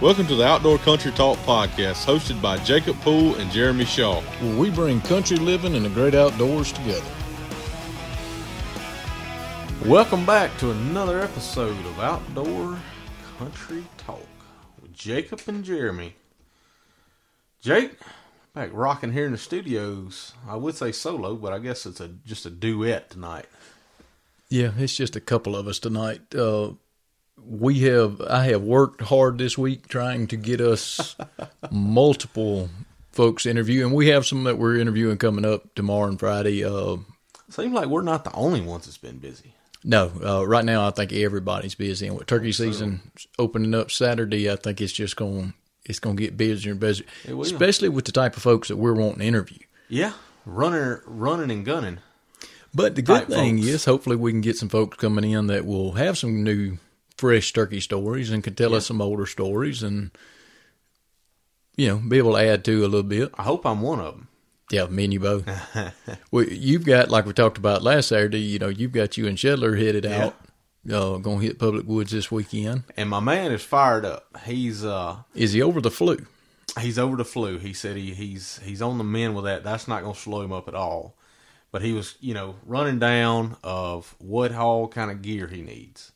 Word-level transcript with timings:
Welcome 0.00 0.26
to 0.26 0.34
the 0.34 0.44
Outdoor 0.46 0.78
Country 0.78 1.12
Talk 1.12 1.38
podcast, 1.38 2.04
hosted 2.04 2.42
by 2.42 2.58
Jacob 2.58 3.00
Poole 3.00 3.36
and 3.36 3.50
Jeremy 3.50 3.84
Shaw. 3.84 4.20
where 4.20 4.56
we 4.58 4.70
bring 4.70 5.00
country 5.00 5.36
living 5.36 5.74
and 5.74 5.84
the 5.84 5.88
great 5.88 6.14
outdoors 6.14 6.72
together. 6.72 7.06
Welcome 9.86 10.26
back 10.26 10.56
to 10.58 10.72
another 10.72 11.20
episode 11.20 11.78
of 11.86 12.00
Outdoor 12.00 12.78
Country 13.38 13.84
Talk 13.96 14.26
with 14.82 14.92
Jacob 14.92 15.40
and 15.46 15.64
Jeremy. 15.64 16.14
Jake, 17.62 17.96
back 18.52 18.70
rocking 18.72 19.12
here 19.12 19.26
in 19.26 19.32
the 19.32 19.38
studios. 19.38 20.32
I 20.46 20.56
would 20.56 20.74
say 20.74 20.92
solo, 20.92 21.34
but 21.36 21.52
I 21.52 21.58
guess 21.60 21.86
it's 21.86 22.00
a 22.00 22.08
just 22.26 22.44
a 22.44 22.50
duet 22.50 23.10
tonight. 23.10 23.46
Yeah, 24.50 24.72
it's 24.76 24.96
just 24.96 25.16
a 25.16 25.20
couple 25.20 25.56
of 25.56 25.66
us 25.66 25.78
tonight. 25.78 26.34
Uh, 26.34 26.72
we 27.42 27.80
have 27.80 28.20
I 28.20 28.44
have 28.46 28.62
worked 28.62 29.02
hard 29.02 29.38
this 29.38 29.56
week 29.58 29.88
trying 29.88 30.26
to 30.28 30.36
get 30.36 30.60
us 30.60 31.16
multiple 31.70 32.70
folks 33.12 33.46
interview, 33.46 33.86
and 33.86 33.94
we 33.94 34.08
have 34.08 34.26
some 34.26 34.44
that 34.44 34.58
we're 34.58 34.78
interviewing 34.78 35.18
coming 35.18 35.44
up 35.44 35.74
tomorrow 35.74 36.08
and 36.08 36.18
Friday. 36.18 36.64
Uh, 36.64 36.96
Seems 37.50 37.72
like 37.72 37.86
we're 37.86 38.02
not 38.02 38.24
the 38.24 38.32
only 38.32 38.60
ones 38.60 38.86
that's 38.86 38.98
been 38.98 39.18
busy. 39.18 39.54
no, 39.84 40.10
uh, 40.24 40.46
right 40.46 40.64
now 40.64 40.86
I 40.86 40.90
think 40.90 41.12
everybody's 41.12 41.74
busy, 41.74 42.06
and 42.06 42.16
with 42.16 42.26
turkey 42.26 42.52
season 42.52 43.12
opening 43.38 43.74
up 43.74 43.90
Saturday, 43.90 44.50
I 44.50 44.56
think 44.56 44.80
it's 44.80 44.92
just 44.92 45.16
going 45.16 45.54
it's 45.84 45.98
going 45.98 46.16
to 46.16 46.22
get 46.22 46.36
busier 46.36 46.72
and 46.72 46.80
busier, 46.80 47.06
especially 47.40 47.90
with 47.90 48.06
the 48.06 48.12
type 48.12 48.36
of 48.36 48.42
folks 48.42 48.68
that 48.68 48.76
we're 48.76 48.94
wanting 48.94 49.18
to 49.18 49.24
interview. 49.24 49.58
Yeah, 49.88 50.12
running, 50.46 51.00
running 51.04 51.50
and 51.50 51.64
gunning. 51.64 51.98
But 52.74 52.96
the 52.96 53.02
good 53.02 53.28
thing 53.28 53.58
folks. 53.58 53.68
is, 53.68 53.84
hopefully, 53.84 54.16
we 54.16 54.32
can 54.32 54.40
get 54.40 54.56
some 54.56 54.68
folks 54.68 54.96
coming 54.96 55.30
in 55.30 55.46
that 55.46 55.64
will 55.64 55.92
have 55.92 56.18
some 56.18 56.42
new, 56.42 56.78
fresh 57.16 57.52
turkey 57.52 57.80
stories 57.80 58.30
and 58.30 58.42
can 58.44 58.54
tell 58.54 58.74
us 58.74 58.86
some 58.86 59.00
older 59.00 59.26
stories 59.26 59.82
and, 59.82 60.10
you 61.76 61.88
know, 61.88 61.96
be 61.98 62.18
able 62.18 62.32
to 62.34 62.38
add 62.40 62.64
to 62.64 62.80
a 62.80 62.88
little 62.88 63.02
bit. 63.02 63.30
I 63.36 63.42
hope 63.42 63.64
I'm 63.66 63.80
one 63.82 64.00
of 64.00 64.14
them. 64.14 64.28
Yeah, 64.70 64.86
me 64.86 65.04
and 65.04 65.12
you 65.12 65.20
both. 65.20 65.46
well, 66.30 66.44
you've 66.44 66.84
got, 66.86 67.10
like 67.10 67.26
we 67.26 67.32
talked 67.32 67.58
about 67.58 67.82
last 67.82 68.08
Saturday, 68.08 68.40
you 68.40 68.58
know, 68.58 68.68
you've 68.68 68.92
got 68.92 69.16
you 69.16 69.26
and 69.26 69.36
Shedler 69.36 69.78
headed 69.78 70.04
Yeah. 70.04 70.24
out, 70.26 70.36
uh, 70.90 71.18
going 71.18 71.40
to 71.40 71.46
hit 71.46 71.58
Public 71.58 71.86
Woods 71.86 72.12
this 72.12 72.30
weekend. 72.32 72.84
And 72.96 73.10
my 73.10 73.20
man 73.20 73.52
is 73.52 73.62
fired 73.62 74.04
up. 74.04 74.26
He's 74.44 74.84
uh 74.84 75.16
Is 75.34 75.52
he 75.52 75.62
over 75.62 75.80
the 75.80 75.90
flu? 75.90 76.26
he's 76.80 76.98
over 76.98 77.16
the 77.16 77.24
flu. 77.24 77.58
He 77.58 77.72
said 77.72 77.96
he, 77.96 78.14
he's 78.14 78.58
he's 78.64 78.82
on 78.82 78.98
the 78.98 79.04
mend 79.04 79.36
with 79.36 79.44
that. 79.44 79.62
That's 79.62 79.86
not 79.86 80.02
going 80.02 80.14
to 80.14 80.20
slow 80.20 80.40
him 80.40 80.52
up 80.52 80.66
at 80.66 80.74
all. 80.74 81.16
But 81.70 81.82
he 81.82 81.92
was, 81.92 82.16
you 82.20 82.34
know, 82.34 82.56
running 82.64 82.98
down 82.98 83.56
of 83.62 84.14
what 84.18 84.50
haul 84.52 84.88
kind 84.88 85.10
of 85.10 85.22
gear 85.22 85.46
he 85.46 85.60
needs. 85.62 86.10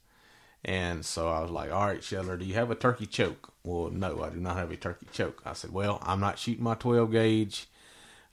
And 0.68 1.02
so 1.02 1.30
I 1.30 1.40
was 1.40 1.50
like, 1.50 1.72
"All 1.72 1.86
right, 1.86 2.00
Shedler, 2.00 2.38
do 2.38 2.44
you 2.44 2.52
have 2.52 2.70
a 2.70 2.74
turkey 2.74 3.06
choke?" 3.06 3.50
Well, 3.64 3.90
no, 3.90 4.22
I 4.22 4.28
do 4.28 4.38
not 4.38 4.56
have 4.56 4.70
a 4.70 4.76
turkey 4.76 5.06
choke. 5.12 5.40
I 5.46 5.54
said, 5.54 5.72
"Well, 5.72 5.98
I'm 6.02 6.20
not 6.20 6.38
shooting 6.38 6.62
my 6.62 6.74
12 6.74 7.10
gauge. 7.10 7.66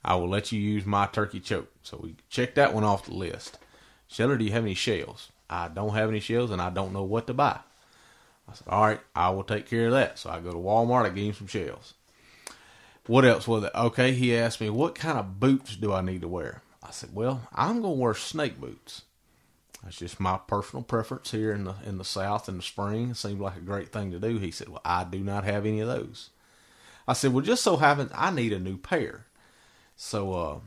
I 0.04 0.16
will 0.16 0.28
let 0.28 0.52
you 0.52 0.60
use 0.60 0.84
my 0.84 1.06
turkey 1.06 1.40
choke." 1.40 1.72
So 1.82 1.98
we 2.02 2.16
checked 2.28 2.56
that 2.56 2.74
one 2.74 2.84
off 2.84 3.06
the 3.06 3.14
list. 3.14 3.58
Shedler, 4.10 4.38
do 4.38 4.44
you 4.44 4.52
have 4.52 4.64
any 4.64 4.74
shells? 4.74 5.32
I 5.48 5.68
don't 5.68 5.94
have 5.94 6.10
any 6.10 6.20
shells, 6.20 6.50
and 6.50 6.60
I 6.60 6.68
don't 6.68 6.92
know 6.92 7.04
what 7.04 7.26
to 7.28 7.32
buy. 7.34 7.60
I 8.46 8.52
said, 8.52 8.68
"All 8.68 8.82
right, 8.82 9.00
I 9.14 9.30
will 9.30 9.42
take 9.42 9.66
care 9.66 9.86
of 9.86 9.92
that." 9.92 10.18
So 10.18 10.28
I 10.28 10.40
go 10.40 10.50
to 10.52 10.58
Walmart. 10.58 11.06
I 11.06 11.08
get 11.08 11.24
him 11.24 11.32
some 11.32 11.46
shells. 11.46 11.94
What 13.06 13.24
else 13.24 13.46
was 13.48 13.64
it? 13.64 13.72
Okay, 13.74 14.12
he 14.12 14.36
asked 14.36 14.60
me, 14.60 14.68
what 14.68 14.96
kind 14.96 15.16
of 15.16 15.38
boots 15.38 15.76
do 15.76 15.92
I 15.92 16.00
need 16.02 16.22
to 16.22 16.28
wear? 16.28 16.62
I 16.82 16.90
said, 16.90 17.14
well, 17.14 17.48
I'm 17.54 17.80
going 17.80 17.94
to 17.94 18.00
wear 18.00 18.14
snake 18.14 18.60
boots. 18.60 19.02
That's 19.82 19.98
just 19.98 20.18
my 20.18 20.38
personal 20.46 20.82
preference 20.82 21.30
here 21.30 21.52
in 21.52 21.64
the 21.64 21.74
in 21.84 21.98
the 21.98 22.04
South 22.04 22.48
in 22.48 22.56
the 22.56 22.62
spring. 22.62 23.10
It 23.10 23.16
seemed 23.16 23.40
like 23.40 23.56
a 23.56 23.60
great 23.60 23.92
thing 23.92 24.10
to 24.10 24.18
do. 24.18 24.38
He 24.38 24.50
said, 24.50 24.68
well, 24.68 24.82
I 24.84 25.04
do 25.04 25.20
not 25.20 25.44
have 25.44 25.66
any 25.66 25.80
of 25.80 25.88
those. 25.88 26.30
I 27.06 27.12
said, 27.12 27.32
well, 27.32 27.44
just 27.44 27.62
so 27.62 27.76
happens 27.76 28.10
I 28.14 28.30
need 28.30 28.52
a 28.52 28.58
new 28.58 28.76
pair. 28.78 29.26
So, 29.94 30.32
uh, 30.32 30.58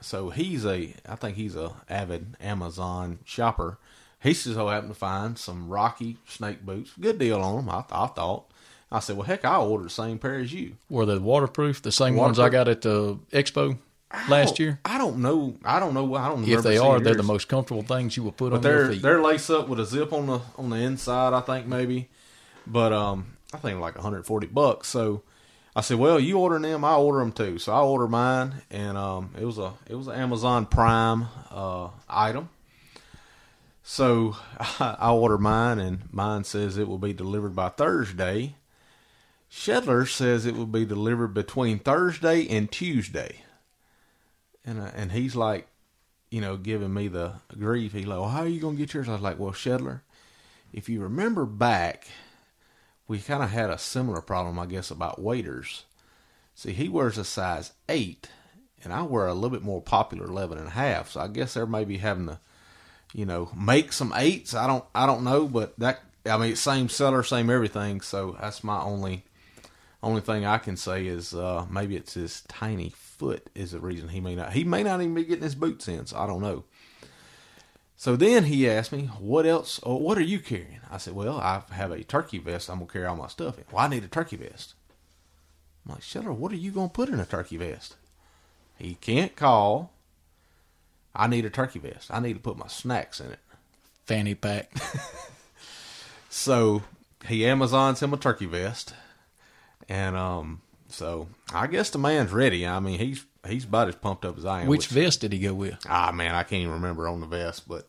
so 0.00 0.30
he's 0.30 0.66
a, 0.66 0.94
I 1.08 1.16
think 1.16 1.36
he's 1.36 1.56
a 1.56 1.72
avid 1.88 2.36
Amazon 2.40 3.20
shopper. 3.24 3.78
He 4.20 4.34
says 4.34 4.54
so 4.54 4.68
happened 4.68 4.92
to 4.92 4.98
find 4.98 5.38
some 5.38 5.68
Rocky 5.68 6.18
snake 6.28 6.64
boots. 6.64 6.92
Good 7.00 7.18
deal 7.18 7.40
on 7.40 7.56
them, 7.56 7.70
I, 7.70 7.84
I 7.90 8.06
thought. 8.06 8.50
I 8.90 9.00
said, 9.00 9.16
well, 9.16 9.26
heck, 9.26 9.44
I'll 9.44 9.68
order 9.68 9.84
the 9.84 9.90
same 9.90 10.18
pair 10.18 10.34
as 10.34 10.52
you. 10.52 10.76
Were 10.90 11.06
they 11.06 11.16
waterproof? 11.16 11.80
The 11.80 11.90
same 11.90 12.14
ones 12.14 12.38
I 12.38 12.50
got 12.50 12.68
at 12.68 12.82
the 12.82 13.18
expo 13.32 13.72
I 13.72 13.91
last 14.28 14.58
year? 14.58 14.78
I 14.84 14.98
don't 14.98 15.18
know. 15.18 15.56
I 15.64 15.80
don't 15.80 15.94
know. 15.94 16.14
I 16.14 16.28
don't. 16.28 16.46
If 16.46 16.62
they 16.62 16.78
are, 16.78 17.00
they're 17.00 17.14
the 17.14 17.22
most 17.22 17.48
comfortable 17.48 17.82
things 17.82 18.16
you 18.16 18.22
will 18.22 18.32
put 18.32 18.50
But 18.50 18.58
on 18.58 18.62
your 18.62 18.72
they're 18.84 18.92
feet. 18.92 19.02
they're 19.02 19.22
laced 19.22 19.50
up 19.50 19.68
with 19.68 19.80
a 19.80 19.84
zip 19.86 20.12
on 20.12 20.26
the 20.26 20.40
on 20.56 20.70
the 20.70 20.76
inside. 20.76 21.32
I 21.32 21.40
think 21.40 21.66
maybe, 21.66 22.08
but 22.66 22.92
um, 22.92 23.36
I 23.52 23.58
think 23.58 23.80
like 23.80 23.94
140 23.94 24.46
bucks. 24.48 24.88
So 24.88 25.22
I 25.74 25.80
said, 25.80 25.98
well, 25.98 26.20
you 26.20 26.38
order 26.38 26.58
them, 26.58 26.84
I 26.84 26.94
order 26.96 27.18
them 27.20 27.32
too. 27.32 27.58
So 27.58 27.72
I 27.72 27.80
order 27.80 28.06
mine, 28.06 28.54
and 28.70 28.96
um, 28.98 29.30
it 29.40 29.44
was 29.44 29.58
a 29.58 29.72
it 29.88 29.94
was 29.94 30.08
an 30.08 30.14
Amazon 30.14 30.66
Prime 30.66 31.26
uh 31.50 31.88
item. 32.08 32.48
So 33.82 34.36
I, 34.58 34.96
I 35.00 35.10
order 35.10 35.38
mine, 35.38 35.78
and 35.78 36.12
mine 36.12 36.44
says 36.44 36.76
it 36.76 36.88
will 36.88 36.98
be 36.98 37.12
delivered 37.12 37.54
by 37.56 37.68
Thursday. 37.70 38.54
Shedler 39.50 40.08
says 40.08 40.46
it 40.46 40.56
will 40.56 40.64
be 40.66 40.86
delivered 40.86 41.34
between 41.34 41.78
Thursday 41.78 42.48
and 42.48 42.70
Tuesday. 42.72 43.42
And 44.64 44.80
uh, 44.80 44.90
and 44.94 45.12
he's 45.12 45.34
like, 45.34 45.66
you 46.30 46.40
know, 46.40 46.56
giving 46.56 46.94
me 46.94 47.08
the 47.08 47.34
grief. 47.58 47.92
He's 47.92 48.06
like, 48.06 48.18
well, 48.18 48.28
how 48.28 48.40
are 48.40 48.48
you 48.48 48.60
to 48.60 48.72
get 48.74 48.94
yours? 48.94 49.08
I 49.08 49.12
was 49.12 49.20
like, 49.20 49.38
well, 49.38 49.52
Shedler, 49.52 50.00
if 50.72 50.88
you 50.88 51.00
remember 51.02 51.44
back, 51.44 52.06
we 53.06 53.18
kind 53.18 53.42
of 53.42 53.50
had 53.50 53.68
a 53.68 53.78
similar 53.78 54.22
problem, 54.22 54.58
I 54.58 54.66
guess, 54.66 54.90
about 54.90 55.20
waiters. 55.20 55.84
See, 56.54 56.72
he 56.72 56.88
wears 56.88 57.18
a 57.18 57.24
size 57.24 57.72
8, 57.88 58.28
and 58.82 58.92
I 58.92 59.02
wear 59.02 59.26
a 59.26 59.34
little 59.34 59.50
bit 59.50 59.62
more 59.62 59.82
popular 59.82 60.26
11 60.26 60.58
and 60.58 60.68
a 60.68 60.70
half. 60.70 61.10
So 61.10 61.20
I 61.20 61.28
guess 61.28 61.54
they're 61.54 61.66
maybe 61.66 61.98
having 61.98 62.28
to, 62.28 62.40
you 63.12 63.26
know, 63.26 63.50
make 63.54 63.92
some 63.92 64.12
8s. 64.12 64.54
I 64.54 64.66
don't, 64.66 64.84
I 64.94 65.06
don't 65.06 65.24
know, 65.24 65.46
but 65.46 65.78
that, 65.78 66.00
I 66.24 66.38
mean, 66.38 66.56
same 66.56 66.88
seller, 66.88 67.22
same 67.22 67.50
everything. 67.50 68.00
So 68.00 68.36
that's 68.40 68.64
my 68.64 68.80
only, 68.80 69.24
only 70.02 70.22
thing 70.22 70.46
I 70.46 70.58
can 70.58 70.76
say 70.78 71.06
is 71.06 71.34
uh, 71.34 71.66
maybe 71.70 71.96
it's 71.96 72.14
his 72.14 72.42
tiny 72.48 72.90
foot 73.22 73.48
is 73.54 73.70
the 73.70 73.80
reason 73.80 74.08
he 74.08 74.20
may 74.20 74.34
not. 74.34 74.52
He 74.52 74.64
may 74.64 74.82
not 74.82 75.00
even 75.00 75.14
be 75.14 75.24
getting 75.24 75.44
his 75.44 75.54
boots 75.54 75.86
in. 75.86 76.06
So 76.06 76.18
I 76.18 76.26
don't 76.26 76.42
know. 76.42 76.64
So 77.96 78.16
then 78.16 78.44
he 78.44 78.68
asked 78.68 78.90
me, 78.90 79.06
"What 79.18 79.46
else? 79.46 79.78
Or 79.84 80.00
what 80.00 80.18
are 80.18 80.22
you 80.22 80.40
carrying?" 80.40 80.80
I 80.90 80.98
said, 80.98 81.14
"Well, 81.14 81.38
I 81.38 81.62
have 81.70 81.92
a 81.92 82.02
turkey 82.02 82.38
vest. 82.38 82.68
I'm 82.68 82.78
gonna 82.78 82.90
carry 82.90 83.06
all 83.06 83.16
my 83.16 83.28
stuff 83.28 83.58
in. 83.58 83.64
Well, 83.70 83.84
I 83.84 83.88
need 83.88 84.02
a 84.04 84.08
turkey 84.08 84.36
vest." 84.36 84.74
I'm 85.86 85.92
like, 85.94 86.02
"Shedler, 86.02 86.34
what 86.34 86.52
are 86.52 86.56
you 86.56 86.72
gonna 86.72 86.88
put 86.88 87.08
in 87.08 87.20
a 87.20 87.26
turkey 87.26 87.56
vest?" 87.56 87.94
He 88.76 88.94
can't 88.94 89.36
call. 89.36 89.92
I 91.14 91.28
need 91.28 91.44
a 91.44 91.50
turkey 91.50 91.78
vest. 91.78 92.10
I 92.10 92.18
need 92.20 92.32
to 92.34 92.40
put 92.40 92.58
my 92.58 92.68
snacks 92.68 93.20
in 93.20 93.30
it. 93.30 93.40
fanny 94.04 94.34
pack. 94.34 94.72
So 96.34 96.82
he 97.28 97.46
Amazons 97.46 98.02
him 98.02 98.14
a 98.14 98.16
turkey 98.16 98.46
vest, 98.46 98.94
and 99.86 100.16
um, 100.16 100.62
so 100.92 101.28
I 101.52 101.66
guess 101.66 101.90
the 101.90 101.98
man's 101.98 102.32
ready. 102.32 102.66
I 102.66 102.80
mean, 102.80 102.98
he's 102.98 103.24
he's 103.46 103.64
about 103.64 103.88
as 103.88 103.96
pumped 103.96 104.24
up 104.24 104.38
as 104.38 104.44
I 104.44 104.62
am. 104.62 104.68
Which 104.68 104.86
vest 104.86 105.20
did 105.20 105.32
he 105.32 105.38
go 105.38 105.54
with? 105.54 105.76
ah 105.88 106.12
man, 106.12 106.34
I 106.34 106.42
can't 106.42 106.62
even 106.62 106.74
remember 106.74 107.08
on 107.08 107.20
the 107.20 107.26
vest, 107.26 107.68
but 107.68 107.88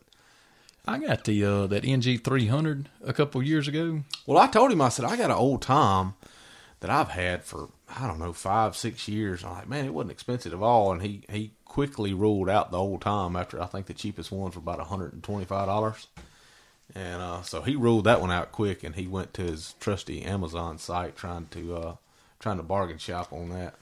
I 0.86 0.98
got 0.98 1.24
the 1.24 1.44
uh, 1.44 1.66
that 1.68 1.84
NG 1.84 2.18
three 2.18 2.46
hundred 2.46 2.88
a 3.04 3.12
couple 3.12 3.42
years 3.42 3.68
ago. 3.68 4.00
well, 4.26 4.38
I 4.38 4.46
told 4.48 4.72
him 4.72 4.80
I 4.80 4.88
said 4.88 5.04
I 5.04 5.16
got 5.16 5.30
an 5.30 5.36
old 5.36 5.62
Tom 5.62 6.14
that 6.80 6.90
I've 6.90 7.08
had 7.08 7.44
for 7.44 7.70
I 7.88 8.06
don't 8.06 8.18
know 8.18 8.32
five 8.32 8.76
six 8.76 9.08
years. 9.08 9.44
I'm 9.44 9.52
like, 9.52 9.68
man, 9.68 9.86
it 9.86 9.94
wasn't 9.94 10.12
expensive 10.12 10.52
at 10.52 10.60
all, 10.60 10.92
and 10.92 11.02
he 11.02 11.22
he 11.30 11.52
quickly 11.64 12.12
ruled 12.14 12.48
out 12.48 12.70
the 12.70 12.78
old 12.78 13.00
Tom 13.02 13.34
after 13.36 13.60
I 13.60 13.66
think 13.66 13.86
the 13.86 13.94
cheapest 13.94 14.30
ones 14.30 14.54
were 14.54 14.60
about 14.60 14.80
hundred 14.80 15.12
and 15.12 15.22
twenty 15.22 15.44
five 15.44 15.66
dollars. 15.66 16.06
And 16.94 17.22
uh, 17.22 17.42
so 17.42 17.62
he 17.62 17.76
ruled 17.76 18.04
that 18.04 18.20
one 18.20 18.30
out 18.30 18.52
quick, 18.52 18.84
and 18.84 18.94
he 18.94 19.06
went 19.06 19.32
to 19.34 19.42
his 19.42 19.74
trusty 19.80 20.22
Amazon 20.22 20.76
site 20.78 21.16
trying 21.16 21.46
to 21.46 21.76
uh, 21.76 21.94
trying 22.44 22.58
to 22.58 22.62
bargain 22.62 22.98
shop 22.98 23.32
on 23.32 23.48
that. 23.48 23.74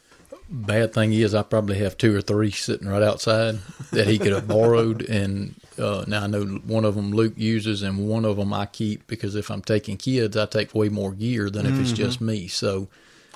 Bad 0.49 0.94
thing 0.94 1.12
is, 1.12 1.35
I 1.35 1.43
probably 1.43 1.79
have 1.79 1.99
two 1.99 2.17
or 2.17 2.20
three 2.20 2.53
sitting 2.53 2.87
right 2.87 3.03
outside 3.03 3.59
that 3.91 4.06
he 4.06 4.19
could 4.20 4.32
have 4.32 4.47
borrowed. 4.47 5.03
And 5.03 5.56
uh, 5.76 6.05
now 6.06 6.23
I 6.23 6.26
know 6.29 6.44
one 6.44 6.85
of 6.85 6.94
them 6.94 7.11
Luke 7.11 7.35
uses, 7.37 7.82
and 7.82 8.09
one 8.09 8.25
of 8.25 8.37
them 8.37 8.53
I 8.53 8.67
keep 8.67 9.09
because 9.09 9.35
if 9.35 9.50
I'm 9.50 9.62
taking 9.62 9.97
kids, 9.97 10.37
I 10.37 10.47
take 10.47 10.76
way 10.76 10.88
more 10.88 11.11
gear 11.11 11.50
than 11.50 11.67
if 11.67 11.81
it's 11.81 11.93
just 11.93 12.20
me. 12.20 12.47
So 12.47 12.87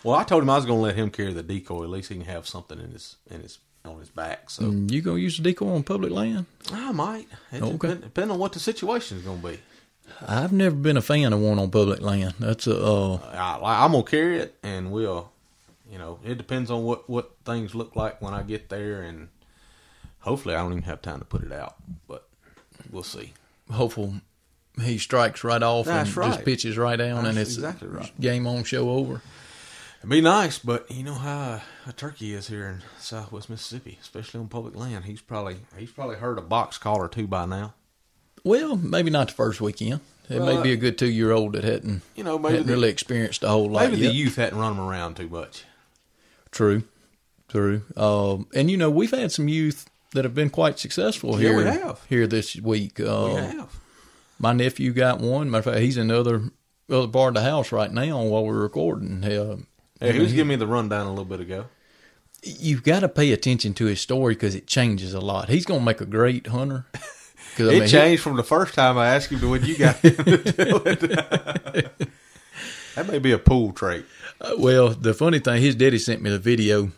Well, 0.04 0.14
I 0.14 0.22
told 0.22 0.44
him 0.44 0.50
I 0.50 0.56
was 0.56 0.64
going 0.64 0.78
to 0.78 0.82
let 0.84 0.94
him 0.94 1.10
carry 1.10 1.32
the 1.32 1.42
decoy. 1.42 1.82
At 1.82 1.90
least 1.90 2.08
he 2.10 2.14
can 2.14 2.24
have 2.26 2.46
something 2.46 2.78
in 2.78 2.92
his 2.92 3.16
in 3.28 3.40
his 3.42 3.58
on 3.84 3.98
his 3.98 4.10
back. 4.10 4.48
So 4.50 4.62
mm, 4.62 4.90
you 4.90 5.02
gonna 5.02 5.18
use 5.18 5.38
the 5.38 5.42
decoy 5.42 5.72
on 5.74 5.82
public 5.82 6.12
land? 6.12 6.46
I 6.72 6.92
might. 6.92 7.26
It 7.50 7.62
Okay. 7.62 7.72
depend, 7.72 8.02
depending 8.02 8.30
on 8.32 8.38
what 8.38 8.52
the 8.52 8.60
situation 8.60 9.18
is 9.18 9.24
going 9.24 9.42
to 9.42 9.48
be. 9.48 9.58
I've 10.26 10.52
never 10.52 10.74
been 10.74 10.96
a 10.96 11.02
fan 11.02 11.32
of 11.32 11.40
one 11.40 11.58
on 11.58 11.70
public 11.70 12.00
land. 12.00 12.34
That's 12.38 12.66
a 12.66 12.84
uh, 12.84 13.16
I, 13.32 13.84
I'm 13.84 13.92
gonna 13.92 14.04
carry 14.04 14.38
it, 14.38 14.56
and 14.62 14.90
we'll, 14.92 15.30
you 15.90 15.98
know, 15.98 16.18
it 16.24 16.36
depends 16.36 16.70
on 16.70 16.84
what 16.84 17.08
what 17.08 17.32
things 17.44 17.74
look 17.74 17.96
like 17.96 18.20
when 18.22 18.34
I 18.34 18.42
get 18.42 18.68
there, 18.68 19.02
and 19.02 19.28
hopefully 20.20 20.54
I 20.54 20.62
don't 20.62 20.72
even 20.72 20.82
have 20.84 21.02
time 21.02 21.18
to 21.18 21.24
put 21.24 21.42
it 21.42 21.52
out, 21.52 21.76
but 22.08 22.26
we'll 22.90 23.02
see. 23.02 23.32
hopeful 23.70 24.14
he 24.80 24.98
strikes 24.98 25.42
right 25.42 25.62
off 25.62 25.86
That's 25.86 26.08
and 26.08 26.16
right. 26.16 26.32
just 26.32 26.44
pitches 26.44 26.76
right 26.76 26.96
down, 26.96 27.26
and 27.26 27.38
it's 27.38 27.54
exactly 27.54 27.88
right. 27.88 28.20
game 28.20 28.46
on, 28.46 28.64
show 28.64 28.90
over. 28.90 29.22
It'd 30.00 30.10
be 30.10 30.20
nice, 30.20 30.58
but 30.58 30.90
you 30.90 31.02
know 31.02 31.14
how 31.14 31.62
a 31.86 31.92
turkey 31.92 32.34
is 32.34 32.48
here 32.48 32.68
in 32.68 32.82
Southwest 32.98 33.48
Mississippi, 33.50 33.98
especially 34.00 34.40
on 34.40 34.48
public 34.48 34.76
land. 34.76 35.06
He's 35.06 35.20
probably 35.22 35.56
he's 35.76 35.90
probably 35.90 36.16
heard 36.16 36.38
a 36.38 36.42
box 36.42 36.78
call 36.78 36.96
or 36.98 37.08
two 37.08 37.26
by 37.26 37.46
now. 37.46 37.74
Well, 38.46 38.76
maybe 38.76 39.10
not 39.10 39.26
the 39.28 39.34
first 39.34 39.60
weekend. 39.60 40.00
It 40.30 40.38
Well, 40.40 40.56
may 40.56 40.62
be 40.62 40.72
a 40.72 40.76
good 40.76 40.96
two 40.98 41.08
year 41.10 41.32
old 41.32 41.54
that 41.54 41.64
hadn't 41.64 42.02
You 42.14 42.22
know, 42.22 42.38
maybe 42.38 42.52
hadn't 42.54 42.66
the, 42.68 42.72
really 42.74 42.88
experienced 42.90 43.42
a 43.42 43.48
whole 43.48 43.68
lot 43.68 43.90
maybe 43.90 44.02
yet. 44.02 44.08
the 44.10 44.14
youth 44.14 44.36
hadn't 44.36 44.58
run 44.58 44.72
him 44.74 44.80
around 44.80 45.16
too 45.16 45.28
much. 45.28 45.64
True, 46.52 46.84
true. 47.48 47.82
Um, 47.96 48.46
and 48.54 48.70
you 48.70 48.76
know, 48.76 48.88
we've 48.90 49.10
had 49.10 49.32
some 49.32 49.48
youth 49.48 49.88
that 50.14 50.24
have 50.24 50.34
been 50.34 50.50
quite 50.50 50.78
successful 50.78 51.32
Yeah, 51.40 51.48
here 51.48 51.56
we 51.58 51.64
have. 51.64 52.00
here 52.08 52.26
this 52.28 52.54
week. 52.56 52.98
We 52.98 53.04
have. 53.06 53.68
My 54.38 54.52
nephew 54.52 54.92
got 54.92 55.18
one. 55.20 55.50
Matter 55.50 55.58
of 55.70 55.74
fact, 55.74 55.82
he's 55.84 55.96
in 55.96 56.08
the 56.08 56.18
other 56.20 56.42
other 56.88 57.08
part 57.08 57.36
of 57.36 57.42
the 57.42 57.48
house 57.50 57.72
right 57.72 57.92
now 57.92 58.22
while 58.22 58.44
we're 58.46 58.62
recording. 58.62 59.24
Uh, 59.24 59.56
Yeah, 60.00 60.12
he 60.12 60.20
was 60.20 60.32
giving 60.32 60.48
me 60.48 60.56
the 60.56 60.66
rundown 60.68 61.06
a 61.06 61.10
little 61.10 61.24
bit 61.24 61.40
ago. 61.40 61.66
you've 62.42 62.84
got 62.84 63.00
to 63.00 63.08
pay 63.08 63.32
attention 63.32 63.74
to 63.74 63.86
his 63.86 64.00
story 64.00 64.34
because 64.34 64.54
it 64.54 64.66
changes 64.68 65.14
a 65.14 65.20
lot. 65.20 65.48
He's 65.48 65.64
going 65.66 65.80
to 65.80 65.84
make 65.86 66.00
a 66.00 66.06
great 66.06 66.46
hunter. 66.48 66.86
'Cause, 67.56 67.68
I 67.68 67.72
it 67.72 67.74
mean, 67.74 67.82
he- 67.84 67.88
changed 67.88 68.22
from 68.22 68.36
the 68.36 68.42
first 68.44 68.74
time 68.74 68.98
I 68.98 69.08
asked 69.14 69.30
him 69.32 69.40
to 69.40 69.48
when 69.48 69.64
you 69.64 69.76
got 69.78 69.96
him 69.96 70.14
to 70.16 70.22
do 70.24 70.82
it. 70.84 71.00
that 72.94 73.06
may 73.08 73.18
be 73.18 73.32
a 73.32 73.38
Poole 73.38 73.72
trait. 73.72 74.04
Uh, 74.40 74.52
well, 74.58 74.88
the 74.90 75.14
funny 75.14 75.38
thing, 75.38 75.60
his 75.62 75.74
daddy 75.74 75.98
sent 75.98 76.20
me 76.22 76.30
the 76.30 76.38
video 76.38 76.92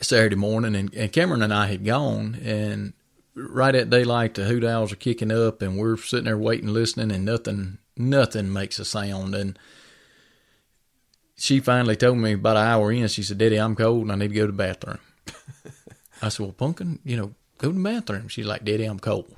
Saturday 0.00 0.36
morning, 0.36 0.74
and, 0.76 0.94
and 0.94 1.12
Cameron 1.12 1.42
and 1.42 1.52
I 1.52 1.66
had 1.66 1.84
gone, 1.84 2.36
and 2.44 2.92
right 3.34 3.74
at 3.74 3.90
daylight, 3.90 4.34
the 4.34 4.44
hoot 4.44 4.64
owls 4.64 4.92
are 4.92 4.96
kicking 4.96 5.32
up, 5.32 5.60
and 5.62 5.76
we're 5.76 5.96
sitting 5.96 6.26
there 6.26 6.38
waiting, 6.38 6.68
listening, 6.68 7.10
and 7.10 7.24
nothing, 7.24 7.78
nothing 7.96 8.52
makes 8.52 8.78
a 8.78 8.84
sound. 8.84 9.34
And 9.34 9.58
she 11.36 11.58
finally 11.60 11.96
told 11.96 12.18
me 12.18 12.34
about 12.34 12.56
an 12.56 12.66
hour 12.66 12.92
in, 12.92 13.08
she 13.08 13.22
said, 13.24 13.38
"Daddy, 13.38 13.56
I'm 13.56 13.74
cold, 13.74 14.02
and 14.02 14.12
I 14.12 14.14
need 14.16 14.28
to 14.28 14.34
go 14.34 14.46
to 14.46 14.52
the 14.52 14.56
bathroom." 14.56 14.98
I 16.22 16.28
said, 16.28 16.40
"Well, 16.44 16.52
Pumpkin, 16.52 17.00
you 17.04 17.16
know, 17.16 17.34
go 17.58 17.68
to 17.70 17.74
the 17.76 17.82
bathroom." 17.82 18.28
She's 18.28 18.46
like, 18.46 18.64
"Daddy, 18.64 18.84
I'm 18.84 18.98
cold." 18.98 19.34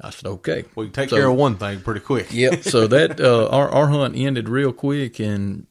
I 0.00 0.10
said, 0.10 0.26
"Okay." 0.28 0.64
We 0.74 0.86
can 0.86 0.92
take 0.92 1.10
So- 1.10 1.16
care 1.16 1.28
of 1.28 1.36
one 1.36 1.56
thing 1.56 1.80
pretty 1.80 2.00
quick. 2.00 2.28
Yep. 2.32 2.62
So 2.64 2.86
that 2.86 3.20
uh, 3.20 3.48
our 3.48 3.68
our 3.68 3.88
hunt 3.88 4.16
ended 4.16 4.48
real 4.48 4.72
quick, 4.72 5.18
and 5.20 5.66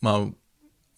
my 0.00 0.32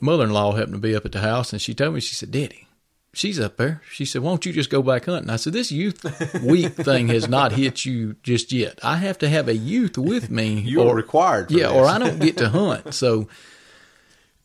mother 0.00 0.24
in 0.24 0.30
law 0.30 0.52
happened 0.52 0.74
to 0.74 0.78
be 0.80 0.94
up 0.96 1.04
at 1.04 1.12
the 1.12 1.20
house, 1.20 1.52
and 1.52 1.62
she 1.62 1.74
told 1.74 1.94
me 1.94 2.00
she 2.00 2.14
said, 2.14 2.30
"Daddy, 2.32 2.66
she's 3.12 3.38
up 3.38 3.56
there." 3.56 3.80
She 3.92 4.04
said, 4.04 4.22
"Why 4.22 4.30
don't 4.30 4.44
you 4.46 4.52
just 4.52 4.70
go 4.70 4.82
back 4.82 5.04
hunting?" 5.04 5.30
I 5.30 5.36
said, 5.36 5.52
"This 5.52 5.70
youth 5.70 6.02
week 6.42 6.72
thing 6.88 7.08
has 7.08 7.28
not 7.28 7.52
hit 7.52 7.84
you 7.84 8.16
just 8.22 8.52
yet. 8.52 8.78
I 8.82 8.96
have 8.96 9.18
to 9.18 9.28
have 9.28 9.48
a 9.48 9.54
youth 9.56 9.96
with 9.98 10.30
me, 10.30 10.60
You 10.60 10.82
are 10.82 10.94
required. 10.94 11.48
For 11.48 11.54
yeah, 11.54 11.68
this. 11.68 11.76
or 11.76 11.86
I 11.86 11.98
don't 11.98 12.18
get 12.20 12.36
to 12.38 12.48
hunt." 12.48 12.92
So. 12.94 13.28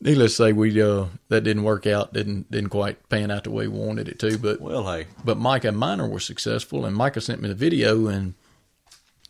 Needless 0.00 0.32
to 0.32 0.36
say, 0.36 0.52
we 0.52 0.80
uh, 0.80 1.06
that 1.28 1.42
didn't 1.42 1.64
work 1.64 1.86
out. 1.86 2.12
Didn't 2.12 2.50
didn't 2.50 2.70
quite 2.70 3.08
pan 3.08 3.30
out 3.30 3.44
the 3.44 3.50
way 3.50 3.66
we 3.66 3.78
wanted 3.78 4.08
it 4.08 4.18
to. 4.20 4.38
But 4.38 4.60
Well, 4.60 4.84
hey, 4.84 5.06
but 5.24 5.38
Micah 5.38 5.68
and 5.68 5.76
Minor 5.76 6.06
were 6.06 6.20
successful, 6.20 6.84
and 6.86 6.94
Micah 6.94 7.20
sent 7.20 7.42
me 7.42 7.48
the 7.48 7.54
video, 7.54 8.06
and 8.06 8.34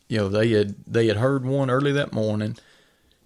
you 0.09 0.19
know 0.19 0.29
they 0.29 0.51
had 0.51 0.75
they 0.87 1.07
had 1.07 1.17
heard 1.17 1.45
one 1.47 1.71
early 1.71 1.93
that 1.93 2.13
morning, 2.13 2.57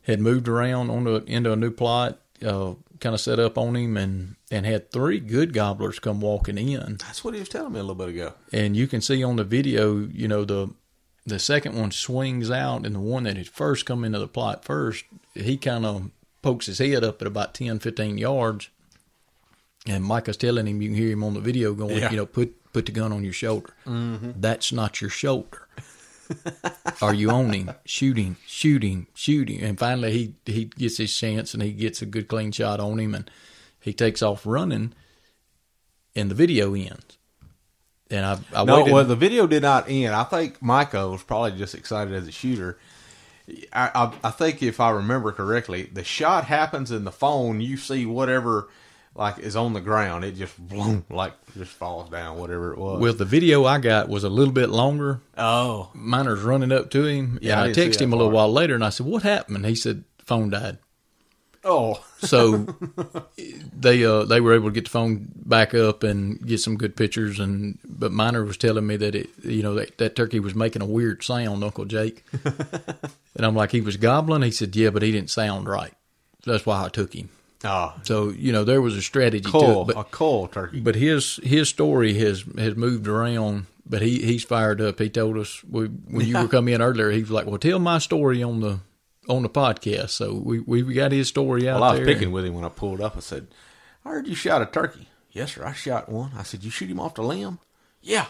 had 0.03 0.21
moved 0.21 0.47
around 0.47 0.91
on 0.91 1.05
the 1.05 1.25
into 1.25 1.53
a 1.53 1.57
new 1.57 1.73
plot, 1.73 2.21
uh, 2.47 2.75
kind 3.01 3.15
of 3.15 3.21
set 3.21 3.41
up 3.41 3.59
on 3.59 3.75
him, 3.75 3.97
and 3.97 4.37
and 4.53 4.65
had 4.65 4.93
three 4.93 5.19
good 5.19 5.53
gobblers 5.53 5.99
come 5.99 6.21
walking 6.21 6.59
in, 6.59 6.99
that's 6.99 7.25
what 7.25 7.35
he 7.35 7.41
was 7.41 7.49
telling 7.49 7.73
me 7.73 7.81
a 7.81 7.83
little 7.83 7.97
bit 7.97 8.11
ago. 8.11 8.35
and 8.53 8.77
you 8.77 8.87
can 8.87 9.01
see 9.01 9.25
on 9.25 9.35
the 9.35 9.45
video, 9.45 9.99
you 9.99 10.29
know 10.29 10.45
the 10.45 10.69
the 11.27 11.41
second 11.41 11.77
one 11.77 11.91
swings 11.91 12.53
out, 12.53 12.87
and 12.87 12.95
the 12.95 13.01
one 13.01 13.25
that 13.25 13.37
had 13.37 13.49
first 13.49 13.85
come 13.85 14.05
into 14.05 14.21
the 14.21 14.29
plot 14.29 14.65
first, 14.65 15.05
he 15.35 15.57
kind 15.57 15.85
of 15.85 16.11
pokes 16.43 16.67
his 16.67 16.79
head 16.79 17.05
up 17.05 17.21
at 17.23 17.29
about 17.29 17.55
10, 17.55 17.79
15 17.79 18.19
yards. 18.19 18.69
And 19.87 20.05
Micah's 20.05 20.37
telling 20.37 20.67
him, 20.67 20.81
you 20.83 20.89
can 20.91 20.97
hear 20.97 21.11
him 21.11 21.25
on 21.25 21.35
the 21.35 21.41
video 21.41 21.75
going, 21.75 21.97
Yeah. 21.97 22.11
you 22.11 22.17
know, 22.17 22.27
put 22.27 22.55
put 22.73 22.87
the 22.87 22.93
gun 22.93 23.13
on 23.13 23.25
your 23.25 23.33
shoulder. 23.33 23.75
Mm-hmm. 23.87 24.33
That's 24.41 24.73
not 24.73 25.01
your 25.01 25.11
shoulder. 25.11 25.67
Are 27.03 27.13
you 27.13 27.31
on 27.31 27.53
him? 27.53 27.71
Shooting, 27.85 28.37
shooting, 28.47 29.07
shooting. 29.15 29.61
And 29.61 29.79
finally, 29.79 30.13
he 30.13 30.35
he 30.53 30.65
gets 30.67 30.99
his 30.99 31.17
chance 31.17 31.53
and 31.53 31.63
he 31.63 31.73
gets 31.73 32.01
a 32.01 32.07
good 32.07 32.29
clean 32.29 32.53
shot 32.53 32.81
on 32.81 32.99
him, 33.01 33.15
and 33.15 33.31
he 33.81 33.93
takes 33.93 34.23
off 34.23 34.47
running. 34.47 34.95
And 36.15 36.31
the 36.31 36.35
video 36.35 36.75
ends. 36.75 37.19
And 38.11 38.25
I, 38.27 38.39
I 38.55 38.65
No, 38.65 38.79
waited. 38.81 38.93
well, 38.93 39.05
the 39.05 39.17
video 39.17 39.47
did 39.47 39.63
not 39.63 39.89
end. 39.89 40.15
I 40.15 40.25
think 40.25 40.61
Micah 40.63 41.09
was 41.09 41.23
probably 41.23 41.53
just 41.53 41.75
excited 41.75 42.15
as 42.15 42.29
a 42.29 42.33
shooter. 42.33 42.79
I, 43.73 43.91
I, 43.95 44.13
I 44.25 44.31
think 44.31 44.63
if 44.63 44.81
I 44.81 44.91
remember 44.91 45.33
correctly, 45.33 45.91
the 45.93 46.05
shot 46.05 46.45
happens 46.45 46.91
in 46.91 47.05
the 47.05 47.13
phone. 47.13 47.61
You 47.61 47.77
see 47.77 48.07
whatever 48.07 48.69
like 49.15 49.39
is 49.39 49.57
on 49.57 49.73
the 49.73 49.81
ground. 49.81 50.25
It 50.25 50.37
just 50.37 50.57
boom, 50.59 51.05
like 51.11 51.35
just 51.55 51.73
falls 51.73 52.09
down. 52.11 52.39
Whatever 52.39 52.73
it 52.73 52.79
was. 52.79 53.01
well, 53.01 53.13
the 53.13 53.25
video 53.25 53.65
I 53.65 53.79
got 53.79 54.09
was 54.09 54.25
a 54.25 54.29
little 54.31 54.55
bit 54.55 54.69
longer. 54.71 55.21
oh, 55.37 55.91
Miner's 55.95 56.43
running 56.43 56.73
up 56.73 56.91
to 56.93 57.05
him, 57.05 57.39
Yeah, 57.43 57.53
and 57.55 57.61
I 57.61 57.65
I, 57.67 57.73
texted 57.73 58.01
him 58.03 58.13
a 58.13 58.17
little 58.17 58.33
while 58.33 58.53
later, 58.53 58.75
and 58.75 58.85
I 58.85 58.91
said, 58.91 59.07
"What 59.07 59.23
happened?" 59.23 59.57
And 59.57 59.67
he 59.67 59.75
said, 59.75 60.05
"Phone 60.25 60.51
died." 60.51 60.79
Oh, 61.65 62.03
So 62.19 62.67
they 63.75 64.05
uh, 64.05 64.25
they 64.25 64.41
were 64.41 64.55
able 64.55 64.69
to 64.69 64.75
get 64.75 64.85
the 64.85 64.91
phone 64.91 65.29
back 65.35 65.75
up 65.75 66.03
and 66.03 66.45
get 66.47 66.61
some 66.61 66.77
good 66.77 66.97
pictures. 66.97 67.39
And 67.41 67.79
but 67.85 68.13
Miner 68.13 68.45
was 68.45 68.57
telling 68.57 68.87
me 68.87 68.97
that 68.97 69.15
it 69.15 69.31
you 69.43 69.63
know 69.63 69.75
that, 69.75 69.99
that 69.99 70.17
turkey 70.17 70.41
was 70.41 70.55
making 70.55 70.83
a 70.83 70.87
weird 70.87 71.23
sound, 71.23 71.65
Uncle 71.65 71.85
Jake. 71.85 72.25
and 72.45 73.47
I'm 73.47 73.55
like, 73.55 73.73
he 73.73 73.81
was 73.81 73.97
gobbling. 73.97 74.43
He 74.43 74.51
said, 74.51 74.75
yeah, 74.77 74.91
but 74.91 75.03
he 75.03 75.13
didn't 75.13 75.31
sound 75.31 75.69
right. 75.69 75.95
So 76.45 76.53
That's 76.53 76.67
why 76.67 76.85
I 76.85 76.89
took 76.89 77.15
him. 77.15 77.29
oh, 77.65 77.95
So 78.03 78.31
you 78.31 78.53
know 78.53 78.65
there 78.65 78.83
was 78.83 78.97
a 78.97 79.03
strategy 79.03 79.49
cool, 79.51 79.85
to 79.87 79.93
it, 79.93 79.97
a 79.97 80.05
but 80.05 80.53
turkey. 80.53 80.81
but 80.81 80.95
his 80.97 81.37
his 81.43 81.69
story 81.69 82.15
has 82.15 82.45
has 82.59 82.77
moved 82.77 83.07
around. 83.09 83.67
But 83.85 84.01
he 84.01 84.23
he's 84.25 84.45
fired 84.45 84.81
up. 84.81 85.01
He 85.01 85.11
told 85.11 85.37
us 85.37 85.63
we, 85.69 85.87
when 85.87 86.25
you 86.27 86.39
were 86.39 86.47
coming 86.57 86.73
in 86.75 86.81
earlier. 86.81 87.11
He 87.11 87.21
was 87.21 87.33
like, 87.33 87.47
"Well, 87.47 87.59
tell 87.59 87.81
my 87.81 87.99
story 87.99 88.41
on 88.41 88.61
the 88.61 88.79
on 89.29 89.43
the 89.43 89.49
podcast." 89.49 90.11
So 90.11 90.35
we 90.35 90.61
we 90.61 90.83
got 90.95 91.13
his 91.13 91.29
story 91.29 91.69
out 91.69 91.81
Well, 91.81 91.91
I 91.91 91.99
was 91.99 92.07
picking 92.07 92.33
with 92.33 92.45
him 92.45 92.55
when 92.55 92.65
I 92.65 92.69
pulled 92.69 93.01
up. 93.01 93.17
I 93.17 93.21
said, 93.21 93.49
"I 94.05 94.11
heard 94.11 94.27
you 94.27 94.35
shot 94.35 94.63
a 94.63 94.67
turkey." 94.67 95.09
Yes, 95.31 95.55
sir. 95.55 95.65
I 95.65 95.73
shot 95.73 96.09
one. 96.09 96.33
I 96.37 96.43
said, 96.43 96.63
"You 96.65 96.71
shoot 96.71 96.91
him 96.91 97.01
off 97.01 97.15
the 97.15 97.23
limb?" 97.23 97.59
Yeah. 98.01 98.27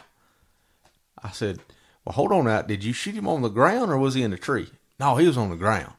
I 1.22 1.30
said, 1.30 1.60
"Well, 2.04 2.14
hold 2.14 2.32
on 2.32 2.48
out. 2.48 2.68
Did 2.68 2.84
you 2.84 2.92
shoot 2.92 3.14
him 3.14 3.28
on 3.28 3.42
the 3.42 3.48
ground 3.48 3.90
or 3.90 3.98
was 3.98 4.14
he 4.14 4.22
in 4.22 4.30
the 4.30 4.36
tree?" 4.36 4.68
No, 5.00 5.16
he 5.16 5.26
was 5.26 5.36
on 5.38 5.50
the 5.50 5.56
ground. 5.56 5.92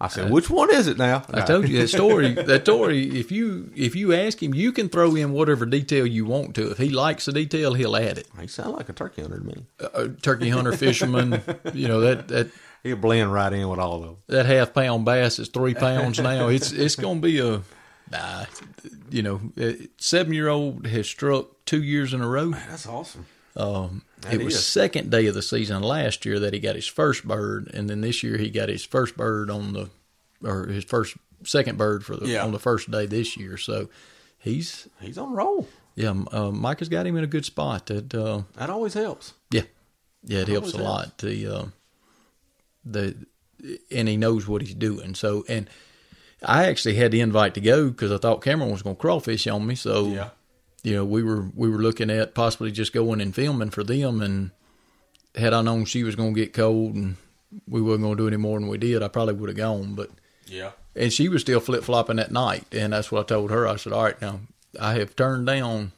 I 0.00 0.08
said, 0.08 0.26
uh, 0.26 0.30
"Which 0.34 0.50
one 0.50 0.70
is 0.74 0.86
it 0.86 0.98
now?" 0.98 1.24
I 1.32 1.42
told 1.42 1.68
you 1.68 1.78
that 1.78 1.88
story. 1.88 2.34
That 2.44 2.62
story. 2.62 3.18
If 3.18 3.30
you 3.30 3.70
if 3.76 3.94
you 3.94 4.12
ask 4.12 4.42
him, 4.42 4.52
you 4.52 4.72
can 4.72 4.88
throw 4.88 5.14
in 5.14 5.32
whatever 5.32 5.66
detail 5.66 6.06
you 6.06 6.24
want 6.24 6.54
to. 6.56 6.70
If 6.70 6.78
he 6.78 6.88
likes 6.90 7.24
the 7.26 7.32
detail, 7.32 7.74
he'll 7.74 7.96
add 7.96 8.18
it. 8.18 8.26
He 8.40 8.46
sound 8.46 8.74
like 8.76 8.88
a 8.88 8.92
turkey 8.92 9.22
hunter 9.22 9.38
to 9.38 9.44
me. 9.44 9.66
A 9.80 10.08
turkey 10.08 10.50
hunter, 10.50 10.72
fisherman. 10.72 11.42
You 11.72 11.88
know 11.88 12.00
that 12.00 12.28
that 12.28 12.50
He'll 12.84 12.96
blend 12.96 13.32
right 13.32 13.52
in 13.52 13.68
with 13.68 13.80
all 13.80 13.96
of 13.96 14.02
them. 14.02 14.16
that 14.28 14.46
half 14.46 14.72
pound 14.74 15.04
bass 15.04 15.38
is 15.40 15.48
three 15.48 15.74
pounds 15.74 16.20
now. 16.20 16.46
It's 16.56 16.70
it's 16.70 16.94
going 16.96 17.20
to 17.20 17.26
be 17.26 17.38
a. 17.40 17.62
You 19.10 19.22
know, 19.22 19.40
seven 19.98 20.32
year 20.34 20.48
old 20.48 20.86
has 20.86 21.06
struck 21.08 21.64
two 21.64 21.82
years 21.82 22.12
in 22.12 22.20
a 22.20 22.28
row. 22.28 22.50
That's 22.50 22.86
awesome. 22.86 23.26
Um, 23.56 24.02
That 24.22 24.34
it 24.34 24.44
was 24.44 24.64
second 24.64 25.10
day 25.10 25.26
of 25.26 25.34
the 25.34 25.42
season 25.42 25.82
last 25.82 26.24
year 26.24 26.38
that 26.40 26.52
he 26.52 26.60
got 26.60 26.74
his 26.76 26.86
first 26.86 27.26
bird, 27.26 27.70
and 27.72 27.88
then 27.88 28.00
this 28.00 28.22
year 28.22 28.36
he 28.36 28.50
got 28.50 28.68
his 28.68 28.84
first 28.84 29.16
bird 29.16 29.50
on 29.50 29.72
the 29.72 29.90
or 30.42 30.66
his 30.66 30.84
first 30.84 31.16
second 31.44 31.78
bird 31.78 32.04
for 32.04 32.16
the 32.16 32.26
Yeah. 32.28 32.44
on 32.44 32.52
the 32.52 32.58
first 32.58 32.90
day 32.90 33.06
this 33.06 33.36
year. 33.36 33.56
So 33.56 33.88
he's 34.38 34.88
He's 35.00 35.18
on 35.18 35.32
roll. 35.32 35.68
yeah, 35.94 36.14
uh, 36.32 36.50
Mike 36.50 36.80
has 36.80 36.88
got 36.88 37.06
him 37.06 37.16
in 37.16 37.24
a 37.24 37.28
good 37.28 37.44
spot. 37.44 37.86
That 37.86 38.14
uh, 38.14 38.42
That 38.56 38.70
always 38.70 38.94
helps. 38.94 39.34
yeah, 39.50 39.62
yeah, 40.24 40.40
it 40.40 40.48
helps 40.48 40.72
a 40.74 40.78
lot. 40.78 41.18
The 41.18 41.46
uh, 41.46 41.64
the 42.84 43.14
and 43.90 44.08
he 44.08 44.16
knows 44.16 44.46
what 44.46 44.62
he's 44.62 44.74
doing. 44.74 45.14
So 45.14 45.44
and 45.48 45.68
I 46.42 46.64
actually 46.66 46.94
had 46.96 47.12
the 47.12 47.20
invite 47.20 47.54
to 47.54 47.60
go 47.60 47.88
because 47.88 48.12
I 48.12 48.18
thought 48.18 48.42
Cameron 48.42 48.70
was 48.70 48.82
going 48.82 48.96
to 48.96 49.00
crawfish 49.00 49.46
on 49.46 49.66
me. 49.66 49.74
So 49.74 50.08
Yeah. 50.08 50.30
you 50.82 50.94
know, 50.94 51.04
we 51.04 51.22
were 51.22 51.50
we 51.54 51.68
were 51.70 51.78
looking 51.78 52.10
at 52.10 52.34
possibly 52.34 52.70
just 52.70 52.92
going 52.92 53.20
and 53.20 53.34
filming 53.34 53.70
for 53.70 53.82
them. 53.84 54.20
And 54.20 54.50
had 55.34 55.54
I 55.54 55.62
known 55.62 55.84
she 55.86 56.02
was 56.04 56.14
going 56.16 56.34
to 56.34 56.40
get 56.40 56.52
cold 56.52 56.94
and 56.94 57.16
we 57.66 57.80
wasn't 57.80 58.02
going 58.02 58.16
to 58.16 58.22
do 58.22 58.28
any 58.28 58.36
more 58.36 58.58
than 58.58 58.68
we 58.68 58.78
did, 58.78 59.02
I 59.02 59.08
probably 59.08 59.34
would 59.34 59.48
have 59.48 59.56
gone. 59.56 59.94
But 59.94 60.10
Yeah. 60.46 60.72
and 60.94 61.12
she 61.12 61.28
was 61.28 61.40
still 61.42 61.60
flip 61.60 61.84
flopping 61.84 62.16
that 62.16 62.30
night, 62.32 62.66
and 62.72 62.92
that's 62.92 63.10
what 63.10 63.20
I 63.20 63.34
told 63.34 63.50
her. 63.50 63.66
I 63.66 63.76
said, 63.76 63.92
"All 63.94 64.02
right, 64.04 64.20
now 64.20 64.40
I 64.78 64.94
have 64.94 65.16
turned 65.16 65.46
down 65.46 65.92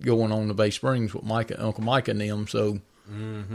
going 0.00 0.32
on 0.32 0.48
to 0.48 0.54
Bay 0.54 0.70
Springs 0.70 1.12
with 1.12 1.24
Micah, 1.24 1.62
Uncle 1.62 1.84
Micah 1.84 2.12
and 2.12 2.20
them. 2.22 2.46
So 2.48 2.80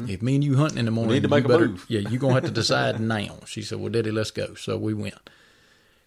if 0.08 0.22
me 0.22 0.36
and 0.36 0.44
you 0.44 0.56
hunting 0.58 0.78
in 0.80 0.86
the 0.86 0.92
morning, 0.92 1.14
need 1.14 1.24
to 1.24 1.30
make 1.30 1.46
a 1.46 1.48
better, 1.48 1.68
move." 1.70 1.86
Yeah, 1.90 2.02
you're 2.10 2.20
gonna 2.20 2.34
have 2.36 2.46
to 2.46 2.52
decide 2.52 3.00
now." 3.18 3.38
She 3.46 3.62
said, 3.62 3.80
"Well, 3.80 3.90
Daddy, 3.92 4.12
let's 4.12 4.32
go." 4.32 4.54
So 4.56 4.78
we 4.78 4.94
went. 4.94 5.30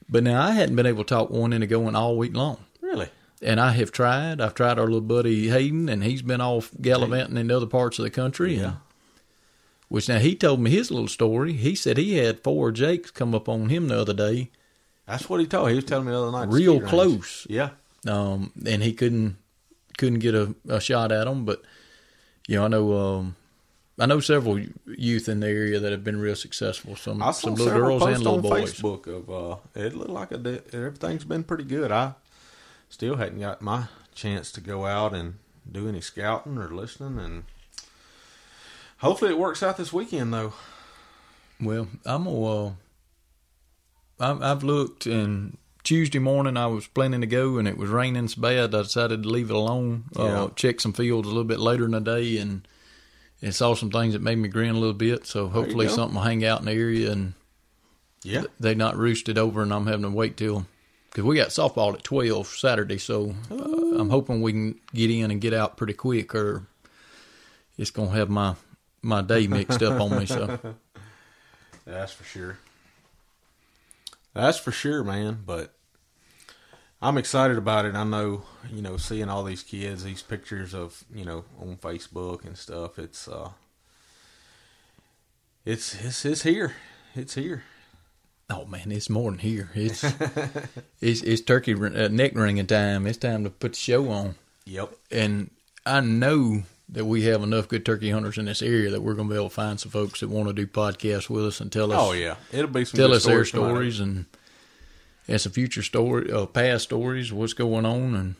But 0.08 0.24
now 0.24 0.40
I 0.42 0.52
hadn't 0.52 0.76
been 0.76 0.86
able 0.86 1.04
to 1.04 1.08
talk 1.14 1.30
one 1.30 1.52
into 1.52 1.66
going 1.66 1.94
all 1.96 2.16
week 2.16 2.34
long. 2.34 2.58
Really? 2.80 3.08
And 3.42 3.60
I 3.60 3.72
have 3.72 3.92
tried. 3.92 4.40
I've 4.40 4.54
tried 4.54 4.78
our 4.78 4.86
little 4.86 5.00
buddy 5.00 5.48
Hayden, 5.48 5.88
and 5.88 6.02
he's 6.02 6.22
been 6.22 6.40
off 6.40 6.70
gallivanting 6.80 7.36
in 7.36 7.50
other 7.50 7.66
parts 7.66 7.98
of 7.98 8.04
the 8.04 8.10
country. 8.10 8.56
Yeah. 8.56 8.64
And 8.64 8.76
Which 9.88 10.08
now 10.08 10.18
he 10.18 10.34
told 10.34 10.60
me 10.60 10.70
his 10.70 10.90
little 10.90 11.08
story. 11.08 11.52
He 11.52 11.74
said 11.74 11.96
he 11.98 12.14
had 12.16 12.42
four 12.42 12.72
Jakes 12.72 13.10
come 13.10 13.34
up 13.34 13.48
on 13.48 13.68
him 13.68 13.88
the 13.88 14.00
other 14.00 14.12
day, 14.14 14.50
That's 15.06 15.28
what 15.28 15.40
he 15.40 15.46
told. 15.46 15.68
He 15.70 15.76
was 15.76 15.84
telling 15.84 16.06
me 16.06 16.12
the 16.12 16.20
other 16.22 16.32
night. 16.32 16.48
real 16.48 16.74
Skeet 16.74 16.80
range. 16.82 16.90
close, 16.90 17.46
Yeah. 17.48 17.70
um, 18.06 18.52
and 18.66 18.82
he 18.82 18.92
couldn't 18.92 19.36
couldn't 19.98 20.18
get 20.20 20.34
a, 20.34 20.54
a 20.68 20.80
shot 20.80 21.12
at 21.12 21.24
them. 21.26 21.44
But 21.44 21.62
you 22.48 22.56
know, 22.56 22.64
I 22.64 22.68
know 22.68 22.92
um, 22.94 23.36
I 24.00 24.06
know 24.06 24.20
several 24.20 24.58
youth 24.86 25.28
in 25.28 25.40
the 25.40 25.48
area 25.48 25.78
that 25.78 25.92
have 25.92 26.02
been 26.02 26.18
real 26.18 26.34
successful. 26.34 26.96
Some 26.96 27.22
some 27.32 27.54
little 27.54 27.78
girls 27.78 28.02
and 28.02 28.18
little 28.18 28.40
boys. 28.40 28.74
Facebook 28.74 29.06
of 29.06 29.30
uh, 29.30 29.56
it 29.74 29.94
looked 29.94 30.10
like 30.10 30.32
a 30.32 30.62
everything's 30.72 31.24
been 31.24 31.44
pretty 31.44 31.64
good. 31.64 31.92
I 31.92 32.14
still 32.88 33.16
hadn't 33.16 33.38
got 33.40 33.60
my 33.60 33.88
chance 34.14 34.50
to 34.52 34.60
go 34.62 34.86
out 34.86 35.14
and 35.14 35.34
do 35.70 35.88
any 35.88 36.00
scouting 36.00 36.56
or 36.56 36.68
listening, 36.68 37.22
and 37.22 37.44
hopefully 38.96 39.32
it 39.32 39.38
works 39.38 39.62
out 39.62 39.76
this 39.76 39.92
weekend 39.92 40.32
though. 40.32 40.54
Well, 41.60 41.88
I'm 42.06 42.24
gonna. 42.24 42.66
Uh, 42.66 42.72
I've, 44.20 44.42
I've 44.42 44.64
looked, 44.64 45.04
and 45.04 45.58
Tuesday 45.88 46.18
morning 46.18 46.58
I 46.58 46.66
was 46.66 46.86
planning 46.86 47.22
to 47.22 47.26
go, 47.26 47.56
and 47.56 47.66
it 47.66 47.78
was 47.78 47.88
raining 47.88 48.28
so 48.28 48.42
bad 48.42 48.74
I 48.74 48.82
decided 48.82 49.22
to 49.22 49.28
leave 49.30 49.48
it 49.48 49.56
alone. 49.56 50.04
Yeah. 50.14 50.42
Uh, 50.42 50.48
check 50.50 50.82
some 50.82 50.92
fields 50.92 51.26
a 51.26 51.30
little 51.30 51.44
bit 51.44 51.60
later 51.60 51.86
in 51.86 51.92
the 51.92 52.00
day, 52.00 52.36
and 52.36 52.68
and 53.40 53.54
saw 53.54 53.74
some 53.74 53.90
things 53.90 54.12
that 54.12 54.20
made 54.20 54.36
me 54.36 54.50
grin 54.50 54.74
a 54.74 54.78
little 54.78 54.92
bit. 54.92 55.26
So 55.26 55.48
hopefully 55.48 55.88
something 55.88 56.14
will 56.14 56.24
hang 56.24 56.44
out 56.44 56.60
in 56.60 56.66
the 56.66 56.72
area, 56.72 57.10
and 57.10 57.32
Yeah, 58.22 58.42
they 58.60 58.74
not 58.74 58.98
roosted 58.98 59.38
over, 59.38 59.62
and 59.62 59.72
I'm 59.72 59.86
having 59.86 60.02
to 60.02 60.10
wait 60.10 60.36
till 60.36 60.66
because 61.08 61.24
we 61.24 61.36
got 61.36 61.48
softball 61.48 61.94
at 61.94 62.04
twelve 62.04 62.48
Saturday. 62.48 62.98
So 62.98 63.34
uh, 63.50 63.54
I'm 63.98 64.10
hoping 64.10 64.42
we 64.42 64.52
can 64.52 64.78
get 64.92 65.10
in 65.10 65.30
and 65.30 65.40
get 65.40 65.54
out 65.54 65.78
pretty 65.78 65.94
quick, 65.94 66.34
or 66.34 66.66
it's 67.78 67.90
gonna 67.90 68.10
have 68.10 68.28
my 68.28 68.56
my 69.00 69.22
day 69.22 69.46
mixed 69.46 69.82
up 69.82 69.98
on 69.98 70.18
me. 70.18 70.26
So. 70.26 70.58
that's 71.86 72.12
for 72.12 72.24
sure. 72.24 72.58
That's 74.34 74.58
for 74.58 74.70
sure, 74.70 75.02
man. 75.02 75.38
But 75.46 75.72
I'm 77.00 77.16
excited 77.16 77.56
about 77.56 77.84
it. 77.84 77.94
I 77.94 78.04
know, 78.04 78.42
you 78.70 78.82
know, 78.82 78.96
seeing 78.96 79.28
all 79.28 79.44
these 79.44 79.62
kids, 79.62 80.02
these 80.02 80.22
pictures 80.22 80.74
of, 80.74 81.04
you 81.14 81.24
know, 81.24 81.44
on 81.60 81.76
Facebook 81.76 82.44
and 82.44 82.56
stuff. 82.58 82.98
It's 82.98 83.28
uh, 83.28 83.50
it's 85.64 85.94
it's 86.04 86.24
it's 86.24 86.42
here. 86.42 86.74
It's 87.14 87.34
here. 87.34 87.62
Oh 88.50 88.64
man, 88.64 88.90
it's 88.90 89.10
more 89.10 89.30
than 89.30 89.38
here. 89.38 89.70
It's 89.74 90.02
it's, 91.00 91.22
it's 91.22 91.42
turkey 91.42 91.74
uh, 91.74 92.08
neck 92.08 92.32
ringing 92.34 92.66
time. 92.66 93.06
It's 93.06 93.18
time 93.18 93.44
to 93.44 93.50
put 93.50 93.72
the 93.72 93.78
show 93.78 94.10
on. 94.10 94.34
Yep. 94.64 94.92
And 95.12 95.50
I 95.86 96.00
know 96.00 96.62
that 96.88 97.04
we 97.04 97.24
have 97.24 97.42
enough 97.42 97.68
good 97.68 97.84
turkey 97.84 98.10
hunters 98.10 98.38
in 98.38 98.46
this 98.46 98.62
area 98.62 98.90
that 98.90 99.02
we're 99.02 99.14
going 99.14 99.28
to 99.28 99.34
be 99.34 99.38
able 99.38 99.50
to 99.50 99.54
find 99.54 99.78
some 99.78 99.92
folks 99.92 100.20
that 100.20 100.30
want 100.30 100.48
to 100.48 100.54
do 100.54 100.66
podcasts 100.66 101.28
with 101.28 101.44
us 101.44 101.60
and 101.60 101.70
tell 101.70 101.92
us 101.92 101.98
Oh 102.00 102.12
yeah, 102.12 102.36
it'll 102.50 102.68
be 102.70 102.84
some 102.84 102.98
tell 102.98 103.14
us 103.14 103.24
their 103.24 103.44
stories 103.44 104.00
and 104.00 104.24
and 105.28 105.46
a 105.46 105.50
future 105.50 105.82
story, 105.82 106.32
uh, 106.32 106.46
past 106.46 106.84
stories, 106.84 107.32
what's 107.32 107.52
going 107.52 107.84
on, 107.86 108.14
and 108.14 108.34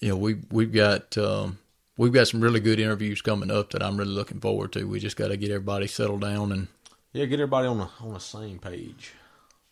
you 0.00 0.08
know 0.08 0.16
we 0.16 0.36
we've 0.50 0.72
got 0.72 1.16
um, 1.16 1.58
we've 1.96 2.12
got 2.12 2.28
some 2.28 2.40
really 2.40 2.60
good 2.60 2.80
interviews 2.80 3.22
coming 3.22 3.50
up 3.50 3.70
that 3.70 3.82
I'm 3.82 3.96
really 3.96 4.10
looking 4.10 4.40
forward 4.40 4.72
to. 4.72 4.84
We 4.84 4.98
just 4.98 5.16
got 5.16 5.28
to 5.28 5.36
get 5.36 5.50
everybody 5.50 5.86
settled 5.86 6.20
down 6.22 6.50
and 6.52 6.68
Yeah, 7.12 7.24
get 7.26 7.40
everybody 7.40 7.68
on 7.68 7.78
the 7.78 7.88
on 8.00 8.12
the 8.14 8.20
same 8.20 8.58
page. 8.58 9.12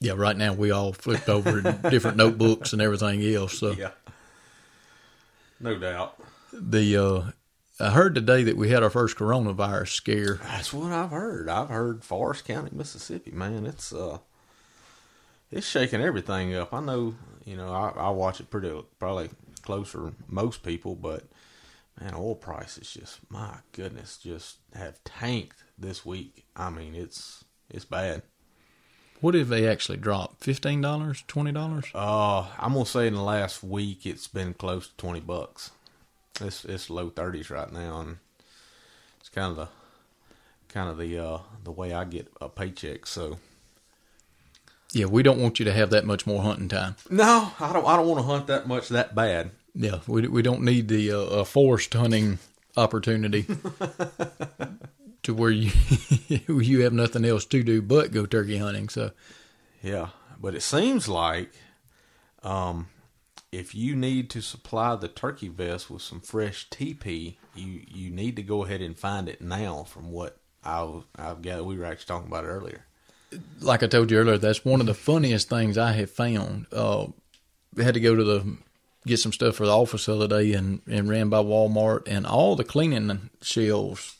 yeah, 0.00 0.12
right 0.16 0.36
now 0.36 0.54
we 0.54 0.70
all 0.70 0.92
flipped 0.92 1.28
over 1.28 1.60
different 1.90 2.16
notebooks 2.16 2.72
and 2.72 2.80
everything 2.80 3.22
else. 3.34 3.58
So 3.58 3.72
Yeah. 3.72 3.90
No 5.58 5.78
doubt. 5.78 6.18
the 6.52 6.96
uh, 6.96 7.30
I 7.84 7.90
heard 7.90 8.14
today 8.14 8.42
that 8.44 8.56
we 8.56 8.70
had 8.70 8.82
our 8.82 8.90
first 8.90 9.16
coronavirus 9.16 9.88
scare. 9.88 10.34
That's 10.42 10.72
what 10.72 10.92
I've 10.92 11.10
heard. 11.10 11.48
I've 11.48 11.68
heard 11.68 12.04
Forrest 12.04 12.44
County, 12.46 12.70
Mississippi, 12.72 13.30
man, 13.30 13.66
it's 13.66 13.92
uh 13.92 14.18
it's 15.50 15.66
shaking 15.66 16.00
everything 16.00 16.54
up. 16.54 16.72
I 16.72 16.80
know, 16.80 17.14
you 17.44 17.56
know, 17.56 17.72
I, 17.72 17.90
I 17.96 18.10
watch 18.10 18.40
it 18.40 18.50
pretty 18.50 18.72
probably 18.98 19.30
closer 19.62 20.12
most 20.28 20.62
people, 20.62 20.94
but 20.94 21.24
man, 22.00 22.14
oil 22.14 22.34
prices 22.34 22.92
just 22.92 23.18
my 23.30 23.56
goodness, 23.72 24.18
just 24.18 24.58
have 24.74 25.02
tanked 25.04 25.64
this 25.78 26.04
week. 26.06 26.44
I 26.56 26.70
mean, 26.70 26.94
it's 26.94 27.44
it's 27.68 27.84
bad. 27.84 28.22
What 29.20 29.34
if 29.34 29.48
they 29.48 29.68
actually 29.68 29.98
dropped? 29.98 30.42
Fifteen 30.42 30.80
dollars, 30.80 31.24
twenty 31.26 31.52
dollars? 31.52 31.86
Uh, 31.94 32.46
I'm 32.58 32.72
gonna 32.72 32.86
say 32.86 33.06
in 33.06 33.14
the 33.14 33.22
last 33.22 33.62
week 33.62 34.06
it's 34.06 34.28
been 34.28 34.54
close 34.54 34.88
to 34.88 34.96
twenty 34.96 35.20
bucks. 35.20 35.72
It's 36.40 36.64
it's 36.64 36.88
low 36.88 37.10
thirties 37.10 37.50
right 37.50 37.70
now, 37.70 38.00
and 38.00 38.16
it's 39.18 39.28
kind 39.28 39.50
of 39.50 39.56
the 39.56 39.68
kind 40.68 40.88
of 40.88 40.96
the 40.96 41.18
uh 41.18 41.38
the 41.64 41.72
way 41.72 41.92
I 41.92 42.04
get 42.04 42.32
a 42.40 42.48
paycheck. 42.48 43.06
So 43.06 43.38
Yeah, 44.92 45.06
we 45.06 45.22
don't 45.22 45.40
want 45.40 45.58
you 45.58 45.64
to 45.66 45.72
have 45.72 45.90
that 45.90 46.04
much 46.04 46.26
more 46.26 46.42
hunting 46.42 46.68
time. 46.68 46.96
no, 47.08 47.52
I 47.60 47.72
don't 47.72 47.86
I 47.86 47.96
don't 47.96 48.08
want 48.08 48.18
to 48.20 48.26
hunt 48.26 48.46
that 48.48 48.66
much 48.66 48.88
that 48.88 49.14
bad. 49.14 49.52
Yeah, 49.74 50.00
we 50.06 50.26
we 50.26 50.42
don't 50.42 50.62
need 50.62 50.88
the 50.88 51.12
uh, 51.12 51.44
forced 51.44 51.94
hunting 51.94 52.38
opportunity 52.76 53.46
to 55.22 55.34
where 55.34 55.50
you 55.50 55.70
you 56.48 56.80
have 56.80 56.92
nothing 56.92 57.24
else 57.24 57.44
to 57.46 57.62
do 57.62 57.82
but 57.82 58.12
go 58.12 58.26
turkey 58.26 58.58
hunting. 58.58 58.88
So 58.88 59.12
Yeah, 59.82 60.08
but 60.40 60.54
it 60.54 60.62
seems 60.62 61.08
like 61.08 61.52
um 62.42 62.88
if 63.52 63.74
you 63.74 63.96
need 63.96 64.30
to 64.30 64.40
supply 64.40 64.94
the 64.96 65.08
turkey 65.08 65.48
vest 65.48 65.90
with 65.90 66.02
some 66.02 66.20
fresh 66.20 66.68
TP, 66.70 67.36
you 67.54 67.82
you 67.86 68.10
need 68.10 68.36
to 68.36 68.42
go 68.42 68.64
ahead 68.64 68.80
and 68.80 68.98
find 68.98 69.28
it 69.28 69.40
now. 69.40 69.84
From 69.84 70.10
what 70.10 70.38
I 70.64 71.02
I've 71.16 71.42
got, 71.42 71.64
we 71.64 71.76
were 71.78 71.84
actually 71.84 72.06
talking 72.06 72.28
about 72.28 72.44
it 72.44 72.48
earlier. 72.48 72.86
Like 73.60 73.82
I 73.82 73.86
told 73.86 74.10
you 74.10 74.18
earlier, 74.18 74.38
that's 74.38 74.64
one 74.64 74.80
of 74.80 74.86
the 74.86 74.94
funniest 74.94 75.48
things 75.48 75.78
I 75.78 75.92
have 75.92 76.10
found. 76.10 76.66
Uh, 76.72 77.06
had 77.76 77.94
to 77.94 78.00
go 78.00 78.14
to 78.14 78.24
the 78.24 78.56
get 79.06 79.18
some 79.18 79.32
stuff 79.32 79.56
for 79.56 79.66
the 79.66 79.74
office 79.74 80.06
the 80.06 80.14
other 80.14 80.28
day 80.28 80.52
and, 80.52 80.82
and 80.86 81.08
ran 81.08 81.28
by 81.28 81.38
Walmart, 81.38 82.06
and 82.06 82.26
all 82.26 82.56
the 82.56 82.64
cleaning 82.64 83.30
shelves 83.42 84.18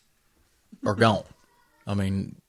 are 0.85 0.95
gone. 0.95 1.25
I 1.87 1.95
mean, 1.95 2.41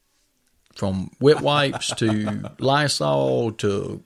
from 0.76 1.12
wet 1.20 1.42
wipes 1.42 1.94
to 1.96 2.50
Lysol 2.60 3.52
to 3.54 4.04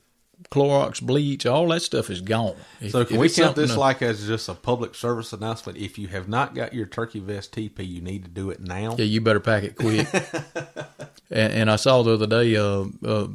Clorox 0.55 1.01
bleach, 1.01 1.45
all 1.45 1.67
that 1.69 1.81
stuff 1.81 2.09
is 2.09 2.21
gone. 2.21 2.55
If- 2.81 2.91
So 2.91 3.03
can 3.05 3.17
we 3.17 3.29
count 3.29 3.55
this 3.55 3.73
to- 3.73 3.79
like 3.79 4.01
as 4.01 4.25
just 4.25 4.47
a 4.49 4.53
public 4.53 4.95
service 4.95 5.33
announcement? 5.33 5.77
If 5.77 5.97
you 5.99 6.07
have 6.07 6.27
not 6.29 6.55
got 6.55 6.73
your 6.73 6.85
turkey 6.85 7.19
vest 7.19 7.51
TP, 7.53 7.85
you 7.85 8.01
need 8.01 8.23
to 8.23 8.29
do 8.31 8.49
it 8.49 8.61
now. 8.61 8.95
Yeah, 8.97 9.05
you 9.05 9.19
better 9.21 9.39
pack 9.39 9.63
it 9.63 9.75
quick. 9.75 10.07
and, 11.29 11.53
and 11.53 11.71
I 11.71 11.75
saw 11.75 12.03
the 12.03 12.13
other 12.13 12.27
day, 12.27 12.55
uh, 12.55 12.85
uh, 13.05 13.27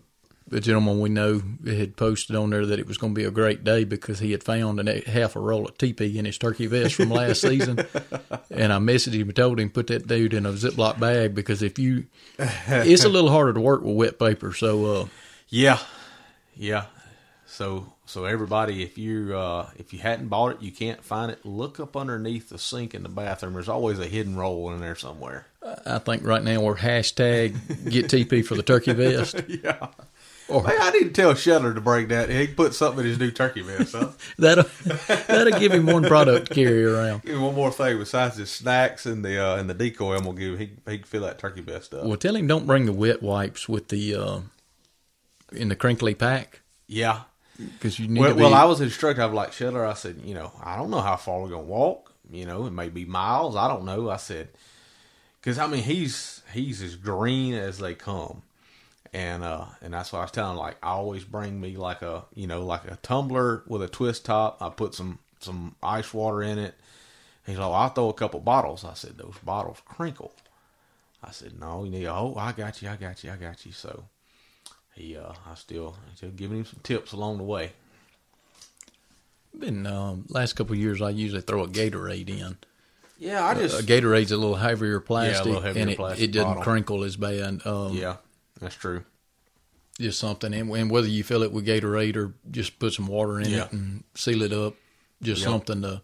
a 0.52 0.58
gentleman 0.60 0.98
we 1.00 1.08
know 1.10 1.40
had 1.64 1.96
posted 1.96 2.34
on 2.34 2.50
there 2.50 2.66
that 2.66 2.80
it 2.80 2.88
was 2.88 2.98
going 2.98 3.14
to 3.14 3.18
be 3.20 3.24
a 3.24 3.30
great 3.30 3.62
day 3.62 3.84
because 3.84 4.18
he 4.18 4.32
had 4.32 4.42
found 4.42 4.80
an, 4.80 4.88
e- 4.88 5.02
half 5.06 5.36
a 5.36 5.40
roll 5.40 5.64
of 5.68 5.78
TP 5.78 6.16
in 6.16 6.24
his 6.24 6.38
turkey 6.38 6.66
vest 6.66 6.94
from 6.96 7.10
last 7.10 7.40
season. 7.42 7.78
And 8.52 8.72
I 8.72 8.78
messaged 8.78 9.12
him 9.14 9.28
and 9.28 9.36
told 9.36 9.60
him 9.60 9.70
put 9.70 9.86
that 9.88 10.08
dude 10.08 10.34
in 10.34 10.44
a 10.44 10.50
Ziploc 10.52 10.98
bag 10.98 11.36
because 11.36 11.62
if 11.62 11.78
you, 11.78 12.06
it's 12.38 13.04
a 13.04 13.08
little 13.08 13.30
harder 13.30 13.52
to 13.52 13.60
work 13.60 13.82
with 13.82 13.94
wet 13.94 14.18
paper. 14.18 14.52
So 14.52 14.86
uh, 15.02 15.06
Yeah, 15.48 15.78
yeah. 16.56 16.86
So 17.50 17.92
so 18.06 18.26
everybody, 18.26 18.82
if 18.84 18.96
you 18.96 19.36
uh, 19.36 19.68
if 19.76 19.92
you 19.92 19.98
hadn't 19.98 20.28
bought 20.28 20.52
it, 20.52 20.62
you 20.62 20.70
can't 20.70 21.02
find 21.02 21.32
it. 21.32 21.44
Look 21.44 21.80
up 21.80 21.96
underneath 21.96 22.48
the 22.48 22.58
sink 22.58 22.94
in 22.94 23.02
the 23.02 23.08
bathroom. 23.08 23.54
There's 23.54 23.68
always 23.68 23.98
a 23.98 24.06
hidden 24.06 24.36
roll 24.36 24.72
in 24.72 24.80
there 24.80 24.94
somewhere. 24.94 25.46
I 25.84 25.98
think 25.98 26.24
right 26.24 26.42
now 26.42 26.60
we're 26.60 26.76
hashtag 26.76 27.90
get 27.90 28.06
TP 28.06 28.44
for 28.44 28.54
the 28.54 28.62
turkey 28.62 28.92
vest. 28.92 29.42
Yeah. 29.48 29.88
Or 30.48 30.66
Hey, 30.66 30.76
I 30.80 30.90
need 30.90 31.04
to 31.04 31.10
tell 31.10 31.32
Shetler 31.34 31.74
to 31.74 31.80
break 31.80 32.08
that. 32.08 32.28
He 32.28 32.46
can 32.46 32.56
put 32.56 32.74
something 32.74 33.00
in 33.00 33.06
his 33.06 33.18
new 33.18 33.30
turkey 33.30 33.62
vest. 33.62 33.94
Huh? 33.94 34.10
that'll 34.38 34.64
that'll 35.06 35.58
give 35.58 35.72
him 35.72 35.86
one 35.86 36.04
product 36.04 36.48
to 36.48 36.54
carry 36.54 36.84
around. 36.84 37.22
Give 37.22 37.34
him 37.34 37.42
one 37.42 37.54
more 37.56 37.72
thing 37.72 37.98
besides 37.98 38.36
his 38.36 38.50
snacks 38.50 39.06
and 39.06 39.24
the 39.24 39.44
uh, 39.44 39.56
and 39.56 39.68
the 39.68 39.74
decoy. 39.74 40.14
I'm 40.14 40.24
gonna 40.24 40.38
give. 40.38 40.58
He 40.58 40.70
he 40.86 40.98
can 40.98 41.06
fill 41.06 41.22
that 41.22 41.38
turkey 41.38 41.62
vest 41.62 41.94
up. 41.94 42.04
Well, 42.04 42.16
tell 42.16 42.36
him 42.36 42.46
don't 42.46 42.66
bring 42.66 42.86
the 42.86 42.92
wet 42.92 43.22
wipes 43.22 43.68
with 43.68 43.88
the 43.88 44.14
uh, 44.14 44.40
in 45.52 45.68
the 45.68 45.76
crinkly 45.76 46.14
pack 46.14 46.60
Yeah. 46.86 47.22
Because 47.74 47.98
you 47.98 48.08
need 48.08 48.20
Well, 48.20 48.34
well, 48.34 48.54
I 48.54 48.64
was 48.64 48.80
instructed. 48.80 49.22
I 49.22 49.26
was 49.26 49.34
like 49.34 49.50
Shetler. 49.52 49.88
I 49.88 49.94
said, 49.94 50.20
you 50.24 50.34
know, 50.34 50.52
I 50.62 50.76
don't 50.76 50.90
know 50.90 51.00
how 51.00 51.16
far 51.16 51.40
we're 51.40 51.48
gonna 51.48 51.62
walk. 51.62 52.12
You 52.30 52.46
know, 52.46 52.66
it 52.66 52.72
may 52.72 52.88
be 52.88 53.04
miles. 53.04 53.56
I 53.56 53.68
don't 53.68 53.84
know. 53.84 54.10
I 54.10 54.16
said, 54.16 54.48
because 55.40 55.58
I 55.58 55.66
mean, 55.66 55.82
he's 55.82 56.42
he's 56.52 56.82
as 56.82 56.96
green 56.96 57.54
as 57.54 57.78
they 57.78 57.94
come, 57.94 58.42
and 59.12 59.42
uh, 59.42 59.66
and 59.82 59.92
that's 59.92 60.12
why 60.12 60.20
I 60.20 60.22
was 60.22 60.30
telling 60.30 60.52
him. 60.52 60.58
Like, 60.58 60.76
I 60.82 60.90
always 60.90 61.24
bring 61.24 61.60
me 61.60 61.76
like 61.76 62.02
a 62.02 62.24
you 62.34 62.46
know 62.46 62.64
like 62.64 62.84
a 62.84 62.96
tumbler 62.96 63.62
with 63.66 63.82
a 63.82 63.88
twist 63.88 64.24
top. 64.24 64.58
I 64.60 64.68
put 64.70 64.94
some 64.94 65.18
some 65.40 65.74
ice 65.82 66.14
water 66.14 66.42
in 66.42 66.58
it. 66.58 66.74
He's 67.46 67.56
like, 67.58 67.68
well, 67.68 67.74
I'll 67.74 67.88
throw 67.88 68.08
a 68.10 68.14
couple 68.14 68.38
bottles. 68.40 68.84
I 68.84 68.94
said, 68.94 69.16
those 69.18 69.34
bottles 69.42 69.78
crinkle. 69.84 70.32
I 71.22 71.32
said, 71.32 71.58
no, 71.58 71.84
you 71.84 71.90
need. 71.90 72.06
Oh, 72.06 72.34
I 72.36 72.52
got 72.52 72.80
you. 72.82 72.88
I 72.88 72.96
got 72.96 73.24
you. 73.24 73.30
I 73.32 73.36
got 73.36 73.66
you. 73.66 73.72
So. 73.72 74.04
He, 75.00 75.16
uh, 75.16 75.32
I 75.50 75.54
still, 75.54 75.96
still 76.14 76.30
giving 76.30 76.58
him 76.58 76.64
some 76.66 76.80
tips 76.82 77.12
along 77.12 77.38
the 77.38 77.44
way. 77.44 77.72
been 79.58 79.86
um, 79.86 80.26
last 80.28 80.54
couple 80.54 80.74
of 80.74 80.78
years. 80.78 81.00
I 81.02 81.10
usually 81.10 81.40
throw 81.42 81.64
a 81.64 81.68
Gatorade 81.68 82.28
in 82.28 82.56
Yeah, 83.18 83.44
I 83.44 83.54
just 83.54 83.76
Uh, 83.78 83.82
Gatorade's 83.82 84.32
a 84.32 84.36
little 84.36 84.56
heavier 84.56 85.00
plastic, 85.00 85.36
yeah, 85.46 85.52
little 85.52 85.62
heavier 85.62 85.82
and 85.82 85.90
it, 85.90 85.96
plastic 85.96 86.24
it 86.28 86.32
doesn't 86.32 86.48
bottle. 86.50 86.62
crinkle 86.62 87.04
as 87.04 87.16
bad. 87.16 87.66
Um, 87.66 87.94
yeah, 87.96 88.16
that's 88.60 88.74
true. 88.76 89.04
just 90.00 90.18
something, 90.18 90.54
and, 90.54 90.70
and 90.70 90.90
whether 90.90 91.08
you 91.08 91.22
fill 91.22 91.42
it 91.42 91.52
with 91.52 91.66
Gatorade 91.66 92.16
or 92.16 92.32
just 92.50 92.78
put 92.78 92.92
some 92.94 93.06
water 93.06 93.38
in 93.40 93.50
Yeah. 93.50 93.64
it 93.66 93.72
and 93.72 94.04
seal 94.14 94.42
it 94.42 94.52
up, 94.52 94.74
just 95.22 95.42
Yep. 95.42 95.50
something 95.50 95.82
to. 95.82 96.02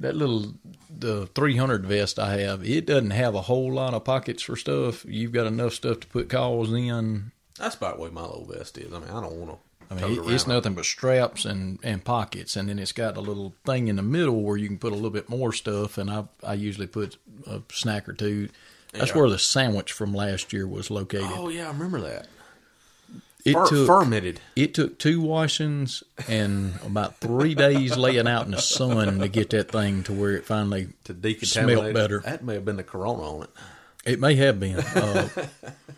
That 0.00 0.14
little 0.14 0.54
the 0.96 1.26
300 1.34 1.84
vest 1.84 2.20
I 2.20 2.36
have, 2.38 2.64
it 2.64 2.86
doesn't 2.86 3.10
have 3.10 3.34
a 3.34 3.42
whole 3.42 3.72
lot 3.72 3.94
of 3.94 4.04
pockets 4.04 4.42
for 4.44 4.54
stuff. 4.54 5.04
You've 5.04 5.32
got 5.32 5.48
enough 5.48 5.74
stuff 5.74 5.98
to 6.00 6.06
put 6.06 6.28
calls 6.28 6.72
in. 6.72 7.32
That's 7.58 7.74
about 7.74 7.96
the 7.96 8.02
way 8.02 8.10
my 8.10 8.22
little 8.22 8.44
vest 8.46 8.78
is. 8.78 8.92
I 8.92 8.98
mean, 8.98 9.08
I 9.10 9.20
don't 9.20 9.34
want 9.34 9.50
to. 9.52 9.58
I 9.90 9.94
mean, 9.94 10.18
it, 10.18 10.32
it's 10.32 10.46
nothing 10.46 10.74
but 10.74 10.84
straps 10.84 11.44
and, 11.46 11.78
and 11.82 12.04
pockets, 12.04 12.56
and 12.56 12.68
then 12.68 12.78
it's 12.78 12.92
got 12.92 13.16
a 13.16 13.20
little 13.22 13.54
thing 13.64 13.88
in 13.88 13.96
the 13.96 14.02
middle 14.02 14.42
where 14.42 14.56
you 14.58 14.66
can 14.68 14.78
put 14.78 14.92
a 14.92 14.94
little 14.94 15.10
bit 15.10 15.28
more 15.30 15.52
stuff. 15.52 15.96
And 15.98 16.10
I 16.10 16.24
I 16.42 16.54
usually 16.54 16.86
put 16.86 17.16
a 17.46 17.62
snack 17.72 18.08
or 18.08 18.12
two. 18.12 18.48
That's 18.92 19.10
Yeah. 19.10 19.18
where 19.18 19.30
the 19.30 19.38
sandwich 19.38 19.92
from 19.92 20.14
last 20.14 20.52
year 20.52 20.66
was 20.66 20.90
located. 20.90 21.28
Oh 21.34 21.48
yeah, 21.48 21.68
I 21.68 21.72
remember 21.72 22.00
that. 22.02 22.26
it 23.46 23.52
Fer- 23.54 23.66
took 23.66 23.86
fermented. 23.86 24.40
it 24.56 24.74
took 24.74 24.98
two 24.98 25.22
washings 25.22 26.02
and 26.28 26.74
about 26.84 27.18
three 27.18 27.54
days 27.54 27.96
laying 27.96 28.28
out 28.28 28.44
in 28.44 28.50
the 28.52 28.60
sun 28.60 29.20
to 29.20 29.28
get 29.28 29.50
that 29.50 29.70
thing 29.70 30.02
to 30.02 30.12
where 30.12 30.32
it 30.32 30.44
finally 30.44 30.88
to 31.04 31.14
decontaminate. 31.14 31.46
smelled 31.46 31.94
better. 31.94 32.20
That 32.20 32.44
may 32.44 32.54
have 32.54 32.64
been 32.66 32.76
the 32.76 32.82
Corona 32.84 33.22
on 33.22 33.42
it. 33.44 33.50
It 34.04 34.20
may 34.20 34.34
have 34.36 34.58
been, 34.60 34.76
uh, 34.80 35.28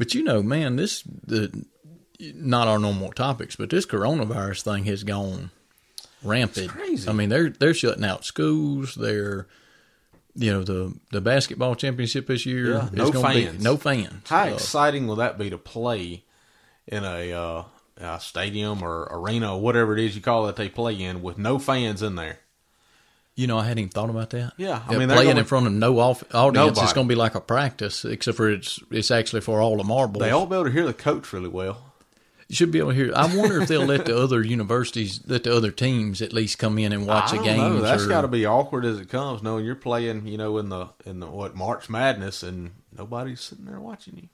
but 0.00 0.14
you 0.14 0.24
know, 0.24 0.42
man, 0.42 0.76
this 0.76 1.02
the 1.02 1.64
not 2.34 2.66
our 2.68 2.78
normal 2.78 3.12
topics, 3.12 3.54
but 3.54 3.68
this 3.70 3.84
coronavirus 3.86 4.62
thing 4.62 4.84
has 4.84 5.04
gone 5.04 5.50
rampant. 6.24 6.72
I 7.06 7.12
mean, 7.12 7.28
they're 7.28 7.50
they're 7.50 7.74
shutting 7.74 8.04
out 8.04 8.24
schools. 8.24 8.94
They're 8.94 9.46
you 10.34 10.52
know 10.52 10.62
the 10.62 10.94
the 11.12 11.20
basketball 11.20 11.74
championship 11.74 12.26
this 12.26 12.46
year. 12.46 12.70
Yeah, 12.72 12.86
is 12.86 12.92
no 12.92 13.10
gonna 13.12 13.34
be- 13.34 13.44
fans. 13.46 13.62
no 13.62 13.76
fans. 13.76 14.22
How 14.28 14.44
Uh, 14.44 14.54
exciting 14.54 15.06
will 15.06 15.16
that 15.16 15.38
be 15.38 15.50
to 15.50 15.58
play 15.58 16.24
in 16.86 17.04
a, 17.04 17.32
uh, 17.32 17.62
a 17.98 18.20
stadium 18.20 18.82
or 18.82 19.06
arena 19.10 19.54
or 19.54 19.60
whatever 19.60 19.92
it 19.96 20.02
is 20.04 20.16
you 20.16 20.22
call 20.22 20.48
it 20.48 20.56
they 20.56 20.68
play 20.68 20.94
in 21.00 21.20
with 21.22 21.36
no 21.38 21.58
fans 21.58 22.02
in 22.02 22.14
there? 22.16 22.38
You 23.36 23.46
know, 23.46 23.58
I 23.58 23.62
hadn't 23.64 23.78
even 23.78 23.90
thought 23.90 24.10
about 24.10 24.30
that. 24.30 24.52
Yeah, 24.58 24.82
I 24.86 24.96
mean, 24.96 25.08
playing 25.08 25.28
gonna- 25.28 25.40
in 25.40 25.46
front 25.46 25.66
of 25.66 25.72
no 25.72 25.98
off- 25.98 26.24
audience 26.34 26.54
Nobody. 26.76 26.86
is 26.86 26.92
going 26.92 27.06
to 27.06 27.08
be 27.08 27.14
like 27.14 27.34
a 27.34 27.40
practice, 27.40 28.04
except 28.04 28.36
for 28.36 28.50
it's 28.50 28.78
it's 28.90 29.10
actually 29.10 29.40
for 29.40 29.60
all 29.60 29.76
the 29.78 29.84
marbles. 29.84 30.20
They 30.22 30.30
all 30.30 30.46
be 30.46 30.56
able 30.56 30.64
to 30.66 30.70
hear 30.72 30.84
the 30.84 30.92
coach 30.92 31.32
really 31.32 31.48
well. 31.48 31.92
you 32.48 32.56
should 32.56 32.70
be 32.72 32.80
able 32.80 32.90
to 32.90 32.96
hear. 32.96 33.12
I 33.14 33.34
wonder 33.34 33.62
if 33.62 33.68
they'll 33.68 33.86
let 33.86 34.04
the 34.06 34.18
other 34.22 34.42
universities, 34.44 35.20
let 35.26 35.44
the 35.44 35.54
other 35.56 35.70
teams 35.70 36.20
at 36.20 36.32
least 36.32 36.58
come 36.58 36.76
in 36.78 36.92
and 36.92 37.06
watch 37.06 37.32
I 37.32 37.36
a 37.36 37.42
game. 37.42 37.56
know. 37.58 37.80
That's 37.80 38.06
got 38.06 38.22
to 38.22 38.28
be 38.28 38.44
awkward 38.44 38.84
as 38.84 38.98
it 38.98 39.08
comes, 39.08 39.42
knowing 39.42 39.64
you're 39.64 39.76
playing, 39.76 40.26
you 40.26 40.36
know, 40.36 40.58
in 40.58 40.68
the 40.68 40.88
in 41.06 41.20
the 41.20 41.26
what 41.28 41.54
March 41.54 41.88
Madness 41.88 42.42
and 42.42 42.72
nobody's 42.94 43.40
sitting 43.40 43.64
there 43.64 43.80
watching 43.80 44.16
you. 44.16 44.28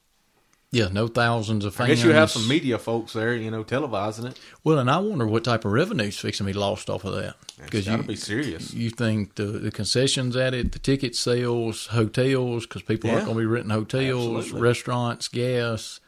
Yeah, 0.73 0.89
no 0.89 1.07
thousands 1.07 1.65
of 1.65 1.75
fans. 1.75 1.91
I 1.91 1.95
guess 1.95 2.05
you 2.05 2.11
have 2.13 2.31
some 2.31 2.49
media 2.49 2.79
folks 2.79 3.13
there, 3.13 3.35
you 3.35 3.51
know, 3.51 3.63
televising 3.65 4.29
it. 4.31 4.39
Well, 4.65 4.79
and 4.79 4.91
I 4.91 4.99
wonder 4.99 5.27
what 5.27 5.45
type 5.45 5.65
of 5.65 5.73
revenue's 5.73 6.19
fixing 6.19 6.47
to 6.47 6.53
be 6.53 6.59
lost 6.59 6.91
off 6.91 7.05
of 7.05 7.15
that 7.15 7.37
to 7.71 7.81
you 7.81 8.03
be 8.03 8.17
serious. 8.17 8.75
you 8.75 8.91
think 8.91 9.37
the, 9.37 9.45
the 9.45 9.71
concessions 9.71 10.37
at 10.37 10.55
it, 10.55 10.73
the 10.73 10.79
ticket 10.79 11.15
sales, 11.15 11.87
hotels, 11.87 12.67
because 12.67 12.83
people 12.83 13.11
aren't 13.11 13.25
going 13.27 13.37
to 13.37 13.41
be 13.41 13.47
renting 13.47 13.71
hotels, 13.71 14.37
Absolutely. 14.37 14.61
restaurants, 14.61 15.29
gas. 15.29 16.01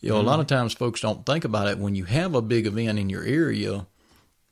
You 0.00 0.10
know, 0.10 0.16
a 0.16 0.18
Mm-hmm. 0.18 0.28
lot 0.28 0.40
of 0.40 0.46
times 0.46 0.72
folks 0.74 1.00
don't 1.00 1.24
think 1.24 1.44
about 1.44 1.68
it 1.68 1.78
when 1.78 1.94
you 1.94 2.04
have 2.04 2.34
a 2.34 2.42
big 2.42 2.66
event 2.66 2.98
in 2.98 3.08
your 3.10 3.22
area. 3.24 3.86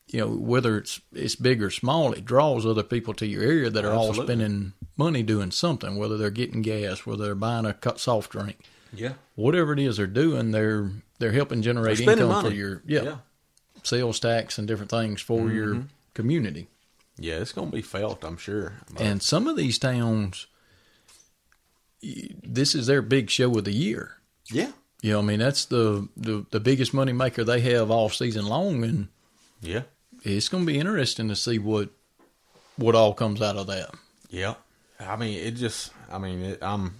You 0.09 0.21
know, 0.21 0.29
whether 0.29 0.77
it's 0.77 1.01
it's 1.12 1.37
big 1.37 1.62
or 1.62 1.71
small, 1.71 2.12
it 2.12 2.25
draws 2.27 2.67
other 2.67 2.83
people 2.83 3.15
to 3.15 3.27
your 3.27 3.43
area 3.43 3.71
that 3.71 3.85
are 3.85 3.93
all 3.95 4.12
spending 4.12 4.75
money 4.97 5.23
doing 5.23 5.51
something. 5.51 5.97
Whether 5.97 6.19
they're 6.19 6.31
getting 6.31 6.61
gas, 6.61 7.07
whether 7.07 7.25
they're 7.25 7.35
buying 7.35 7.65
a 7.65 7.75
soft 7.97 8.31
drink, 8.33 8.59
Yeah, 8.92 9.14
whatever 9.37 9.72
it 9.72 9.78
is 9.78 9.96
they're 9.96 10.06
doing, 10.06 10.50
they're 10.50 10.90
they're 11.18 11.32
helping 11.32 11.62
generate 11.62 11.99
They're 11.99 12.11
income 12.12 12.44
for 12.44 12.50
your 12.52 12.82
yeah, 12.87 13.02
yeah, 13.02 13.16
sales 13.83 14.20
tax 14.20 14.59
and 14.59 14.66
different 14.68 14.90
things 14.90 15.20
for 15.20 15.50
your 15.50 15.74
Mm-hmm. 15.74 15.87
community. 16.14 16.68
yeah. 17.18 17.37
It's 17.37 17.52
going 17.52 17.70
to 17.70 17.76
be 17.76 17.83
felt, 17.83 18.24
I'm 18.24 18.37
sure. 18.37 18.74
But- 18.92 19.00
And 19.02 19.22
some 19.22 19.46
of 19.46 19.57
these 19.57 19.78
towns, 19.78 20.46
this 22.02 22.74
is 22.74 22.87
their 22.87 23.02
big 23.02 23.31
show 23.31 23.57
of 23.57 23.64
the 23.64 23.72
year. 23.72 24.16
yeah, 24.50 24.72
You 25.02 25.12
know, 25.12 25.18
I 25.20 25.22
mean, 25.22 25.38
that's 25.38 25.64
the, 25.66 26.09
the, 26.16 26.44
the 26.50 26.61
biggest 26.61 26.92
money 26.92 27.12
maker 27.12 27.44
they 27.44 27.61
have 27.61 27.90
all 27.90 28.09
season 28.09 28.46
long, 28.46 28.83
and 28.85 29.09
yeah, 29.61 29.83
it's 30.24 30.48
going 30.48 30.66
to 30.66 30.72
be 30.72 30.78
interesting 30.78 31.28
to 31.28 31.37
see 31.37 31.59
what 31.59 31.90
what 32.76 32.94
all 32.94 33.12
comes 33.14 33.40
out 33.42 33.57
of 33.57 33.66
that. 33.68 33.90
yeah. 34.31 34.55
I 34.98 35.16
mean, 35.16 35.37
it 35.38 35.52
just. 35.52 35.90
I 36.11 36.18
mean, 36.18 36.40
it, 36.42 36.59
I'm. 36.62 36.94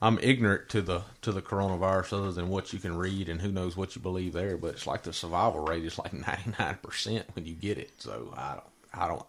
I'm 0.00 0.18
ignorant 0.20 0.68
to 0.70 0.82
the 0.82 1.02
to 1.22 1.32
the 1.32 1.40
coronavirus 1.42 2.12
other 2.12 2.32
than 2.32 2.48
what 2.48 2.72
you 2.72 2.78
can 2.78 2.96
read 2.96 3.28
and 3.28 3.40
who 3.40 3.50
knows 3.50 3.76
what 3.76 3.96
you 3.96 4.02
believe 4.02 4.34
there. 4.34 4.56
But 4.56 4.74
it's 4.74 4.86
like 4.86 5.02
the 5.04 5.12
survival 5.12 5.60
rate 5.60 5.84
is 5.84 5.98
like 5.98 6.12
99 6.26 6.78
percent 6.82 7.26
when 7.34 7.46
you 7.46 7.54
get 7.54 7.78
it. 7.78 7.90
So 7.98 8.32
I 8.36 8.54
don't. 8.54 8.64
I 8.94 9.08
don't. 9.08 9.26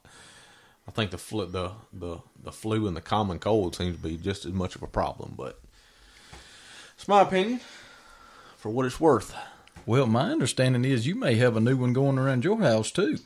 I 0.87 0.91
think 0.91 1.11
the 1.11 1.17
flu, 1.17 1.45
the 1.45 1.71
the 1.93 2.19
the 2.41 2.51
flu 2.51 2.87
and 2.87 2.95
the 2.97 3.01
common 3.01 3.39
cold 3.39 3.75
seems 3.75 3.95
to 3.97 4.01
be 4.03 4.17
just 4.17 4.45
as 4.45 4.53
much 4.53 4.75
of 4.75 4.83
a 4.83 4.87
problem. 4.87 5.33
But 5.37 5.59
it's 6.95 7.07
my 7.07 7.21
opinion. 7.21 7.61
For 8.57 8.69
what 8.69 8.85
it's 8.85 8.99
worth, 8.99 9.35
Well, 9.85 10.07
my 10.07 10.31
understanding 10.31 10.83
is 10.83 11.05
you 11.05 11.15
may 11.15 11.35
have 11.35 11.55
a 11.55 11.61
new 11.61 11.77
one 11.77 11.93
going 11.93 12.17
around 12.17 12.43
your 12.43 12.59
house 12.59 12.89
too. 12.91 13.19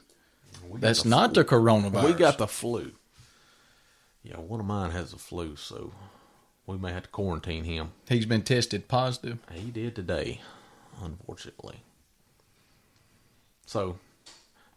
That's 0.74 1.04
the 1.04 1.10
not 1.10 1.34
flu. 1.34 1.44
the 1.44 1.50
coronavirus. 1.50 2.04
We 2.06 2.14
got 2.14 2.38
the 2.38 2.48
flu. 2.48 2.92
Yeah, 4.24 4.38
one 4.38 4.60
of 4.60 4.66
mine 4.66 4.92
has 4.92 5.12
the 5.12 5.18
flu, 5.18 5.56
so 5.56 5.94
we 6.66 6.78
may 6.78 6.92
have 6.92 7.04
to 7.04 7.10
quarantine 7.10 7.64
him. 7.64 7.92
He's 8.08 8.26
been 8.26 8.44
tested 8.44 8.88
positive. 8.88 9.40
He 9.54 9.72
did 9.72 9.96
today, 9.96 10.42
unfortunately. 11.02 11.82
So, 13.66 13.98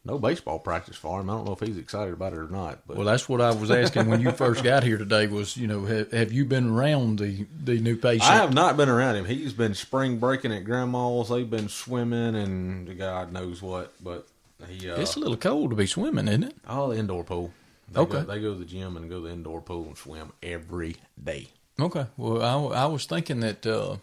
no 0.04 0.18
baseball 0.18 0.58
practice 0.58 0.96
for 0.96 1.20
him. 1.20 1.30
I 1.30 1.34
don't 1.34 1.46
know 1.46 1.52
if 1.52 1.60
he's 1.60 1.78
excited 1.78 2.12
about 2.12 2.32
it 2.32 2.38
or 2.38 2.48
not. 2.48 2.80
But 2.86 2.96
Well, 2.96 3.06
that's 3.06 3.28
what 3.28 3.40
I 3.40 3.50
was 3.52 3.70
asking 3.70 4.08
when 4.08 4.20
you 4.20 4.30
first 4.32 4.62
got 4.62 4.82
here 4.84 4.98
today. 4.98 5.26
Was 5.26 5.56
you 5.56 5.66
know 5.66 5.84
have, 5.86 6.12
have 6.12 6.32
you 6.32 6.44
been 6.44 6.70
around 6.70 7.18
the 7.18 7.46
the 7.64 7.78
new 7.80 7.96
patient? 7.96 8.30
I 8.30 8.36
have 8.36 8.52
not 8.54 8.76
been 8.76 8.88
around 8.88 9.16
him. 9.16 9.24
He's 9.24 9.52
been 9.52 9.74
spring 9.74 10.18
breaking 10.18 10.52
at 10.52 10.64
grandma's. 10.64 11.28
They've 11.30 11.48
been 11.48 11.68
swimming 11.68 12.34
and 12.36 12.98
God 12.98 13.32
knows 13.32 13.62
what. 13.62 13.94
But 14.02 14.26
he, 14.68 14.88
uh, 14.90 15.00
It's 15.00 15.16
a 15.16 15.20
little 15.20 15.36
cold 15.36 15.70
to 15.70 15.76
be 15.76 15.86
swimming, 15.86 16.28
isn't 16.28 16.44
it? 16.44 16.54
oh, 16.68 16.92
the 16.92 16.98
indoor 16.98 17.24
pool. 17.24 17.52
They 17.90 18.00
Okay. 18.00 18.12
go, 18.12 18.22
they 18.24 18.40
go 18.40 18.52
to 18.54 18.58
the 18.58 18.64
gym 18.64 18.96
and 18.96 19.08
go 19.10 19.20
to 19.20 19.26
the 19.28 19.32
indoor 19.32 19.60
pool 19.60 19.84
and 19.86 19.96
swim 19.96 20.32
every 20.42 20.96
day. 21.22 21.48
Okay. 21.78 22.06
Well, 22.16 22.42
I, 22.72 22.82
I 22.82 22.86
was 22.86 23.04
thinking 23.04 23.40
that 23.40 23.66
uh, 23.66 23.96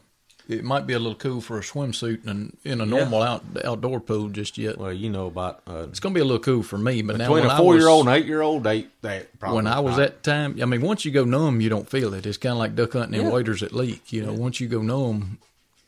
it 0.49 0.63
might 0.63 0.85
be 0.85 0.93
a 0.93 0.99
little 0.99 1.15
cool 1.15 1.39
for 1.39 1.57
a 1.57 1.61
swimsuit 1.61 2.27
in, 2.27 2.57
in 2.65 2.81
a 2.81 2.85
normal 2.85 3.21
out, 3.21 3.43
outdoor 3.63 4.01
pool 4.01 4.27
just 4.27 4.57
yet. 4.57 4.77
Well, 4.77 4.91
you 4.91 5.09
know 5.09 5.27
about 5.27 5.61
uh, 5.65 5.85
It's 5.89 6.01
going 6.01 6.13
to 6.13 6.17
be 6.17 6.21
a 6.21 6.25
little 6.25 6.39
cool 6.43 6.63
for 6.63 6.77
me, 6.77 7.01
but 7.01 7.17
now 7.17 7.27
between 7.29 7.43
when 7.45 7.51
a 7.51 7.57
four 7.57 7.77
year 7.77 7.87
old 7.87 8.07
and 8.07 8.15
eight 8.17 8.25
year 8.25 8.41
old, 8.41 8.63
they 8.65 8.87
that 9.01 9.39
probably 9.39 9.55
when 9.55 9.67
I 9.67 9.79
was 9.79 9.97
not. 9.97 10.05
at 10.05 10.23
time, 10.23 10.59
I 10.61 10.65
mean, 10.65 10.81
once 10.81 11.05
you 11.05 11.11
go 11.11 11.23
numb, 11.23 11.61
you 11.61 11.69
don't 11.69 11.89
feel 11.89 12.13
it. 12.13 12.25
It's 12.25 12.37
kind 12.37 12.51
of 12.53 12.59
like 12.59 12.75
duck 12.75 12.91
hunting 12.93 13.13
Yeah. 13.19 13.25
and 13.27 13.33
waders 13.33 13.63
at 13.63 13.71
leak. 13.71 14.11
You 14.11 14.25
know, 14.25 14.33
once 14.33 14.59
you 14.59 14.67
go 14.67 14.81
numb, 14.81 15.37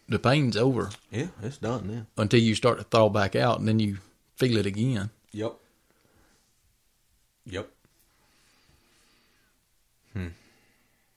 the 0.08 0.20
pain's 0.20 0.56
over 0.56 0.90
yeah, 1.12 1.28
it's 1.42 1.58
done 1.58 1.88
then. 1.88 2.08
until 2.18 2.40
you 2.40 2.56
start 2.56 2.78
to 2.78 2.84
thaw 2.86 3.10
back 3.10 3.36
out, 3.36 3.60
and 3.60 3.68
then 3.68 3.80
you 3.80 3.98
feel 4.38 4.58
it 4.58 4.66
again. 4.66 5.10
Yep. 5.34 5.54
Yep. 7.46 7.70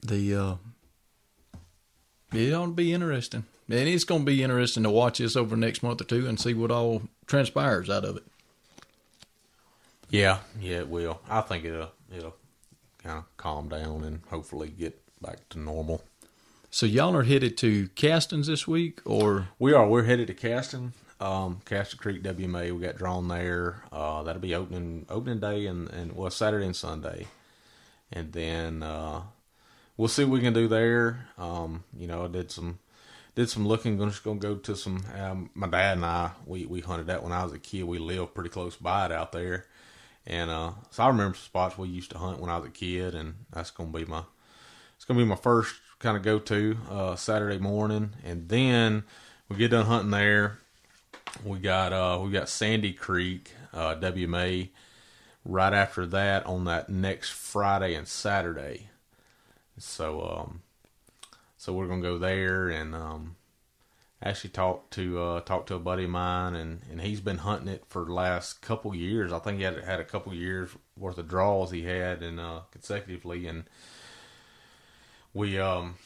The 0.02 0.34
uh 0.34 0.54
it 2.32 2.52
ought 2.52 2.66
to 2.66 2.72
be 2.72 2.92
interesting. 2.92 3.44
And 3.68 3.88
it's 3.88 4.04
going 4.04 4.22
to 4.22 4.26
be 4.26 4.42
interesting 4.42 4.84
to 4.84 4.90
watch 4.90 5.18
this 5.18 5.36
over 5.36 5.56
the 5.56 5.60
next 5.60 5.82
month 5.82 6.00
or 6.00 6.04
two 6.04 6.26
and 6.28 6.38
see 6.38 6.54
what 6.54 6.70
all 6.70 7.02
transpires 7.26 7.90
out 7.90 8.04
of 8.04 8.16
it. 8.16 8.24
Yeah, 10.08 10.38
yeah, 10.60 10.78
it 10.78 10.88
will. 10.88 11.20
I 11.28 11.40
think 11.40 11.64
it'll 11.64 11.90
it'll 12.16 12.36
kind 13.02 13.18
of 13.18 13.36
calm 13.36 13.68
down 13.68 14.04
and 14.04 14.20
hopefully 14.30 14.68
get 14.68 15.00
back 15.20 15.48
to 15.50 15.58
normal. 15.58 16.04
So 16.70 16.86
y'all 16.86 17.16
are 17.16 17.24
headed 17.24 17.56
to 17.58 17.88
Castons 17.88 18.46
this 18.46 18.68
week, 18.68 19.00
or 19.04 19.48
We 19.58 19.72
are. 19.72 19.88
We're 19.88 20.04
headed 20.04 20.28
to 20.28 20.34
Caston, 20.34 20.92
um, 21.20 21.60
Creek 21.64 22.22
WMA. 22.22 22.72
We 22.72 22.80
got 22.80 22.98
drawn 22.98 23.26
there. 23.26 23.82
Uh, 23.90 24.22
that'll 24.22 24.42
be 24.42 24.54
opening 24.54 25.06
opening 25.08 25.40
day 25.40 25.66
and 25.66 25.90
and 25.90 26.12
well 26.14 26.30
Saturday 26.30 26.66
and 26.66 26.76
Sunday, 26.76 27.26
and 28.12 28.32
then 28.32 28.84
uh, 28.84 29.22
we'll 29.96 30.08
see 30.08 30.24
what 30.24 30.32
we 30.32 30.40
can 30.40 30.52
do 30.52 30.68
there. 30.68 31.28
Um, 31.38 31.84
you 31.96 32.06
know, 32.06 32.24
I 32.24 32.28
did 32.28 32.50
some 32.50 32.78
did 33.34 33.48
some 33.48 33.66
looking. 33.66 33.98
Gonna 33.98 34.10
just 34.10 34.24
gonna 34.24 34.38
go 34.38 34.56
to 34.56 34.76
some. 34.76 35.04
Um, 35.18 35.50
my 35.54 35.68
dad 35.68 35.96
and 35.96 36.04
I 36.04 36.32
we 36.46 36.66
we 36.66 36.80
hunted 36.80 37.06
that 37.06 37.22
when 37.22 37.32
I 37.32 37.44
was 37.44 37.52
a 37.52 37.58
kid. 37.58 37.84
We 37.84 37.98
lived 37.98 38.34
pretty 38.34 38.50
close 38.50 38.76
by 38.76 39.06
it 39.06 39.12
out 39.12 39.32
there, 39.32 39.66
and 40.26 40.50
uh, 40.50 40.72
so 40.90 41.04
I 41.04 41.08
remember 41.08 41.34
some 41.34 41.44
spots 41.44 41.78
we 41.78 41.88
used 41.88 42.10
to 42.12 42.18
hunt 42.18 42.40
when 42.40 42.50
I 42.50 42.58
was 42.58 42.68
a 42.68 42.72
kid, 42.72 43.14
and 43.14 43.34
that's 43.52 43.70
gonna 43.70 43.90
be 43.90 44.04
my 44.04 44.22
it's 44.96 45.04
gonna 45.04 45.20
be 45.20 45.26
my 45.26 45.36
first 45.36 45.74
kind 45.98 46.16
of 46.16 46.22
go 46.22 46.38
to 46.38 46.76
uh, 46.90 47.16
Saturday 47.16 47.58
morning, 47.58 48.14
and 48.24 48.48
then 48.48 49.04
we 49.48 49.56
get 49.56 49.70
done 49.70 49.86
hunting 49.86 50.10
there. 50.10 50.58
We 51.44 51.58
got 51.58 51.92
uh, 51.92 52.20
we 52.22 52.30
got 52.30 52.48
Sandy 52.48 52.92
Creek 52.92 53.52
uh, 53.72 53.96
WMA 53.96 54.70
right 55.44 55.72
after 55.72 56.06
that 56.06 56.46
on 56.46 56.64
that 56.64 56.88
next 56.88 57.30
Friday 57.30 57.94
and 57.94 58.08
Saturday. 58.08 58.88
So 59.78 60.22
um, 60.22 60.62
so 61.56 61.72
we're 61.72 61.88
gonna 61.88 62.02
go 62.02 62.18
there 62.18 62.68
and 62.68 62.94
um, 62.94 63.36
actually 64.22 64.50
talk 64.50 64.90
to 64.90 65.20
uh, 65.20 65.40
talk 65.40 65.66
to 65.66 65.74
a 65.74 65.78
buddy 65.78 66.04
of 66.04 66.10
mine 66.10 66.54
and, 66.54 66.80
and 66.90 67.00
he's 67.00 67.20
been 67.20 67.38
hunting 67.38 67.68
it 67.68 67.84
for 67.88 68.04
the 68.04 68.12
last 68.12 68.62
couple 68.62 68.94
years. 68.94 69.32
I 69.32 69.38
think 69.38 69.58
he 69.58 69.64
had 69.64 69.82
had 69.84 70.00
a 70.00 70.04
couple 70.04 70.34
years 70.34 70.70
worth 70.96 71.18
of 71.18 71.28
draws 71.28 71.70
he 71.70 71.82
had 71.82 72.22
and 72.22 72.40
uh, 72.40 72.60
consecutively 72.70 73.46
and 73.46 73.64
we 75.34 75.58
um 75.58 75.96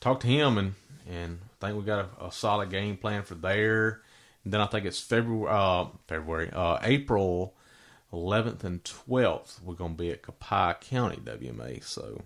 talked 0.00 0.22
to 0.22 0.28
him 0.28 0.58
and 0.58 0.74
and 1.08 1.38
I 1.60 1.66
think 1.66 1.78
we 1.78 1.84
got 1.84 2.10
a, 2.20 2.26
a 2.26 2.32
solid 2.32 2.70
game 2.70 2.96
plan 2.96 3.22
for 3.22 3.34
there. 3.34 4.02
And 4.44 4.52
then 4.52 4.60
I 4.60 4.66
think 4.66 4.84
it's 4.84 5.00
February 5.00 5.50
uh, 5.50 5.86
February 6.06 6.50
uh, 6.52 6.78
April 6.82 7.54
11th 8.16 8.64
and 8.64 8.82
12th. 8.84 9.62
We're 9.62 9.74
gonna 9.74 9.94
be 9.94 10.10
at 10.10 10.22
Copiah 10.22 10.74
County 10.80 11.16
WMA. 11.16 11.82
So 11.84 12.22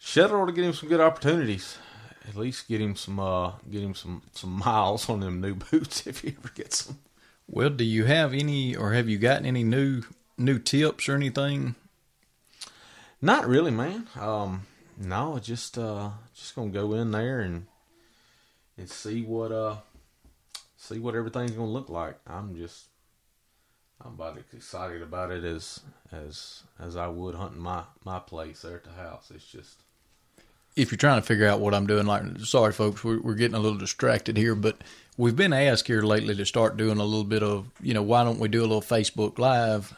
Shetler 0.00 0.46
to 0.46 0.52
get 0.52 0.64
him 0.64 0.72
some 0.72 0.88
good 0.88 1.00
opportunities. 1.00 1.78
At 2.28 2.36
least 2.36 2.68
get 2.68 2.80
him 2.80 2.94
some 2.94 3.18
uh, 3.18 3.52
get 3.70 3.82
him 3.82 3.94
some 3.94 4.22
some 4.32 4.50
miles 4.50 5.08
on 5.08 5.20
them 5.20 5.40
new 5.40 5.54
boots 5.70 6.06
if 6.06 6.20
he 6.20 6.36
ever 6.38 6.52
gets 6.54 6.84
them. 6.84 6.98
Well, 7.46 7.70
do 7.70 7.84
you 7.84 8.04
have 8.04 8.34
any, 8.34 8.76
or 8.76 8.92
have 8.92 9.08
you 9.08 9.16
gotten 9.18 9.46
any 9.46 9.64
new 9.64 10.02
new 10.36 10.58
tips 10.58 11.08
or 11.08 11.14
anything? 11.14 11.74
Not 13.22 13.48
really, 13.48 13.70
man. 13.70 14.06
Um, 14.20 14.66
no, 14.98 15.38
just 15.38 15.78
uh, 15.78 16.10
just 16.34 16.54
gonna 16.54 16.70
go 16.70 16.92
in 16.92 17.10
there 17.10 17.40
and 17.40 17.66
and 18.76 18.90
see 18.90 19.22
what 19.22 19.50
uh 19.50 19.76
see 20.76 20.98
what 20.98 21.14
everything's 21.14 21.52
gonna 21.52 21.70
look 21.70 21.88
like. 21.88 22.18
I'm 22.26 22.54
just 22.54 22.87
I'm 24.04 24.12
about 24.12 24.38
as 24.38 24.44
excited 24.56 25.02
about 25.02 25.32
it 25.32 25.44
as 25.44 25.80
as 26.12 26.62
as 26.78 26.96
I 26.96 27.08
would 27.08 27.34
hunting 27.34 27.60
my 27.60 27.82
my 28.04 28.18
place 28.18 28.62
there 28.62 28.76
at 28.76 28.84
the 28.84 28.92
house. 28.92 29.30
It's 29.34 29.46
just 29.46 29.82
if 30.78 30.92
you're 30.92 30.96
trying 30.96 31.20
to 31.20 31.26
figure 31.26 31.48
out 31.48 31.60
what 31.60 31.74
I'm 31.74 31.86
doing, 31.88 32.06
like, 32.06 32.22
sorry, 32.40 32.72
folks, 32.72 33.02
we're, 33.02 33.20
we're 33.20 33.34
getting 33.34 33.56
a 33.56 33.60
little 33.60 33.78
distracted 33.78 34.36
here, 34.36 34.54
but 34.54 34.76
we've 35.16 35.34
been 35.34 35.52
asked 35.52 35.88
here 35.88 36.02
lately 36.02 36.36
to 36.36 36.46
start 36.46 36.76
doing 36.76 36.98
a 36.98 37.04
little 37.04 37.24
bit 37.24 37.42
of, 37.42 37.66
you 37.82 37.94
know, 37.94 38.02
why 38.02 38.22
don't 38.22 38.38
we 38.38 38.46
do 38.46 38.60
a 38.60 38.62
little 38.62 38.80
Facebook 38.80 39.38
Live 39.38 39.92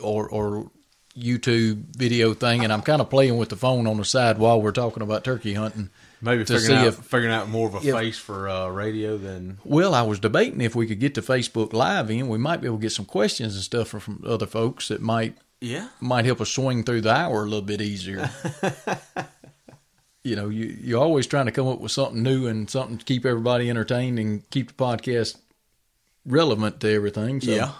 or, 0.00 0.28
or 0.28 0.70
YouTube 1.16 1.96
video 1.96 2.34
thing? 2.34 2.64
And 2.64 2.72
I'm 2.72 2.82
kind 2.82 3.00
of 3.00 3.08
playing 3.08 3.36
with 3.36 3.50
the 3.50 3.56
phone 3.56 3.86
on 3.86 3.98
the 3.98 4.04
side 4.04 4.38
while 4.38 4.60
we're 4.60 4.72
talking 4.72 5.02
about 5.02 5.22
turkey 5.22 5.54
hunting. 5.54 5.90
Maybe 6.20 6.44
To 6.44 6.54
figuring 6.54 6.66
see 6.80 6.86
out 6.86 6.86
if- 6.88 6.94
figuring 6.96 7.32
out 7.34 7.48
more 7.48 7.68
of 7.68 7.74
a 7.74 7.78
if- 7.88 7.94
face 7.94 8.18
for 8.18 8.48
uh, 8.48 8.68
radio 8.68 9.16
than 9.16 9.58
Well, 9.64 9.94
I 9.94 10.02
was 10.02 10.18
debating 10.18 10.60
if 10.60 10.74
we 10.74 10.86
could 10.86 11.00
get 11.00 11.14
to 11.16 11.22
Facebook 11.22 11.72
Live 11.72 12.10
in, 12.10 12.28
we 12.28 12.38
might 12.38 12.60
be 12.60 12.66
able 12.66 12.78
to 12.78 12.82
get 12.82 12.92
some 12.92 13.04
questions 13.06 13.54
and 13.54 13.62
stuff 13.64 13.88
from, 13.88 14.00
from 14.00 14.24
other 14.26 14.46
folks 14.46 14.88
that 14.88 15.00
might 15.00 15.36
yeah 15.60 15.88
might 16.00 16.26
help 16.26 16.40
us 16.42 16.50
swing 16.50 16.84
through 16.84 17.00
the 17.00 17.10
hour 17.10 17.40
a 17.42 17.44
little 17.44 17.62
bit 17.62 17.80
easier. 17.80 18.28
you 20.24 20.36
know, 20.36 20.48
you 20.48 20.76
you're 20.80 21.02
always 21.02 21.26
trying 21.26 21.46
to 21.46 21.52
come 21.52 21.66
up 21.68 21.80
with 21.80 21.92
something 21.92 22.22
new 22.22 22.46
and 22.46 22.68
something 22.68 22.98
to 22.98 23.04
keep 23.04 23.24
everybody 23.24 23.70
entertained 23.70 24.18
and 24.18 24.48
keep 24.50 24.68
the 24.68 24.74
podcast 24.74 25.36
relevant 26.26 26.80
to 26.80 26.92
everything. 26.92 27.40
So, 27.40 27.50
yeah 27.52 27.72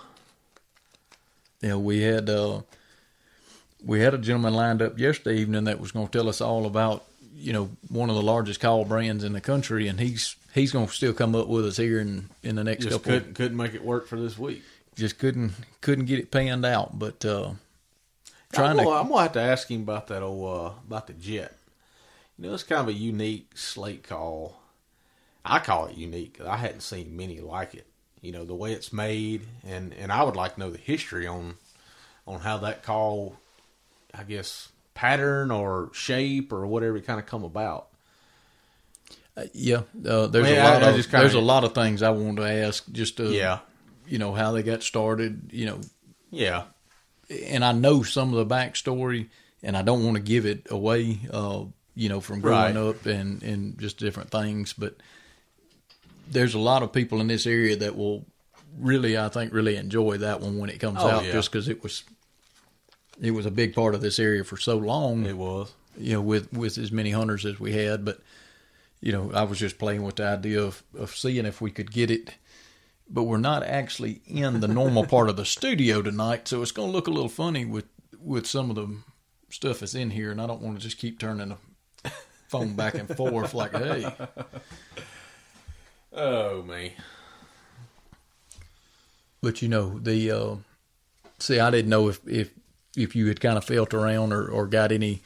yeah, 1.62 1.74
we 1.76 2.02
had 2.02 2.28
uh, 2.30 2.60
we 3.84 4.00
had 4.00 4.14
a 4.14 4.18
gentleman 4.18 4.54
lined 4.54 4.82
up 4.82 4.98
yesterday 4.98 5.38
evening 5.38 5.64
that 5.64 5.80
was 5.80 5.90
going 5.92 6.06
to 6.06 6.18
tell 6.18 6.28
us 6.28 6.40
all 6.40 6.66
about 6.66 7.04
you 7.36 7.52
know 7.52 7.70
one 7.88 8.08
of 8.08 8.16
the 8.16 8.22
largest 8.22 8.60
call 8.60 8.84
brands 8.84 9.22
in 9.22 9.32
the 9.32 9.40
country, 9.40 9.88
and 9.88 10.00
he's 10.00 10.36
he's 10.54 10.72
going 10.72 10.86
to 10.86 10.92
still 10.92 11.12
come 11.12 11.34
up 11.34 11.48
with 11.48 11.66
us 11.66 11.76
here 11.76 12.00
in 12.00 12.30
in 12.42 12.56
the 12.56 12.64
next 12.64 12.84
just 12.84 12.96
couple. 12.96 13.12
couldn't 13.12 13.34
couldn't 13.34 13.56
make 13.56 13.74
it 13.74 13.84
work 13.84 14.06
for 14.08 14.18
this 14.18 14.38
week. 14.38 14.62
Just 14.94 15.18
couldn't 15.18 15.52
couldn't 15.80 16.06
get 16.06 16.18
it 16.18 16.30
panned 16.30 16.64
out, 16.64 16.98
but 16.98 17.24
uh, 17.24 17.48
I'm 17.48 17.56
trying 18.52 18.76
gonna, 18.76 18.88
to 18.88 18.94
I'm 18.94 19.08
gonna 19.08 19.22
have 19.22 19.32
to 19.32 19.40
ask 19.40 19.70
him 19.70 19.82
about 19.82 20.06
that 20.08 20.22
old 20.22 20.66
uh, 20.66 20.72
about 20.86 21.06
the 21.06 21.12
jet. 21.12 21.54
You 22.38 22.46
know, 22.46 22.54
it's 22.54 22.62
kind 22.62 22.80
of 22.80 22.88
a 22.88 22.98
unique 22.98 23.56
slate 23.56 24.02
call. 24.02 24.60
I 25.44 25.58
call 25.60 25.86
it 25.86 25.96
unique 25.96 26.40
I 26.44 26.56
hadn't 26.56 26.80
seen 26.80 27.16
many 27.16 27.40
like 27.40 27.74
it. 27.74 27.86
You 28.22 28.32
know, 28.32 28.44
the 28.44 28.54
way 28.54 28.72
it's 28.72 28.92
made, 28.92 29.42
and 29.64 29.92
and 29.94 30.10
I 30.10 30.22
would 30.22 30.36
like 30.36 30.54
to 30.54 30.60
know 30.60 30.70
the 30.70 30.78
history 30.78 31.26
on 31.26 31.54
on 32.26 32.40
how 32.40 32.58
that 32.58 32.82
call, 32.82 33.36
I 34.12 34.24
guess, 34.24 34.70
pattern 34.96 35.50
or 35.50 35.90
shape 35.92 36.52
or 36.52 36.66
whatever 36.66 36.96
it 36.96 37.06
kind 37.06 37.20
of 37.20 37.26
come 37.26 37.44
about. 37.44 37.88
Yeah, 39.52 39.82
uh, 40.08 40.26
there's 40.28 40.46
Well, 40.46 40.54
a 40.54 40.64
lot 40.72 40.82
I- 40.82 40.86
I 40.86 40.90
of 40.92 40.94
kinda- 41.04 41.18
there's 41.18 41.34
a 41.34 41.40
lot 41.40 41.62
of 41.64 41.74
things 41.74 42.02
I 42.02 42.08
want 42.08 42.38
to 42.38 42.44
ask. 42.50 42.90
Just 42.90 43.18
to, 43.18 43.30
Yeah, 43.30 43.58
you 44.08 44.18
know 44.18 44.32
how 44.32 44.52
they 44.52 44.62
got 44.62 44.82
started. 44.82 45.50
You 45.52 45.66
know, 45.66 45.80
yeah, 46.30 46.64
and 47.30 47.62
I 47.62 47.72
know 47.72 48.02
some 48.02 48.32
of 48.32 48.48
the 48.48 48.54
backstory, 48.54 49.28
and 49.62 49.76
I 49.76 49.82
don't 49.82 50.02
want 50.04 50.16
to 50.16 50.22
give 50.22 50.46
it 50.46 50.66
away. 50.70 51.20
Uh, 51.30 51.64
you 51.94 52.08
know, 52.08 52.20
from 52.22 52.40
growing 52.40 52.76
Right. 52.76 52.88
up 52.88 53.04
and 53.04 53.42
and 53.42 53.78
just 53.78 53.98
different 53.98 54.30
things, 54.30 54.72
but 54.72 54.94
there's 56.30 56.54
a 56.54 56.58
lot 56.58 56.82
of 56.82 56.92
people 56.92 57.20
in 57.20 57.26
this 57.28 57.46
area 57.46 57.76
that 57.76 57.94
will 57.94 58.24
really, 58.78 59.16
I 59.18 59.28
think, 59.28 59.52
really 59.52 59.76
enjoy 59.76 60.16
that 60.18 60.40
one 60.40 60.58
when 60.58 60.70
it 60.70 60.80
comes 60.80 60.98
Oh, 61.00 61.08
out, 61.08 61.24
yeah. 61.26 61.32
just 61.32 61.50
because 61.52 61.68
it 61.68 61.82
was 61.82 62.04
it 63.20 63.30
was 63.32 63.46
a 63.46 63.50
big 63.50 63.74
part 63.74 63.94
of 63.94 64.00
this 64.00 64.18
area 64.18 64.44
for 64.44 64.56
so 64.56 64.76
long 64.76 65.24
it 65.26 65.36
was. 65.36 65.72
you 65.98 66.12
know, 66.14 66.22
with 66.22 66.52
with 66.52 66.78
as 66.78 66.92
many 66.92 67.10
hunters 67.10 67.44
as 67.46 67.58
we 67.60 67.72
had. 67.72 68.04
But 68.04 68.20
you 69.00 69.12
know, 69.12 69.30
I 69.32 69.42
was 69.44 69.58
just 69.58 69.78
playing 69.78 70.02
with 70.02 70.16
the 70.16 70.26
idea 70.26 70.62
of 70.62 70.82
of 70.98 71.10
seeing 71.16 71.46
if 71.46 71.60
we 71.60 71.70
could 71.70 71.90
get 71.92 72.10
it. 72.10 72.34
But 73.08 73.22
we're 73.24 73.38
not 73.38 73.62
actually 73.62 74.20
in 74.26 74.60
the 74.60 74.68
normal 74.68 75.06
part 75.14 75.28
of 75.28 75.36
the 75.36 75.44
studio 75.44 76.02
tonight, 76.02 76.48
so 76.48 76.60
it's 76.62 76.72
going 76.72 76.88
to 76.88 76.92
look 76.92 77.06
a 77.06 77.10
little 77.12 77.28
funny 77.28 77.64
with 77.64 77.86
with 78.18 78.46
some 78.46 78.68
of 78.70 78.76
the 78.76 78.96
stuff 79.48 79.78
that's 79.80 79.94
in 79.94 80.10
here, 80.10 80.30
and 80.32 80.40
I 80.40 80.46
don't 80.46 80.60
want 80.60 80.76
to 80.78 80.82
just 80.82 80.98
keep 80.98 81.18
turning 81.20 81.56
the 82.02 82.10
phone 82.48 82.74
back 82.74 82.94
and 82.94 83.08
forth 83.16 83.54
like, 83.54 83.72
hey, 83.72 84.12
Oh 86.12 86.62
me. 86.62 86.94
but 89.42 89.62
you 89.62 89.68
know 89.68 89.98
the 89.98 90.30
uh, 90.30 90.56
see, 91.38 91.60
I 91.60 91.70
didn't 91.70 91.90
know 91.90 92.08
if 92.08 92.20
if 92.26 92.50
if 92.96 93.14
you 93.16 93.26
had 93.28 93.40
kind 93.40 93.56
of 93.58 93.64
felt 93.64 93.94
around 93.94 94.32
or 94.32 94.48
or 94.48 94.66
got 94.66 94.92
any 94.92 95.22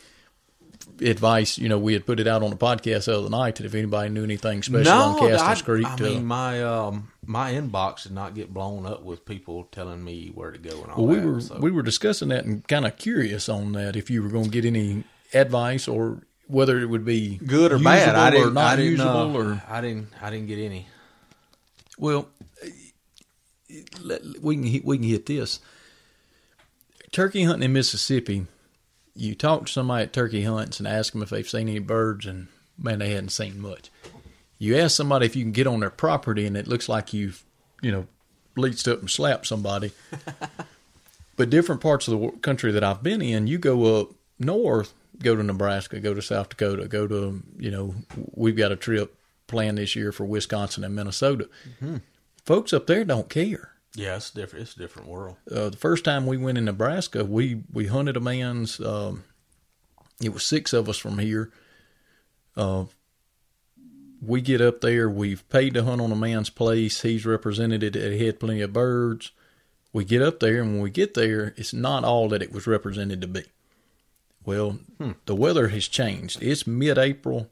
advice. 1.02 1.56
You 1.58 1.68
know, 1.68 1.78
we 1.78 1.92
had 1.92 2.04
put 2.06 2.20
it 2.20 2.26
out 2.26 2.42
on 2.42 2.50
the 2.50 2.56
podcast 2.56 3.06
the 3.06 3.16
other 3.18 3.30
night 3.30 3.56
that 3.56 3.66
if 3.66 3.74
anybody 3.74 4.10
knew 4.10 4.24
anything 4.24 4.62
special 4.62 4.92
on 4.92 5.18
Caston's 5.18 5.62
I, 5.62 5.64
Creek, 5.64 5.86
I 5.86 5.94
uh, 5.94 5.96
mean 5.98 6.24
my 6.26 6.62
um 6.62 7.10
my 7.24 7.52
inbox 7.52 8.02
did 8.04 8.12
not 8.12 8.34
get 8.34 8.52
blown 8.52 8.86
up 8.86 9.02
with 9.02 9.24
people 9.24 9.64
telling 9.72 10.02
me 10.04 10.30
where 10.34 10.50
to 10.50 10.58
go 10.58 10.82
and 10.82 10.90
all 10.92 11.06
Well, 11.06 11.14
we 11.16 11.20
that. 11.20 11.26
were 11.26 11.40
so. 11.40 11.58
we 11.58 11.70
were 11.70 11.82
discussing 11.82 12.28
that 12.28 12.44
and 12.44 12.66
kind 12.68 12.84
of 12.86 12.96
curious 12.96 13.48
on 13.48 13.72
that 13.72 13.96
if 13.96 14.10
you 14.10 14.22
were 14.22 14.28
going 14.28 14.44
to 14.44 14.50
get 14.50 14.64
any 14.64 15.04
advice 15.32 15.86
or 15.88 16.22
whether 16.48 16.80
it 16.80 16.86
would 16.86 17.04
be 17.04 17.36
good 17.46 17.72
or 17.72 17.78
bad. 17.78 18.16
I 18.16 18.30
didn't. 18.30 18.48
or 18.48 18.50
not 18.50 18.72
I 18.72 18.76
didn't, 18.76 18.92
usable 18.92 19.36
uh, 19.36 19.38
or 19.52 19.62
I 19.68 19.80
didn't. 19.80 20.08
I 20.20 20.30
didn't 20.30 20.48
get 20.48 20.58
any. 20.58 20.86
well, 21.98 22.28
we 24.42 24.56
can 24.56 24.82
we 24.84 24.98
can 24.98 25.06
hit 25.08 25.26
this. 25.26 25.60
Turkey 27.12 27.44
hunting 27.44 27.64
in 27.64 27.72
Mississippi. 27.72 28.46
You 29.14 29.34
talk 29.34 29.66
to 29.66 29.72
somebody 29.72 30.04
at 30.04 30.12
turkey 30.12 30.44
hunts 30.44 30.78
and 30.78 30.86
ask 30.86 31.12
them 31.12 31.22
if 31.22 31.30
they've 31.30 31.48
seen 31.48 31.68
any 31.68 31.80
birds, 31.80 32.26
and 32.26 32.48
man, 32.78 33.00
they 33.00 33.10
hadn't 33.10 33.30
seen 33.30 33.60
much. 33.60 33.90
You 34.58 34.76
ask 34.76 34.96
somebody 34.96 35.26
if 35.26 35.34
you 35.34 35.42
can 35.42 35.52
get 35.52 35.66
on 35.66 35.80
their 35.80 35.90
property, 35.90 36.46
and 36.46 36.56
it 36.56 36.68
looks 36.68 36.88
like 36.88 37.12
you've, 37.12 37.42
you 37.82 37.90
know, 37.90 38.06
bleached 38.54 38.86
up 38.86 39.00
and 39.00 39.10
slapped 39.10 39.46
somebody. 39.46 39.92
but 41.36 41.50
different 41.50 41.80
parts 41.80 42.06
of 42.06 42.20
the 42.20 42.30
country 42.42 42.70
that 42.72 42.84
I've 42.84 43.02
been 43.02 43.22
in, 43.22 43.46
you 43.46 43.58
go 43.58 44.00
up 44.00 44.10
north, 44.38 44.94
go 45.18 45.34
to 45.34 45.42
Nebraska, 45.42 45.98
go 45.98 46.14
to 46.14 46.22
South 46.22 46.50
Dakota, 46.50 46.86
go 46.86 47.06
to, 47.06 47.42
you 47.58 47.70
know, 47.70 47.94
we've 48.34 48.56
got 48.56 48.72
a 48.72 48.76
trip 48.76 49.16
planned 49.46 49.78
this 49.78 49.96
year 49.96 50.12
for 50.12 50.24
Wisconsin 50.24 50.84
and 50.84 50.94
Minnesota. 50.94 51.48
Mm-hmm. 51.68 51.96
Folks 52.44 52.72
up 52.72 52.86
there 52.86 53.04
don't 53.04 53.28
care. 53.28 53.72
Yeah, 53.94 54.16
it's 54.16 54.30
different. 54.30 54.62
It's 54.62 54.76
a 54.76 54.78
different 54.78 55.08
world. 55.08 55.36
Uh, 55.50 55.68
the 55.68 55.76
first 55.76 56.04
time 56.04 56.26
we 56.26 56.36
went 56.36 56.58
in 56.58 56.64
Nebraska, 56.64 57.24
we 57.24 57.62
we 57.72 57.86
hunted 57.86 58.16
a 58.16 58.20
man's. 58.20 58.80
Um, 58.80 59.24
it 60.22 60.32
was 60.32 60.44
six 60.44 60.72
of 60.72 60.88
us 60.88 60.98
from 60.98 61.18
here. 61.18 61.50
Uh, 62.56 62.84
we 64.22 64.42
get 64.42 64.60
up 64.60 64.80
there. 64.80 65.08
We've 65.08 65.48
paid 65.48 65.74
to 65.74 65.82
hunt 65.82 66.00
on 66.00 66.12
a 66.12 66.16
man's 66.16 66.50
place. 66.50 67.02
He's 67.02 67.26
represented 67.26 67.82
it. 67.82 67.96
It 67.96 68.20
had 68.24 68.38
plenty 68.38 68.60
of 68.60 68.72
birds. 68.72 69.32
We 69.92 70.04
get 70.04 70.22
up 70.22 70.38
there, 70.38 70.62
and 70.62 70.74
when 70.74 70.82
we 70.82 70.90
get 70.90 71.14
there, 71.14 71.52
it's 71.56 71.72
not 71.72 72.04
all 72.04 72.28
that 72.28 72.42
it 72.42 72.52
was 72.52 72.66
represented 72.66 73.20
to 73.22 73.26
be. 73.26 73.42
Well, 74.44 74.78
the 75.26 75.34
weather 75.34 75.68
has 75.68 75.88
changed. 75.88 76.40
It's 76.42 76.66
mid-April. 76.66 77.50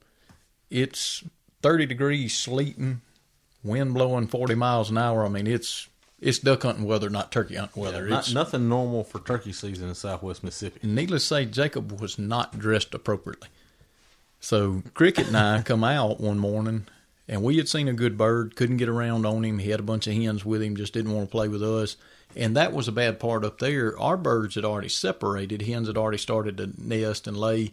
It's 0.70 1.24
thirty 1.62 1.84
degrees, 1.84 2.36
sleeting, 2.36 3.00
wind 3.64 3.94
blowing 3.94 4.28
forty 4.28 4.54
miles 4.54 4.90
an 4.90 4.98
hour. 4.98 5.26
I 5.26 5.28
mean, 5.28 5.48
it's 5.48 5.87
it's 6.20 6.38
duck 6.38 6.62
hunting 6.62 6.84
weather, 6.84 7.10
not 7.10 7.30
turkey 7.30 7.54
hunting 7.54 7.82
weather. 7.82 8.08
Not, 8.08 8.20
it's 8.20 8.34
nothing 8.34 8.68
normal 8.68 9.04
for 9.04 9.20
turkey 9.20 9.52
season 9.52 9.88
in 9.88 9.94
Southwest 9.94 10.42
Mississippi. 10.42 10.86
needless 10.86 11.22
to 11.22 11.28
say, 11.28 11.44
Jacob 11.44 12.00
was 12.00 12.18
not 12.18 12.58
dressed 12.58 12.94
appropriately. 12.94 13.48
So 14.40 14.82
Cricket 14.94 15.28
and 15.28 15.36
I 15.36 15.62
come 15.62 15.84
out 15.84 16.20
one 16.20 16.38
morning, 16.38 16.86
And 17.28 17.42
we 17.42 17.56
had 17.56 17.68
seen 17.68 17.88
a 17.88 17.92
good 17.92 18.16
bird, 18.16 18.56
couldn't 18.56 18.78
get 18.78 18.88
around 18.88 19.26
on 19.26 19.44
him. 19.44 19.58
He 19.58 19.70
had 19.70 19.80
a 19.80 19.84
bunch 19.84 20.06
of 20.06 20.14
hens 20.14 20.44
with 20.44 20.62
him, 20.62 20.76
just 20.76 20.92
didn't 20.92 21.12
want 21.12 21.28
to 21.28 21.30
play 21.30 21.48
with 21.48 21.62
us. 21.62 21.96
And 22.36 22.56
that 22.56 22.72
was 22.72 22.88
a 22.88 22.92
bad 22.92 23.20
part 23.20 23.44
up 23.44 23.58
there. 23.58 23.98
Our 23.98 24.16
birds 24.16 24.54
had 24.54 24.64
already 24.64 24.88
separated. 24.88 25.62
Hens 25.62 25.88
had 25.88 25.96
already 25.96 26.18
started 26.18 26.56
to 26.58 26.72
nest 26.78 27.26
and 27.26 27.36
lay. 27.36 27.72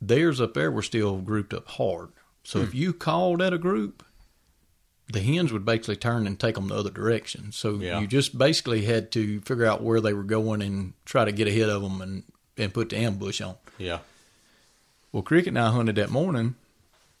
Theirs 0.00 0.40
up 0.40 0.54
there 0.54 0.70
were 0.70 0.82
still 0.82 1.18
grouped 1.18 1.54
up 1.54 1.66
hard. 1.68 2.10
So 2.44 2.60
if 2.60 2.70
hmm. 2.70 2.76
you 2.76 2.92
called 2.92 3.42
at 3.42 3.52
a 3.52 3.58
group, 3.58 4.04
the 5.10 5.20
hens 5.20 5.52
would 5.52 5.64
basically 5.64 5.96
turn 5.96 6.26
and 6.26 6.38
take 6.38 6.54
them 6.56 6.68
the 6.68 6.74
other 6.76 6.90
direction. 6.90 7.50
So 7.52 7.76
Yeah. 7.76 8.00
you 8.00 8.06
just 8.06 8.36
basically 8.36 8.84
had 8.84 9.10
to 9.12 9.40
figure 9.40 9.64
out 9.66 9.82
where 9.82 10.00
they 10.00 10.12
were 10.12 10.22
going 10.24 10.60
and 10.62 10.92
try 11.06 11.24
to 11.24 11.32
get 11.32 11.48
ahead 11.48 11.68
of 11.70 11.82
them 11.82 12.00
and, 12.02 12.22
and 12.56 12.74
put 12.74 12.90
the 12.90 12.96
ambush 12.98 13.40
on. 13.40 13.54
Yeah. 13.78 14.00
Well, 15.12 15.22
Cricket 15.22 15.48
and 15.48 15.58
I 15.58 15.70
hunted 15.70 15.96
that 15.96 16.10
morning. 16.10 16.56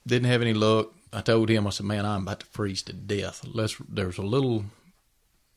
Didn't 0.06 0.28
have 0.28 0.42
any 0.42 0.52
luck. 0.54 0.92
I 1.12 1.22
told 1.22 1.48
him, 1.48 1.66
I 1.66 1.70
said, 1.70 1.86
"Man, 1.86 2.04
I'm 2.04 2.22
about 2.22 2.40
to 2.40 2.46
freeze 2.46 2.82
to 2.82 2.92
death. 2.92 3.42
Let's." 3.50 3.76
There's 3.88 4.18
a 4.18 4.22
little, 4.22 4.66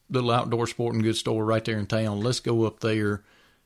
little 0.09 0.31
outdoor 0.31 0.65
sporting 0.67 1.01
goods 1.01 1.19
store 1.19 1.43
right 1.43 1.63
there 1.65 1.77
in 1.77 1.87
town. 1.87 2.21
Let's 2.21 2.39
go 2.39 2.63
up 2.65 2.79
there, 2.79 3.23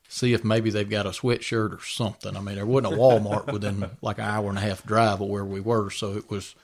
see 0.08 0.32
if 0.32 0.42
maybe 0.44 0.70
they've 0.70 0.88
got 0.90 1.06
a 1.06 1.10
sweatshirt 1.10 1.72
or 1.76 1.80
something. 1.84 2.36
I 2.36 2.40
mean, 2.40 2.56
there 2.56 2.66
wasn't 2.66 2.92
a 2.94 2.96
Walmart 2.96 3.52
within 3.52 3.88
like 4.02 4.18
an 4.18 4.24
hour 4.24 4.48
and 4.48 4.58
a 4.58 4.62
half 4.62 4.84
drive 4.84 5.20
of 5.20 5.28
where 5.28 5.44
we 5.44 5.60
were, 5.60 5.90
so 5.90 6.16
it 6.16 6.28
was, 6.28 6.56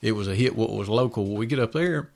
it 0.00 0.12
was 0.12 0.28
a 0.28 0.34
hit. 0.34 0.56
What 0.56 0.70
was 0.70 0.88
local? 0.88 1.36
We 1.36 1.46
get 1.46 1.58
up 1.58 1.72
there, 1.72 2.10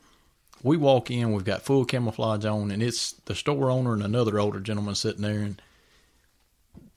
we 0.62 0.76
walk 0.76 1.10
in. 1.10 1.32
We've 1.32 1.44
got 1.44 1.62
full 1.62 1.84
camouflage 1.84 2.44
on, 2.44 2.70
and 2.70 2.82
it's 2.82 3.12
the 3.26 3.34
store 3.34 3.70
owner 3.70 3.92
and 3.92 4.02
another 4.02 4.40
older 4.40 4.60
gentleman 4.60 4.94
sitting 4.94 5.22
there, 5.22 5.40
and 5.40 5.60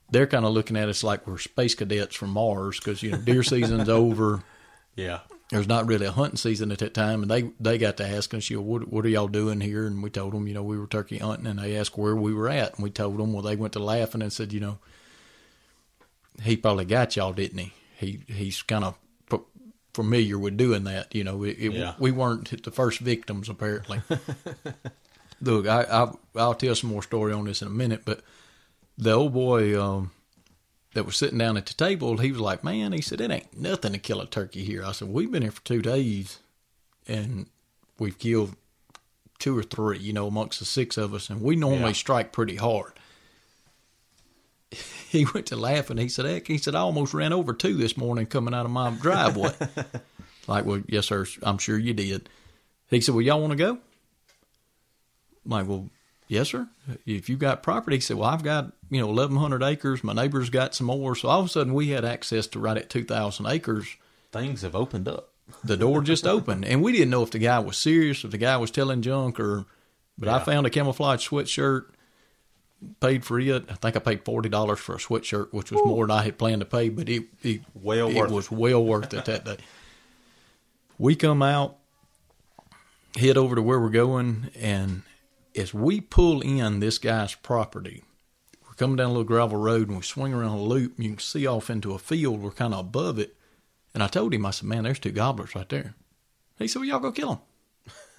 they're 0.09 0.25
kind 0.25 0.45
of 0.45 0.53
looking 0.53 0.77
at 0.77 0.89
us 0.89 1.03
like 1.03 1.27
we're 1.27 1.37
space 1.37 1.75
cadets 1.75 2.15
from 2.15 2.29
Mars 2.29 2.79
because 2.79 3.03
you 3.03 3.11
know 3.11 3.17
deer 3.17 3.43
season's 3.43 3.89
over. 3.89 4.41
Yeah. 4.95 5.19
There's 5.49 5.67
not 5.67 5.87
really 5.87 6.05
a 6.05 6.11
hunting 6.11 6.37
season 6.37 6.71
at 6.71 6.79
that 6.79 6.93
time, 6.93 7.21
and 7.21 7.31
they 7.31 7.51
they 7.59 7.77
got 7.77 7.97
to 7.97 8.07
asking 8.07 8.37
us, 8.37 8.49
you 8.49 8.57
know, 8.57 8.63
what 8.63 8.89
what 8.91 9.05
are 9.05 9.09
y'all 9.09 9.29
doing 9.29 9.61
here? 9.61 9.85
And 9.85 10.03
we 10.03 10.09
told 10.09 10.33
them, 10.33 10.47
you 10.47 10.53
know, 10.53 10.63
we 10.63 10.77
were 10.77 10.87
turkey 10.87 11.19
hunting, 11.19 11.47
and 11.47 11.59
they 11.59 11.77
asked 11.77 11.97
where 11.97 12.15
we 12.15 12.33
were 12.33 12.49
at, 12.49 12.75
and 12.75 12.83
we 12.83 12.89
told 12.89 13.17
them. 13.17 13.31
Well, 13.31 13.43
they 13.43 13.55
went 13.55 13.73
to 13.73 13.79
laughing 13.79 14.21
and 14.21 14.33
said, 14.33 14.51
you 14.51 14.59
know, 14.59 14.79
he 16.43 16.57
probably 16.57 16.83
got 16.83 17.15
y'all, 17.15 17.31
didn't 17.31 17.59
he? 17.59 17.73
He 17.97 18.19
he's 18.27 18.61
kind 18.61 18.83
of 18.83 18.97
familiar 19.97 20.37
with 20.39 20.55
doing 20.57 20.83
that. 20.85 21.13
You 21.15 21.23
know, 21.23 21.43
it, 21.43 21.57
it, 21.59 21.73
Yeah. 21.73 21.95
we 21.99 22.11
weren't 22.11 22.63
the 22.63 22.71
first 22.71 22.99
victims 22.99 23.49
apparently. 23.49 24.01
Look, 25.41 25.67
I, 25.67 25.81
I 25.83 26.11
I'll 26.35 26.53
tell 26.55 26.75
some 26.75 26.89
more 26.91 27.03
story 27.03 27.33
on 27.33 27.45
this 27.45 27.61
in 27.61 27.67
a 27.67 27.71
minute, 27.71 28.03
but 28.05 28.21
the 28.97 29.11
old 29.13 29.33
boy 29.33 29.79
um, 29.81 30.11
that 30.93 31.05
was 31.05 31.15
sitting 31.17 31.37
down 31.37 31.57
at 31.57 31.65
the 31.67 31.73
table, 31.73 32.17
he 32.17 32.31
was 32.31 32.41
like, 32.41 32.63
"Man," 32.63 32.91
he 32.93 33.01
said, 33.01 33.21
"it 33.21 33.29
ain't 33.31 33.57
nothing 33.59 33.91
to 33.93 33.99
kill 33.99 34.21
a 34.21 34.25
turkey 34.25 34.63
here." 34.63 34.83
I 34.83 34.91
said, 34.93 35.09
"We've 35.09 35.31
been 35.31 35.43
here 35.43 35.51
for 35.51 35.63
two 35.63 35.81
days, 35.81 36.39
and 37.07 37.47
we've 37.99 38.17
killed 38.17 38.55
two 39.39 39.55
or 39.57 39.61
three, 39.63 39.99
you 39.99 40.13
know, 40.13 40.25
amongst 40.27 40.57
the 40.59 40.65
six 40.65 40.97
of 40.97 41.13
us, 41.13 41.29
and 41.29 41.41
we 41.41 41.55
normally 41.55 41.89
Yeah. 41.91 42.03
strike 42.05 42.31
pretty 42.31 42.55
hard." 42.55 42.93
He 45.11 45.25
went 45.25 45.47
to 45.47 45.55
laughing. 45.55 45.97
He 45.97 46.09
said, 46.09 46.25
"Heck," 46.25 46.47
he 46.47 46.57
said, 46.57 46.75
"I 46.75 46.79
almost 46.79 47.13
ran 47.13 47.31
over 47.31 47.53
two 47.53 47.75
this 47.75 47.95
morning 47.95 48.25
coming 48.25 48.53
out 48.53 48.65
of 48.65 48.71
my 48.71 48.89
driveway." 48.91 49.53
like, 50.47 50.65
well, 50.65 50.81
yes, 50.87 51.05
sir, 51.05 51.25
I'm 51.43 51.57
sure 51.57 51.77
you 51.77 51.93
did. 51.93 52.27
He 52.89 52.99
said, 52.99 53.15
"Well, 53.15 53.21
y'all 53.21 53.39
want 53.39 53.51
to 53.51 53.57
go?" 53.57 53.77
I'm 55.47 55.51
like, 55.51 55.67
well, 55.67 55.89
yes, 56.27 56.49
sir. 56.49 56.67
If 57.05 57.29
you 57.29 57.37
got 57.37 57.63
property, 57.63 57.97
he 57.97 58.01
said, 58.01 58.17
well, 58.17 58.29
I've 58.29 58.43
got, 58.43 58.73
you 58.89 58.99
know, 58.99 59.07
1,100 59.07 59.63
acres. 59.63 60.03
My 60.03 60.13
neighbor's 60.13 60.49
got 60.49 60.75
some 60.75 60.87
more. 60.87 61.15
So 61.15 61.29
all 61.29 61.39
of 61.39 61.45
a 61.45 61.49
sudden 61.49 61.73
we 61.73 61.89
had 61.89 62.03
access 62.03 62.47
to 62.47 62.59
right 62.59 62.77
at 62.77 62.89
2,000 62.89 63.45
acres. 63.45 63.95
Things 64.31 64.61
have 64.61 64.75
opened 64.75 65.07
up. 65.07 65.29
The 65.63 65.77
door 65.77 66.01
just 66.01 66.27
opened. 66.27 66.65
And 66.65 66.83
we 66.83 66.91
didn't 66.91 67.11
know 67.11 67.23
if 67.23 67.31
the 67.31 67.39
guy 67.39 67.59
was 67.59 67.77
serious, 67.77 68.25
if 68.25 68.31
the 68.31 68.37
guy 68.37 68.57
was 68.57 68.71
telling 68.71 69.01
junk 69.01 69.39
or, 69.39 69.65
but 70.17 70.27
I 70.27 70.39
found 70.39 70.67
a 70.67 70.69
camouflage 70.69 71.25
sweatshirt, 71.25 71.85
paid 72.99 73.25
for 73.25 73.39
it. 73.39 73.65
I 73.69 73.73
think 73.75 73.95
I 73.95 73.99
paid 73.99 74.23
$40 74.23 74.77
for 74.77 74.95
a 74.95 74.97
sweatshirt, 74.97 75.51
which 75.51 75.71
was 75.71 75.81
more 75.85 76.05
than 76.05 76.17
I 76.17 76.23
had 76.23 76.37
planned 76.37 76.61
to 76.61 76.65
pay, 76.65 76.89
but 76.89 77.09
it, 77.09 77.25
it, 77.43 77.61
Well 77.73 78.09
it 78.09 78.29
was 78.31 78.51
well 78.51 78.83
worth 78.83 79.13
it 79.13 79.25
that 79.25 79.45
day. 79.45 79.57
We 80.99 81.15
come 81.15 81.43
out, 81.43 81.77
head 83.15 83.37
over 83.37 83.53
to 83.53 83.61
where 83.61 83.79
we're 83.79 83.89
going, 83.89 84.49
and 84.59 85.03
as 85.55 85.71
we 85.71 86.01
pull 86.01 86.41
in 86.41 86.79
this 86.79 86.97
guy's 86.97 87.35
property, 87.35 88.03
we're 88.65 88.73
coming 88.73 88.95
down 88.95 89.07
a 89.07 89.09
little 89.09 89.23
gravel 89.23 89.59
road 89.59 89.89
and 89.89 89.97
we 89.97 90.03
swing 90.03 90.33
around 90.33 90.57
a 90.57 90.61
loop 90.61 90.95
and 90.97 91.05
you 91.05 91.11
can 91.11 91.19
see 91.19 91.45
off 91.45 91.69
into 91.69 91.93
a 91.93 91.99
field. 91.99 92.41
We're 92.41 92.49
kind 92.49 92.73
of 92.73 92.79
above 92.79 93.19
it. 93.19 93.35
And 93.93 94.01
I 94.01 94.07
told 94.07 94.33
him, 94.33 94.45
I 94.45 94.51
said, 94.51 94.67
man, 94.67 94.83
there's 94.83 94.99
two 94.99 95.11
gobblers 95.11 95.55
right 95.55 95.69
there. 95.69 95.95
He 96.59 96.67
said, 96.67 96.79
well, 96.79 96.89
y'all 96.89 96.99
go 96.99 97.11
kill 97.11 97.29
them. 97.29 97.39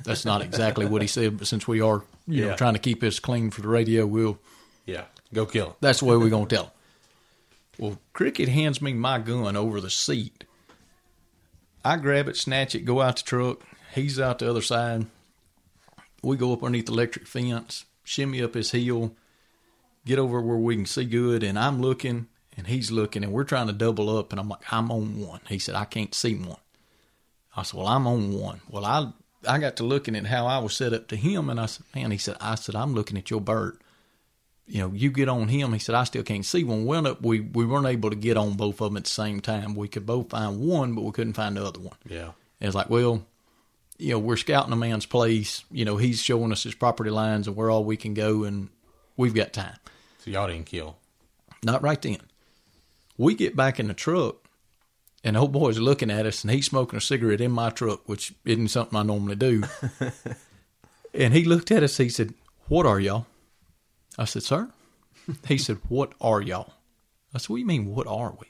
That's 0.04 0.24
not 0.24 0.42
exactly 0.42 0.86
what 0.86 1.02
he 1.02 1.08
said, 1.08 1.38
but 1.38 1.46
since 1.46 1.66
we 1.66 1.80
are, 1.80 2.02
you 2.26 2.46
know, 2.46 2.56
trying 2.56 2.74
to 2.74 2.78
keep 2.78 3.00
this 3.00 3.18
clean 3.20 3.50
for 3.50 3.62
the 3.62 3.68
radio, 3.68 4.06
we'll, 4.06 4.38
Yeah. 4.86 5.04
Go 5.34 5.44
kill 5.44 5.66
him. 5.66 5.74
that's 5.80 5.98
the 6.00 6.06
way 6.06 6.16
we're 6.16 6.30
going 6.30 6.46
to 6.46 6.54
tell 6.56 6.64
him. 6.66 6.72
Well, 7.78 7.98
Cricket 8.12 8.48
hands 8.48 8.80
me 8.80 8.92
my 8.94 9.18
gun 9.18 9.56
over 9.56 9.80
the 9.80 9.90
seat. 9.90 10.44
I 11.84 11.96
grab 11.96 12.28
it, 12.28 12.36
snatch 12.36 12.74
it, 12.74 12.80
go 12.84 13.00
out 13.00 13.16
the 13.18 13.22
truck. 13.24 13.60
He's 13.94 14.18
out 14.18 14.38
the 14.38 14.48
other 14.50 14.62
side. 14.62 15.06
We 16.22 16.36
go 16.36 16.52
up 16.52 16.62
underneath 16.62 16.86
the 16.86 16.92
electric 16.92 17.26
fence, 17.26 17.84
shimmy 18.04 18.42
up 18.42 18.54
his 18.54 18.72
heel, 18.72 19.14
get 20.04 20.18
over 20.18 20.40
where 20.40 20.56
we 20.56 20.76
can 20.76 20.86
see 20.86 21.04
good. 21.04 21.42
And 21.42 21.58
I'm 21.58 21.80
looking, 21.80 22.26
and 22.56 22.66
he's 22.66 22.90
looking, 22.90 23.22
and 23.22 23.32
we're 23.32 23.44
trying 23.44 23.68
to 23.68 23.72
double 23.72 24.16
up. 24.16 24.32
And 24.32 24.40
I'm 24.40 24.48
like, 24.48 24.72
I'm 24.72 24.90
on 24.90 25.20
one. 25.20 25.40
He 25.48 25.58
said, 25.58 25.74
I 25.74 25.84
can't 25.84 26.14
see 26.14 26.34
one. 26.34 26.56
I 27.56 27.62
said, 27.62 27.78
Well, 27.78 27.86
I'm 27.86 28.06
on 28.06 28.32
one. 28.32 28.60
Well, 28.68 28.84
I 28.84 29.12
I 29.46 29.58
got 29.58 29.76
to 29.76 29.84
looking 29.84 30.16
at 30.16 30.26
how 30.26 30.46
I 30.46 30.58
was 30.58 30.74
set 30.74 30.92
up 30.92 31.08
to 31.08 31.16
him, 31.16 31.48
and 31.50 31.60
I 31.60 31.66
said, 31.66 31.86
Man, 31.94 32.10
he 32.10 32.18
said, 32.18 32.36
I 32.40 32.54
said, 32.54 32.74
I'm 32.74 32.94
looking 32.94 33.16
at 33.16 33.30
your 33.30 33.40
bird 33.40 33.78
you 34.68 34.80
know, 34.80 34.92
you 34.92 35.10
get 35.10 35.28
on 35.28 35.48
him. 35.48 35.72
He 35.72 35.78
said, 35.78 35.94
I 35.94 36.04
still 36.04 36.22
can't 36.22 36.44
see 36.44 36.62
one. 36.62 36.84
went 36.84 37.06
up, 37.06 37.22
we, 37.22 37.40
we 37.40 37.64
weren't 37.64 37.86
able 37.86 38.10
to 38.10 38.16
get 38.16 38.36
on 38.36 38.52
both 38.52 38.80
of 38.80 38.90
them 38.90 38.98
at 38.98 39.04
the 39.04 39.10
same 39.10 39.40
time. 39.40 39.74
We 39.74 39.88
could 39.88 40.04
both 40.04 40.30
find 40.30 40.60
one, 40.60 40.94
but 40.94 41.02
we 41.02 41.12
couldn't 41.12 41.32
find 41.32 41.56
the 41.56 41.64
other 41.64 41.80
one. 41.80 41.96
Yeah. 42.06 42.32
It's 42.60 42.74
like, 42.74 42.90
well, 42.90 43.24
you 43.96 44.12
know, 44.12 44.18
we're 44.18 44.36
scouting 44.36 44.72
a 44.72 44.76
man's 44.76 45.06
place. 45.06 45.64
You 45.70 45.84
know, 45.86 45.96
he's 45.96 46.22
showing 46.22 46.52
us 46.52 46.62
his 46.62 46.74
property 46.74 47.10
lines 47.10 47.46
and 47.46 47.56
where 47.56 47.70
all 47.70 47.84
we 47.84 47.96
can 47.96 48.14
go, 48.14 48.44
and 48.44 48.68
we've 49.16 49.34
got 49.34 49.54
time. 49.54 49.76
So 50.18 50.30
y'all 50.30 50.46
didn't 50.46 50.66
kill. 50.66 50.98
Not 51.64 51.82
right 51.82 52.00
then. 52.00 52.18
We 53.16 53.34
get 53.34 53.56
back 53.56 53.80
in 53.80 53.88
the 53.88 53.94
truck, 53.94 54.36
and 55.24 55.36
the 55.36 55.40
old 55.40 55.52
boy's 55.52 55.78
looking 55.78 56.10
at 56.10 56.26
us, 56.26 56.42
and 56.42 56.50
he's 56.50 56.66
smoking 56.66 56.96
a 56.96 57.00
cigarette 57.00 57.40
in 57.40 57.50
my 57.50 57.70
truck, 57.70 58.08
which 58.08 58.32
isn't 58.44 58.68
something 58.68 58.96
I 58.96 59.02
normally 59.02 59.36
do. 59.36 59.64
and 61.14 61.34
he 61.34 61.44
looked 61.44 61.70
at 61.70 61.82
us. 61.82 61.96
He 61.96 62.08
said, 62.08 62.34
"What 62.68 62.86
are 62.86 63.00
y'all?" 63.00 63.26
I 64.16 64.24
said, 64.24 64.42
"Sir." 64.42 64.70
He 65.46 65.58
said, 65.58 65.78
"What 65.88 66.12
are 66.20 66.40
y'all?" 66.40 66.74
I 67.34 67.38
said, 67.38 67.50
"What 67.50 67.56
do 67.56 67.60
you 67.60 67.66
mean? 67.66 67.94
What 67.94 68.06
are 68.06 68.34
we?" 68.38 68.46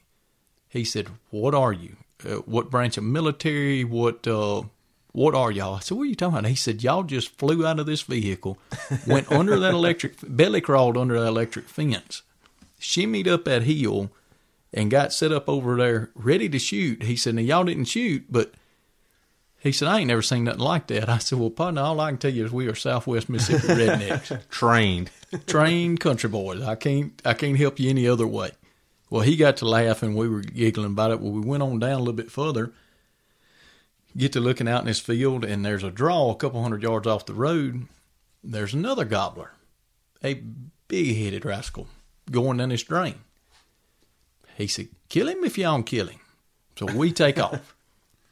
He 0.68 0.84
said, 0.84 1.08
"What 1.30 1.54
are 1.54 1.72
you? 1.72 1.96
Uh, 2.24 2.36
what 2.38 2.70
branch 2.70 2.98
of 2.98 3.04
military? 3.04 3.84
What 3.84 4.26
uh, 4.26 4.62
what 5.12 5.34
are 5.34 5.50
y'all?" 5.50 5.76
I 5.76 5.80
said, 5.80 5.96
"What 5.96 6.04
are 6.04 6.06
you 6.06 6.14
talking 6.14 6.38
about?" 6.38 6.50
He 6.50 6.54
said, 6.54 6.82
"Y'all 6.82 7.02
just 7.02 7.36
flew 7.38 7.66
out 7.66 7.80
of 7.80 7.86
this 7.86 8.02
vehicle, 8.02 8.58
went 9.06 9.32
under 9.32 9.58
that 9.58 9.74
electric, 9.82 10.16
belly 10.22 10.60
crawled 10.60 10.98
under 10.98 11.18
that 11.18 11.28
electric 11.28 11.66
fence, 11.66 12.22
shimmied 12.78 13.26
up 13.26 13.46
that 13.46 13.62
hill, 13.62 14.10
and 14.72 14.90
got 14.90 15.12
set 15.12 15.32
up 15.32 15.48
over 15.48 15.76
there 15.76 16.10
ready 16.14 16.48
to 16.48 16.58
shoot." 16.58 17.02
He 17.02 17.16
said, 17.16 17.34
"Now 17.34 17.42
y'all 17.42 17.64
didn't 17.64 17.86
shoot, 17.86 18.24
but." 18.30 18.52
He 19.60 19.72
said, 19.72 19.88
I 19.88 19.98
ain't 19.98 20.06
never 20.06 20.22
seen 20.22 20.44
nothing 20.44 20.60
like 20.60 20.86
that. 20.86 21.08
I 21.08 21.18
said, 21.18 21.36
Well, 21.40 21.50
partner, 21.50 21.80
all 21.82 21.98
I 21.98 22.10
can 22.10 22.18
tell 22.18 22.32
you 22.32 22.44
is 22.44 22.52
we 22.52 22.68
are 22.68 22.76
Southwest 22.76 23.28
Mississippi 23.28 23.66
rednecks 23.74 24.48
Trained. 24.50 25.10
trained 25.48 25.98
country 25.98 26.30
boys. 26.30 26.62
I 26.62 26.76
can't 26.76 27.20
I 27.24 27.34
can't 27.34 27.58
help 27.58 27.80
you 27.80 27.90
any 27.90 28.06
other 28.06 28.24
way. 28.26 28.52
Well, 29.10 29.22
he 29.22 29.34
got 29.36 29.56
to 29.56 29.68
laughing. 29.68 30.14
We 30.14 30.28
were 30.28 30.42
giggling 30.42 30.86
about 30.92 31.10
it. 31.10 31.18
Well, 31.20 31.32
we 31.32 31.40
went 31.40 31.64
on 31.64 31.80
down 31.80 31.94
a 31.94 31.98
little 31.98 32.12
bit 32.12 32.30
further, 32.30 32.72
get 34.16 34.32
to 34.34 34.40
looking 34.40 34.68
out 34.68 34.82
in 34.82 34.86
this 34.86 35.00
field, 35.00 35.44
and 35.44 35.64
there's 35.64 35.82
a 35.82 35.90
draw 35.90 36.30
a 36.30 36.36
couple 36.36 36.62
hundred 36.62 36.84
yards 36.84 37.08
off 37.08 37.26
the 37.26 37.34
road. 37.34 37.88
There's 38.44 38.74
another 38.74 39.04
gobbler, 39.04 39.50
a 40.22 40.40
big 40.86 41.16
headed 41.16 41.44
rascal, 41.44 41.88
going 42.30 42.58
down 42.58 42.68
this 42.68 42.84
drain. 42.84 43.16
He 44.58 44.66
said, 44.66 44.88
"Kill 45.08 45.28
him 45.28 45.44
if 45.44 45.56
y'all 45.56 45.76
can 45.76 45.84
kill 45.84 46.08
him." 46.08 46.20
So 46.76 46.86
we 46.86 47.12
take 47.12 47.38
off. 47.38 47.74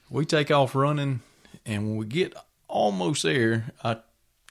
We 0.09 0.25
take 0.25 0.53
off 0.53 0.77
running, 0.77 1.19
and 1.65 1.83
when 1.85 1.97
we 1.97 2.07
get 2.07 2.33
almost 2.69 3.25
there, 3.25 3.73
I 3.83 3.97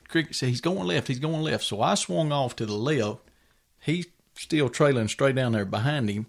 Cricket 0.10 0.36
said 0.36 0.50
he's 0.50 0.60
going 0.60 0.86
left. 0.86 1.08
He's 1.08 1.20
going 1.20 1.42
left. 1.42 1.64
So 1.64 1.82
I 1.82 1.96
swung 1.96 2.34
off 2.34 2.58
to 2.58 2.66
the 2.66 2.74
left. 2.74 3.22
He's 3.80 4.08
still 4.36 4.68
trailing 4.68 5.08
straight 5.08 5.36
down 5.36 5.54
there 5.54 5.64
behind 5.64 6.10
him. 6.10 6.26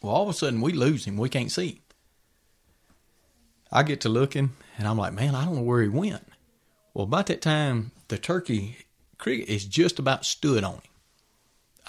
Well, 0.00 0.14
all 0.14 0.22
of 0.22 0.30
a 0.30 0.32
sudden 0.32 0.62
we 0.62 0.72
lose 0.72 1.04
him. 1.04 1.18
We 1.18 1.28
can't 1.28 1.52
see 1.52 1.68
him. 1.68 1.78
I 3.70 3.82
get 3.82 4.00
to 4.00 4.08
looking, 4.08 4.52
and 4.78 4.88
I'm 4.88 4.96
like, 4.96 5.12
man, 5.12 5.34
I 5.34 5.44
don't 5.44 5.56
know 5.56 5.62
where 5.62 5.82
he 5.82 5.88
went. 5.88 6.26
Well, 6.94 7.04
about 7.04 7.26
that 7.26 7.42
time, 7.42 7.92
the 8.08 8.16
turkey 8.18 8.78
cricket 9.18 9.48
is 9.48 9.66
just 9.66 9.98
about 9.98 10.24
stood 10.24 10.64
on 10.64 10.76
him. 10.76 10.89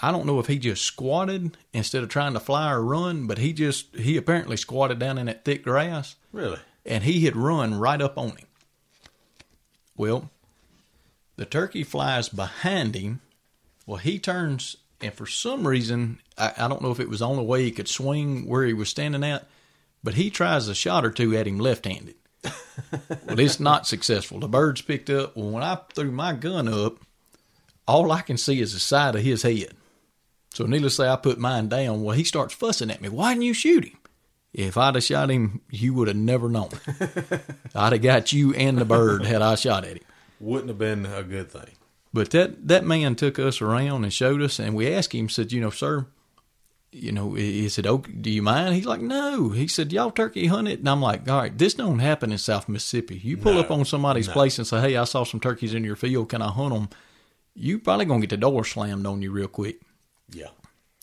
I 0.02 0.10
don't 0.10 0.26
know 0.26 0.40
if 0.40 0.48
he 0.48 0.58
just 0.58 0.82
squatted 0.82 1.56
instead 1.72 2.02
of 2.02 2.08
trying 2.08 2.32
to 2.34 2.40
fly 2.40 2.72
or 2.72 2.82
run, 2.82 3.26
but 3.26 3.38
he 3.38 3.52
just 3.52 3.94
he 3.96 4.16
apparently 4.16 4.56
squatted 4.56 4.98
down 4.98 5.16
in 5.16 5.26
that 5.26 5.44
thick 5.44 5.62
grass. 5.62 6.16
Really? 6.32 6.58
and 6.84 7.04
he 7.04 7.24
had 7.24 7.36
run 7.36 7.74
right 7.74 8.00
up 8.00 8.18
on 8.18 8.30
him. 8.30 8.46
Well, 9.96 10.30
the 11.36 11.44
turkey 11.44 11.84
flies 11.84 12.28
behind 12.28 12.94
him. 12.94 13.20
Well, 13.86 13.98
he 13.98 14.18
turns, 14.18 14.76
and 15.00 15.12
for 15.12 15.26
some 15.26 15.66
reason, 15.66 16.20
I, 16.36 16.52
I 16.56 16.68
don't 16.68 16.82
know 16.82 16.90
if 16.90 17.00
it 17.00 17.08
was 17.08 17.20
the 17.20 17.28
only 17.28 17.44
way 17.44 17.62
he 17.62 17.70
could 17.70 17.88
swing 17.88 18.46
where 18.46 18.64
he 18.64 18.72
was 18.72 18.88
standing 18.88 19.24
at, 19.24 19.46
but 20.02 20.14
he 20.14 20.30
tries 20.30 20.68
a 20.68 20.74
shot 20.74 21.04
or 21.04 21.10
two 21.10 21.36
at 21.36 21.46
him 21.46 21.58
left 21.58 21.86
handed. 21.86 22.14
well, 22.44 23.38
it's 23.38 23.60
not 23.60 23.86
successful. 23.86 24.40
The 24.40 24.48
bird's 24.48 24.82
picked 24.82 25.10
up. 25.10 25.36
Well, 25.36 25.50
when 25.50 25.62
I 25.62 25.78
threw 25.94 26.10
my 26.10 26.32
gun 26.32 26.66
up, 26.68 26.96
all 27.86 28.10
I 28.10 28.22
can 28.22 28.36
see 28.36 28.60
is 28.60 28.72
the 28.72 28.80
side 28.80 29.14
of 29.14 29.22
his 29.22 29.42
head. 29.42 29.74
So, 30.54 30.64
needless 30.66 30.96
to 30.96 31.02
say, 31.04 31.08
I 31.08 31.16
put 31.16 31.38
mine 31.38 31.68
down. 31.68 32.02
Well, 32.02 32.14
he 32.16 32.24
starts 32.24 32.54
fussing 32.54 32.90
at 32.90 33.00
me. 33.00 33.08
Why 33.08 33.32
didn't 33.32 33.44
you 33.44 33.54
shoot 33.54 33.84
him? 33.84 33.98
If 34.52 34.76
I'd 34.76 34.94
have 34.96 35.04
shot 35.04 35.30
him, 35.30 35.62
you 35.70 35.94
would 35.94 36.08
have 36.08 36.16
never 36.16 36.48
known. 36.50 36.68
I'd 37.74 37.92
have 37.94 38.02
got 38.02 38.32
you 38.32 38.52
and 38.54 38.76
the 38.76 38.84
bird 38.84 39.24
had 39.24 39.40
I 39.40 39.54
shot 39.54 39.84
at 39.84 39.96
him. 39.96 40.04
Wouldn't 40.40 40.68
have 40.68 40.78
been 40.78 41.06
a 41.06 41.22
good 41.22 41.50
thing. 41.50 41.76
But 42.12 42.30
that 42.32 42.68
that 42.68 42.84
man 42.84 43.14
took 43.14 43.38
us 43.38 43.62
around 43.62 44.04
and 44.04 44.12
showed 44.12 44.42
us, 44.42 44.58
and 44.58 44.74
we 44.74 44.92
asked 44.92 45.14
him, 45.14 45.30
said, 45.30 45.52
you 45.52 45.62
know, 45.62 45.70
sir, 45.70 46.04
you 46.90 47.10
know, 47.12 47.32
he 47.32 47.70
said, 47.70 47.86
oh, 47.86 47.98
do 48.20 48.30
you 48.30 48.42
mind? 48.42 48.74
He's 48.74 48.84
like, 48.84 49.00
no. 49.00 49.48
He 49.48 49.66
said, 49.66 49.90
y'all 49.94 50.10
turkey 50.10 50.48
hunt 50.48 50.68
it? 50.68 50.80
And 50.80 50.88
I'm 50.90 51.00
like, 51.00 51.26
all 51.30 51.38
right, 51.40 51.56
this 51.56 51.72
don't 51.72 52.00
happen 52.00 52.30
in 52.30 52.36
South 52.36 52.68
Mississippi. 52.68 53.16
You 53.16 53.38
pull 53.38 53.54
No, 53.54 53.60
up 53.60 53.70
on 53.70 53.86
somebody's 53.86 54.26
no. 54.26 54.34
place 54.34 54.58
and 54.58 54.66
say, 54.66 54.82
hey, 54.82 54.96
I 54.98 55.04
saw 55.04 55.24
some 55.24 55.40
turkeys 55.40 55.72
in 55.72 55.84
your 55.84 55.96
field. 55.96 56.28
Can 56.28 56.42
I 56.42 56.50
hunt 56.50 56.74
them? 56.74 56.90
You 57.54 57.78
probably 57.78 58.04
going 58.04 58.20
to 58.20 58.26
get 58.26 58.34
the 58.34 58.40
door 58.40 58.62
slammed 58.66 59.06
on 59.06 59.22
you 59.22 59.30
real 59.30 59.48
quick. 59.48 59.80
Yeah. 60.32 60.48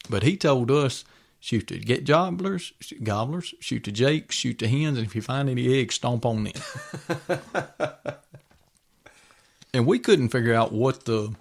But 0.10 0.24
he 0.24 0.38
told 0.38 0.72
us, 0.72 1.06
shoot 1.39 1.68
the 1.68 1.80
get 1.80 2.06
gobblers, 2.06 2.74
shoot 2.80 3.04
gobblers, 3.04 3.54
shoot 3.60 3.84
the 3.84 3.92
jakes, 3.92 4.36
shoot 4.36 4.58
the 4.60 4.68
hens, 4.68 4.98
and 4.98 5.06
if 5.08 5.15
you 5.15 5.22
find 5.22 5.50
any 5.50 5.80
eggs, 5.80 5.96
stomp 5.96 6.26
on 6.26 6.44
them. 6.46 6.54
and 9.74 9.86
we 9.86 10.00
couldn't 10.00 10.30
figure 10.30 10.54
out 10.54 10.72
what 10.72 11.06
the. 11.06 11.34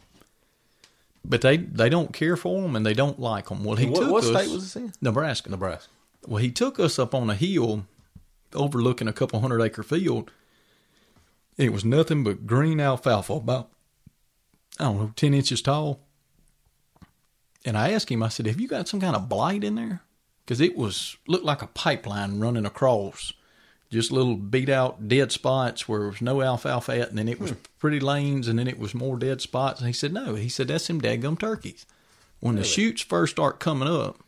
But 1.24 1.40
they 1.42 1.56
they 1.58 1.88
don't 1.88 2.12
care 2.12 2.36
for 2.36 2.62
them 2.62 2.74
and 2.76 2.86
they 2.86 2.94
don't 2.94 3.18
like 3.20 3.48
them. 3.48 3.64
Well, 3.64 3.76
he 3.76 3.86
What, 3.86 4.00
took 4.00 4.10
what 4.10 4.24
us 4.24 4.30
state 4.30 4.52
was 4.52 4.62
this 4.72 4.76
in? 4.76 4.92
Nebraska. 5.00 5.50
Nebraska. 5.50 5.90
Well, 6.26 6.38
he 6.38 6.50
took 6.50 6.78
us 6.80 6.98
up 6.98 7.14
on 7.14 7.28
a 7.28 7.34
hill 7.34 7.86
overlooking 8.54 9.08
a 9.08 9.12
couple 9.12 9.40
hundred 9.40 9.60
acre 9.60 9.82
field. 9.82 10.30
It 11.56 11.72
was 11.72 11.84
nothing 11.84 12.22
but 12.24 12.46
green 12.46 12.80
alfalfa, 12.80 13.32
about, 13.34 13.68
I 14.78 14.84
don't 14.84 14.96
know, 14.98 15.12
10 15.16 15.34
inches 15.34 15.60
tall. 15.60 16.00
And 17.64 17.76
I 17.76 17.92
asked 17.92 18.10
him, 18.10 18.22
I 18.22 18.28
said, 18.28 18.46
Have 18.46 18.60
you 18.60 18.68
got 18.68 18.88
some 18.88 19.00
kind 19.00 19.16
of 19.16 19.28
blight 19.28 19.64
in 19.64 19.74
there? 19.74 20.02
Because 20.44 20.60
it 20.60 20.76
was, 20.76 21.16
looked 21.26 21.44
like 21.44 21.62
a 21.62 21.66
pipeline 21.66 22.40
running 22.40 22.66
across. 22.66 23.32
Just 23.90 24.12
little 24.12 24.36
beat 24.36 24.68
out 24.68 25.08
dead 25.08 25.32
spots 25.32 25.88
where 25.88 26.00
there 26.00 26.08
was 26.08 26.20
no 26.20 26.42
alfalfa 26.42 26.98
at, 27.00 27.08
and 27.08 27.18
then 27.18 27.28
it 27.28 27.40
was 27.40 27.52
hmm. 27.52 27.56
pretty 27.78 28.00
lanes, 28.00 28.46
and 28.46 28.58
then 28.58 28.68
it 28.68 28.78
was 28.78 28.94
more 28.94 29.16
dead 29.16 29.40
spots. 29.40 29.80
And 29.80 29.86
he 29.86 29.92
said, 29.92 30.12
No. 30.12 30.34
He 30.34 30.48
said, 30.48 30.68
That's 30.68 30.86
them 30.86 31.00
dadgum 31.00 31.38
turkeys. 31.38 31.86
When 32.40 32.54
the 32.54 32.64
shoots 32.64 33.02
first 33.02 33.32
start 33.32 33.58
coming 33.58 33.88
up, 33.88 34.22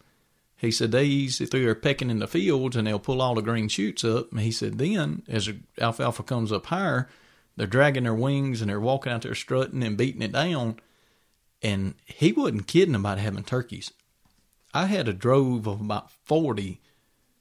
he 0.60 0.70
said 0.70 0.92
they 0.92 1.04
easy 1.04 1.46
through 1.46 1.64
there 1.64 1.74
pecking 1.74 2.10
in 2.10 2.18
the 2.18 2.28
fields 2.28 2.76
and 2.76 2.86
they'll 2.86 2.98
pull 2.98 3.22
all 3.22 3.34
the 3.34 3.40
green 3.40 3.68
shoots 3.68 4.04
up. 4.04 4.30
And 4.30 4.40
he 4.40 4.52
said 4.52 4.76
then, 4.76 5.22
as 5.26 5.46
the 5.46 5.56
alfalfa 5.80 6.22
comes 6.22 6.52
up 6.52 6.66
higher, 6.66 7.08
they're 7.56 7.66
dragging 7.66 8.04
their 8.04 8.14
wings 8.14 8.60
and 8.60 8.68
they're 8.68 8.78
walking 8.78 9.10
out 9.10 9.22
there 9.22 9.34
strutting 9.34 9.82
and 9.82 9.96
beating 9.96 10.20
it 10.20 10.32
down. 10.32 10.78
And 11.62 11.94
he 12.06 12.32
wasn't 12.32 12.66
kidding 12.66 12.94
about 12.94 13.18
having 13.18 13.44
turkeys. 13.44 13.92
I 14.72 14.86
had 14.86 15.08
a 15.08 15.12
drove 15.12 15.66
of 15.66 15.80
about 15.80 16.10
40, 16.10 16.80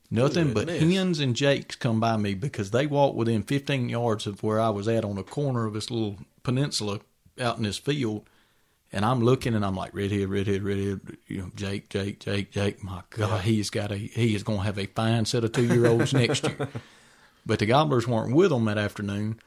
nothing 0.10 0.54
but 0.54 0.68
hens 0.68 1.20
and 1.20 1.36
jakes 1.36 1.76
come 1.76 2.00
by 2.00 2.18
me 2.18 2.34
because 2.34 2.72
they 2.72 2.88
walked 2.88 3.16
within 3.16 3.44
15 3.44 3.88
yards 3.88 4.26
of 4.28 4.42
where 4.44 4.60
I 4.60 4.70
was 4.70 4.88
at 4.88 5.06
on 5.06 5.16
the 5.16 5.24
corner 5.24 5.66
of 5.66 5.74
this 5.74 5.92
little 5.92 6.18
peninsula 6.44 7.00
out 7.40 7.58
in 7.58 7.64
this 7.64 7.78
field. 7.78 8.28
And 8.92 9.06
I'm 9.06 9.22
looking 9.22 9.54
and 9.54 9.64
I'm 9.64 9.76
like, 9.76 9.94
redhead, 9.94 10.30
redhead, 10.30 10.64
redhead, 10.64 11.02
you 11.28 11.38
know, 11.38 11.52
Jake, 11.56 11.90
Jake, 11.90 12.20
Jake, 12.20 12.52
Jake. 12.52 12.84
My 12.84 13.04
God, 13.12 13.42
he's 13.42 13.70
got 13.70 13.92
a, 13.92 13.96
he 13.96 14.34
is 14.34 14.42
going 14.42 14.60
to 14.60 14.66
have 14.66 14.80
a 14.80 14.88
fine 14.88 15.26
set 15.26 15.44
of 15.44 15.52
two 15.52 15.68
year 15.68 15.86
olds 15.86 16.14
next 16.14 16.44
year. 16.44 16.68
But 17.46 17.58
the 17.60 17.66
gobblers 17.66 18.08
weren't 18.08 18.36
with 18.36 18.52
them 18.52 18.66
that 18.66 18.78
afternoon. 18.78 19.40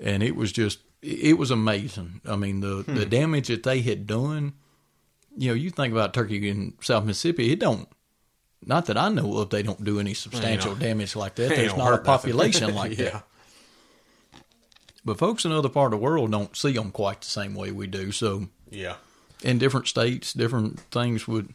And 0.00 0.22
it 0.22 0.36
was 0.36 0.52
just, 0.52 0.80
it 1.00 1.38
was 1.38 1.50
amazing. 1.50 2.20
I 2.26 2.36
mean, 2.36 2.60
the, 2.60 2.84
the 2.86 3.04
hmm. 3.04 3.08
damage 3.10 3.48
that 3.48 3.62
they 3.62 3.80
had 3.82 4.06
done, 4.06 4.54
you 5.36 5.48
know, 5.48 5.54
you 5.54 5.70
think 5.70 5.92
about 5.92 6.14
turkey 6.14 6.48
in 6.48 6.74
South 6.80 7.04
Mississippi, 7.04 7.52
it 7.52 7.58
don't, 7.58 7.88
not 8.64 8.86
that 8.86 8.96
I 8.96 9.08
know 9.08 9.38
of, 9.38 9.50
they 9.50 9.62
don't 9.62 9.82
do 9.82 9.98
any 9.98 10.14
substantial 10.14 10.74
damage 10.74 11.16
like 11.16 11.34
that. 11.36 11.48
They 11.48 11.56
There's 11.56 11.74
don't 11.74 11.92
a 11.92 11.98
population 11.98 12.74
like 12.74 12.96
yeah. 12.98 13.10
that. 13.10 13.24
But 15.04 15.18
folks 15.18 15.44
in 15.44 15.52
other 15.52 15.68
part 15.68 15.92
of 15.92 15.98
the 15.98 16.04
world 16.04 16.30
don't 16.30 16.56
see 16.56 16.72
them 16.72 16.92
quite 16.92 17.22
the 17.22 17.26
same 17.26 17.54
way 17.54 17.72
we 17.72 17.88
do. 17.88 18.12
So, 18.12 18.48
Yeah. 18.70 18.96
in 19.42 19.58
different 19.58 19.88
states, 19.88 20.32
different 20.32 20.78
things 20.92 21.26
would 21.26 21.54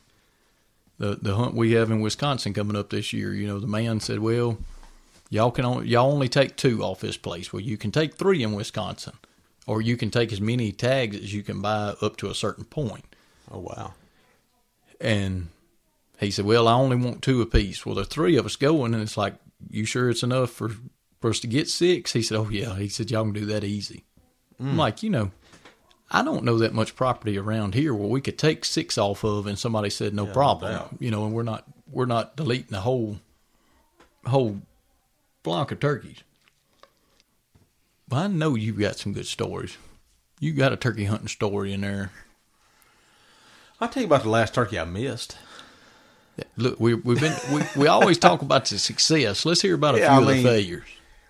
the 0.98 1.16
the 1.22 1.36
hunt 1.36 1.56
we 1.56 1.74
have 1.74 1.92
in 1.92 2.02
Wisconsin 2.02 2.54
coming 2.54 2.76
up 2.76 2.90
this 2.90 3.14
year. 3.14 3.34
You 3.34 3.48
know, 3.48 3.60
the 3.60 3.68
man 3.68 4.00
said, 4.00 4.20
"Well, 4.20 4.58
y'all 5.30 5.52
can 5.52 5.66
only, 5.66 5.88
y'all 5.88 6.12
only 6.12 6.30
take 6.30 6.56
two 6.56 6.84
off 6.84 7.00
this 7.00 7.18
place. 7.18 7.52
Well, 7.52 7.62
you 7.62 7.78
can 7.78 7.92
take 7.92 8.16
three 8.16 8.44
in 8.44 8.54
Wisconsin, 8.54 9.14
or 9.66 9.82
you 9.82 9.98
can 9.98 10.10
take 10.10 10.32
as 10.32 10.42
many 10.42 10.72
tags 10.72 11.16
as 11.16 11.34
you 11.34 11.44
can 11.44 11.62
buy 11.62 11.96
up 12.02 12.18
to 12.18 12.30
a 12.30 12.36
certain 12.36 12.66
point." 12.66 13.06
Oh 13.52 13.60
wow. 13.60 13.94
And 15.00 15.50
he 16.20 16.32
said, 16.32 16.46
"Well, 16.46 16.68
I 16.68 16.74
only 16.74 16.98
want 16.98 17.22
two 17.22 17.42
apiece." 17.42 17.86
Well, 17.86 17.96
there's 17.96 18.08
three 18.08 18.38
of 18.38 18.46
us 18.46 18.56
going, 18.56 18.94
and 18.94 19.04
it's 19.04 19.18
like, 19.18 19.36
"You 19.70 19.86
sure 19.86 20.10
it's 20.10 20.24
enough 20.24 20.52
for 20.52 20.72
for 21.20 21.30
us 21.30 21.40
to 21.40 21.48
get 21.48 21.70
six? 21.70 22.14
He 22.14 22.22
said, 22.22 22.38
"Oh 22.38 22.50
yeah." 22.50 22.76
He 22.76 22.90
said, 22.90 23.12
"Y'all 23.12 23.24
can 23.24 23.34
do 23.34 23.46
that 23.46 23.64
easy." 23.64 24.04
I'm 24.60 24.74
mm. 24.74 24.78
like, 24.78 25.04
you 25.04 25.10
know, 25.10 25.32
I 26.10 26.24
don't 26.24 26.44
know 26.44 26.58
that 26.58 26.74
much 26.74 26.96
property 26.96 27.38
around 27.38 27.74
here 27.74 27.94
where 27.94 28.08
we 28.08 28.22
could 28.22 28.38
take 28.38 28.66
six 28.66 28.98
off 28.98 29.24
of, 29.24 29.46
and 29.46 29.60
somebody 29.60 29.90
said 29.90 30.14
no 30.14 30.26
no 30.26 30.34
problem. 30.34 30.72
doubt. 30.72 30.96
you 31.00 31.12
know, 31.12 31.26
and 31.26 31.34
we're 31.34 31.44
not 31.44 31.66
we're 31.92 32.06
not 32.06 32.36
deleting 32.36 32.72
the 32.72 32.82
whole 32.82 33.20
whole 34.26 34.62
block 35.48 35.72
of 35.72 35.80
turkeys. 35.80 36.24
But 38.08 38.18
I 38.18 38.28
know 38.28 38.56
you've 38.56 38.80
got 38.80 38.98
some 38.98 39.14
good 39.14 39.28
stories. 39.28 39.78
You 40.40 40.54
got 40.54 40.74
a 40.74 40.78
turkey 40.78 41.06
hunting 41.06 41.28
story 41.30 41.72
in 41.74 41.82
there. 41.82 42.12
I'll 43.80 43.88
tell 43.90 44.02
you 44.02 44.08
about 44.08 44.24
the 44.24 44.30
last 44.30 44.54
turkey 44.54 44.78
I 44.80 44.84
missed. 44.86 45.38
Look, 46.58 46.80
we, 46.80 46.94
we've 46.96 47.20
been 47.20 47.36
we, 47.52 47.62
we 47.78 47.88
always 47.88 48.18
talk 48.18 48.42
about 48.42 48.66
the 48.66 48.78
success. 48.78 49.46
Let's 49.46 49.62
hear 49.62 49.76
about 49.76 49.96
a 49.96 50.00
Yeah, 50.00 50.10
few 50.18 50.18
I 50.18 50.22
of 50.32 50.36
mean- 50.36 50.44
the 50.44 50.50
failures. 50.50 50.84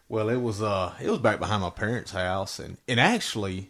Well, 0.09 0.29
it 0.29 0.37
was 0.41 0.61
uh 0.61 0.93
it 1.01 1.09
was 1.09 1.19
back 1.19 1.37
behind 1.39 1.61
my 1.61 1.69
parents' 1.69 2.11
house 2.11 2.59
and 2.59 2.77
and 2.87 2.99
actually 2.99 3.69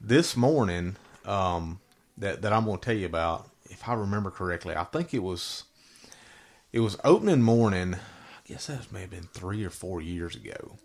this 0.00 0.36
morning 0.36 0.96
um 1.24 1.80
that 2.16 2.42
that 2.42 2.52
I'm 2.52 2.64
going 2.64 2.78
to 2.78 2.84
tell 2.84 2.94
you 2.96 3.06
about 3.06 3.48
if 3.68 3.88
I 3.88 3.94
remember 3.94 4.30
correctly, 4.30 4.74
I 4.76 4.84
think 4.84 5.12
it 5.12 5.22
was 5.22 5.64
it 6.72 6.80
was 6.80 6.96
opening 7.04 7.42
morning. 7.42 7.96
Guess 8.48 8.68
that 8.68 8.90
may 8.90 9.02
have 9.02 9.10
been 9.10 9.28
3 9.34 9.62
or 9.62 9.70
4 9.70 10.00
years 10.00 10.34
ago. 10.34 10.78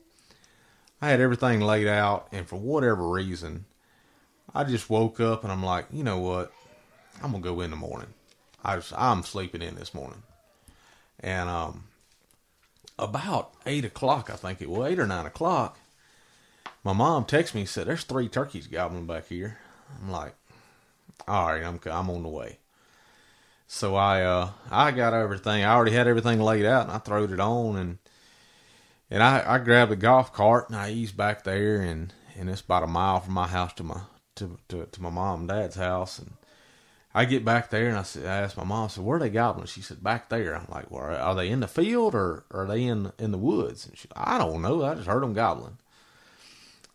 I 1.02 1.10
had 1.10 1.22
everything 1.22 1.62
laid 1.62 1.88
out 1.88 2.28
and 2.32 2.46
for 2.46 2.58
whatever 2.58 3.08
reason 3.08 3.66
I 4.54 4.66
just 4.66 4.90
woke 4.90 5.22
up 5.22 5.44
and 5.44 5.52
I'm 5.52 5.64
like, 5.64 5.88
"You 5.90 6.04
know 6.04 6.18
what? 6.18 6.52
I'm 7.22 7.32
to 7.32 7.40
go 7.40 7.62
in 7.62 7.72
the 7.72 7.78
morning." 7.78 8.14
I 8.64 8.76
was, 8.76 8.92
I'm 8.96 9.24
sleeping 9.24 9.62
in 9.62 9.76
this 9.76 9.94
morning. 9.94 10.24
And 11.22 11.50
um 11.50 11.86
about 13.00 13.54
eight 13.66 13.86
o'clock, 13.86 14.30
I 14.30 14.36
think 14.36 14.62
it 14.62 14.70
was 14.70 14.92
eight 14.92 15.00
or 15.00 15.08
nine 15.08 15.26
o'clock. 15.26 15.80
My 16.84 16.94
mom 16.94 17.24
texted 17.26 17.56
me 17.56 17.62
and 17.62 17.70
said, 17.70 17.88
"There's 17.88 18.04
three 18.04 18.28
turkeys 18.28 18.68
gobbling 18.68 19.08
back 19.08 19.28
here." 19.28 19.60
I'm 20.02 20.12
like, 20.12 20.36
"All 21.30 21.48
right, 21.48 21.64
I'm 21.64 21.80
I'm 21.86 22.10
on 22.10 22.24
the 22.24 22.30
way." 22.30 22.60
So 23.74 23.96
I 23.96 24.22
uh 24.22 24.52
I 24.70 24.92
got 24.92 25.16
everything. 25.16 25.64
I 25.64 25.74
already 25.74 25.94
had 25.94 26.08
everything 26.08 26.40
laid 26.40 26.64
out, 26.64 26.84
and 26.84 26.92
I 26.92 27.00
throwed 27.00 27.32
it 27.32 27.40
on, 27.40 27.76
and 27.76 27.98
and 29.10 29.24
I 29.24 29.56
I 29.56 29.58
grabbed 29.58 29.92
a 29.92 29.96
golf 29.96 30.32
cart 30.32 30.70
and 30.70 30.78
I 30.78 30.92
eased 30.92 31.18
back 31.18 31.44
there, 31.44 31.82
and 31.82 32.14
and 32.38 32.52
it's 32.52 32.62
about 32.62 32.84
a 32.84 32.88
mile 32.88 33.20
from 33.20 33.34
my 33.34 33.48
house 33.48 33.74
to 33.74 33.84
my 33.84 34.02
to 34.36 34.60
to, 34.70 34.86
to 34.86 35.02
my 35.02 35.10
mom 35.10 35.40
and 35.40 35.50
dad's 35.50 35.76
house, 35.76 36.20
and 36.20 36.34
I 37.16 37.26
get 37.26 37.44
back 37.44 37.72
there 37.72 37.90
and 37.90 37.98
I 37.98 38.04
said, 38.04 38.28
I 38.28 38.42
asked 38.42 38.58
my 38.58 38.64
mom, 38.64 38.86
I 38.86 38.88
said, 38.90 39.04
where 39.04 39.18
are 39.18 39.20
they 39.20 39.30
gobbling? 39.32 39.66
She 39.66 39.82
said, 39.82 40.04
back 40.04 40.30
there. 40.30 40.56
I'm 40.56 40.68
like, 40.70 40.92
well, 40.92 41.04
are 41.04 41.34
they 41.34 41.50
in 41.50 41.60
the 41.60 41.68
field 41.68 42.14
or 42.14 42.46
are 42.52 42.68
they 42.68 42.84
in 42.84 43.12
in 43.18 43.32
the 43.32 43.40
woods? 43.40 43.88
And 43.88 43.98
she, 43.98 44.08
I 44.16 44.38
don't 44.38 44.62
know. 44.62 44.84
I 44.84 44.94
just 44.94 45.08
heard 45.08 45.24
them 45.24 45.34
gobbling. 45.34 45.80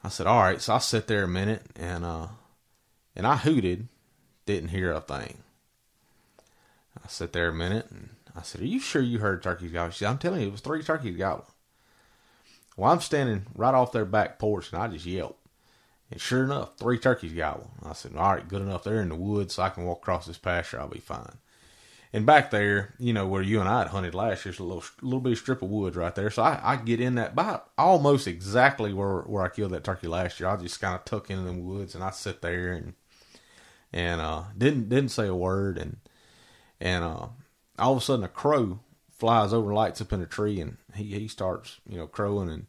I 0.05 0.11
said, 0.11 0.29
all 0.29 0.41
right. 0.41 0.61
So 0.61 0.74
I 0.74 0.79
sit 0.79 1.09
there 1.09 1.24
a 1.24 1.29
minute 1.29 1.62
and 1.74 2.05
uh, 2.05 2.29
and 3.16 3.26
I 3.26 3.35
hooted, 3.37 3.89
didn't 4.47 4.68
hear 4.68 4.93
a 4.93 5.01
thing. 5.01 5.43
I 7.05 7.09
sat 7.09 7.32
there 7.32 7.49
a 7.49 7.55
minute 7.55 7.86
and 7.90 8.11
I 8.36 8.42
said, 8.42 8.61
are 8.61 8.66
you 8.66 8.80
sure 8.80 9.03
you 9.03 9.18
heard 9.18 9.42
turkeys 9.42 9.72
gobbling? 9.72 9.92
She 9.92 9.99
said, 9.99 10.11
I'm 10.11 10.18
telling 10.18 10.40
you, 10.40 10.49
it 10.49 10.53
was 10.53 10.61
three 10.61 10.82
turkeys 10.82 11.16
gobbling. 11.16 11.49
Well, 12.76 12.92
I'm 12.92 13.01
standing 13.01 13.46
right 13.55 13.74
off 13.74 13.92
their 13.92 14.05
back 14.05 14.38
porch 14.38 14.72
and 14.72 14.80
I 14.80 14.88
just 14.88 15.07
yelped. 15.07 15.46
And 16.11 16.20
sure 16.20 16.44
enough, 16.44 16.76
three 16.78 16.99
turkeys 16.99 17.34
gobble. 17.34 17.70
I 17.82 17.92
said, 17.92 18.16
all 18.16 18.34
right, 18.34 18.49
good 18.49 18.62
enough. 18.62 18.84
They're 18.84 19.03
in 19.03 19.11
the 19.11 19.14
woods, 19.14 19.55
so 19.55 19.62
I 19.62 19.68
can 19.68 19.84
walk 19.84 19.99
across 19.99 20.26
this 20.26 20.38
pasture. 20.38 20.80
I'll 20.80 20.88
be 20.88 21.01
fine. 21.01 21.36
And 22.12 22.24
back 22.24 22.51
there, 22.51 22.94
you 22.99 23.12
know, 23.12 23.26
where 23.26 23.42
you 23.42 23.61
and 23.61 23.68
I 23.68 23.80
had 23.80 23.88
hunted 23.88 24.14
last 24.14 24.46
year, 24.46 24.53
there's 24.53 24.61
a 24.61 24.64
little 24.64 24.84
little 25.03 25.20
bitty 25.20 25.36
strip 25.36 25.61
of 25.61 25.68
woods 25.68 25.96
right 25.96 26.14
there. 26.14 26.30
So 26.30 26.42
I, 26.42 26.59
I 26.62 26.76
get 26.76 27.01
in 27.01 27.16
that 27.16 27.32
about 27.32 27.68
almost 27.76 28.26
exactly 28.26 28.94
where 28.94 29.20
where 29.22 29.44
I 29.44 29.51
killed 29.51 29.72
that 29.72 29.84
turkey 29.84 30.07
last 30.07 30.40
year. 30.40 30.49
I 30.49 30.57
just 30.57 30.80
kind 30.80 30.94
of 30.94 31.05
tuck 31.05 31.28
into 31.28 31.42
them 31.42 31.66
woods 31.66 31.94
and 31.94 32.03
I 32.03 32.11
sit 32.11 32.40
there 32.40 32.72
and 32.72 32.94
and 33.92 34.22
uh, 34.22 34.44
didn't 34.57 34.88
didn't 34.88 35.11
say 35.11 35.26
a 35.26 35.34
word 35.34 35.76
and 35.76 35.99
and 36.81 37.05
uh, 37.05 37.26
all 37.79 37.93
of 37.93 37.99
a 37.99 38.01
sudden 38.01 38.24
a 38.24 38.29
crow 38.29 38.81
flies 39.11 39.53
over, 39.53 39.68
and 39.68 39.76
lights 39.76 40.01
up 40.01 40.12
in 40.12 40.22
a 40.22 40.26
tree, 40.26 40.61
and 40.61 40.76
he 40.95 41.05
he 41.18 41.29
starts 41.29 41.81
you 41.89 41.99
know 41.99 42.07
crowing 42.07 42.51
and 42.51 42.66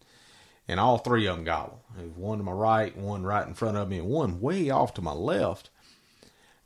and 0.67 0.79
all 0.79 0.97
three 0.97 1.25
of 1.25 1.35
them 1.35 1.45
gobble. 1.45 1.83
One 2.15 2.37
to 2.37 2.43
my 2.43 2.51
right, 2.51 2.95
one 2.95 3.23
right 3.23 3.47
in 3.47 3.53
front 3.53 3.77
of 3.77 3.89
me, 3.89 3.99
and 3.99 4.07
one 4.07 4.39
way 4.39 4.69
off 4.69 4.93
to 4.95 5.01
my 5.01 5.13
left 5.13 5.69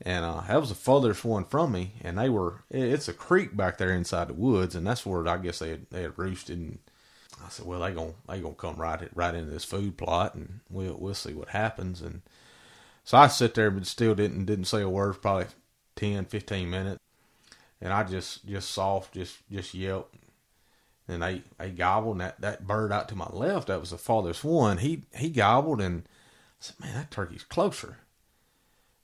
and 0.06 0.26
uh, 0.26 0.42
that 0.48 0.60
was 0.60 0.70
the 0.70 0.76
furthest 0.76 1.24
one 1.24 1.46
from 1.46 1.72
me. 1.72 1.94
And 2.02 2.18
they 2.18 2.30
were 2.30 2.64
it's 2.70 3.08
a 3.08 3.14
creek 3.14 3.56
back 3.56 3.78
there 3.78 3.94
inside 3.94 4.28
the 4.28 4.34
woods, 4.34 4.76
and 4.76 4.86
that's 4.86 5.06
where 5.06 5.28
I 5.28 5.38
guess 5.38 5.60
they 5.60 5.70
had, 5.70 5.90
they 5.90 6.02
had 6.02 6.18
roosted. 6.18 6.60
And 6.60 6.80
I 7.44 7.50
said, 7.50 7.66
well, 7.66 7.80
they 7.80 7.92
gonna 7.92 8.14
they 8.28 8.42
gonna 8.42 8.56
come 8.56 8.76
right 8.76 9.10
right 9.16 9.34
into 9.34 9.52
this 9.52 9.64
food 9.64 9.98
plot, 9.98 10.36
and 10.36 10.60
we'll 10.70 10.98
we'll 10.98 11.14
see 11.14 11.34
what 11.34 11.50
happens. 11.50 12.02
And 12.02 12.22
so 13.06 13.18
I 13.18 13.28
sit 13.28 13.54
there, 13.56 13.72
but 13.72 13.88
still 13.88 14.14
didn't 14.14 14.46
didn't 14.46 14.66
say 14.66 14.82
a 14.82 14.90
word 14.90 15.14
for 15.14 15.22
probably 15.22 15.46
10, 15.96 16.26
15 16.26 16.70
minutes, 16.70 17.00
and 17.84 17.92
I 17.92 18.04
just 18.04 18.48
just 18.48 18.72
soft 18.72 19.14
just 19.14 19.38
just 19.52 19.76
yelped. 19.76 20.16
And 21.06 21.22
they, 21.22 21.44
they 21.60 21.70
gobbled, 21.70 22.14
and 22.14 22.22
that, 22.22 22.40
that 22.40 22.66
bird 22.66 22.94
out 22.94 23.10
to 23.10 23.16
my 23.18 23.28
left, 23.30 23.68
that 23.68 23.82
was 23.82 23.90
the 23.90 23.98
farthest 23.98 24.46
one. 24.46 24.78
He 24.78 25.04
he 25.14 25.30
gobbled, 25.30 25.82
and 25.82 26.04
I 26.06 26.10
said, 26.60 26.80
"Man, 26.80 26.94
that 26.96 27.12
turkey's 27.12 27.44
closer." 27.44 27.98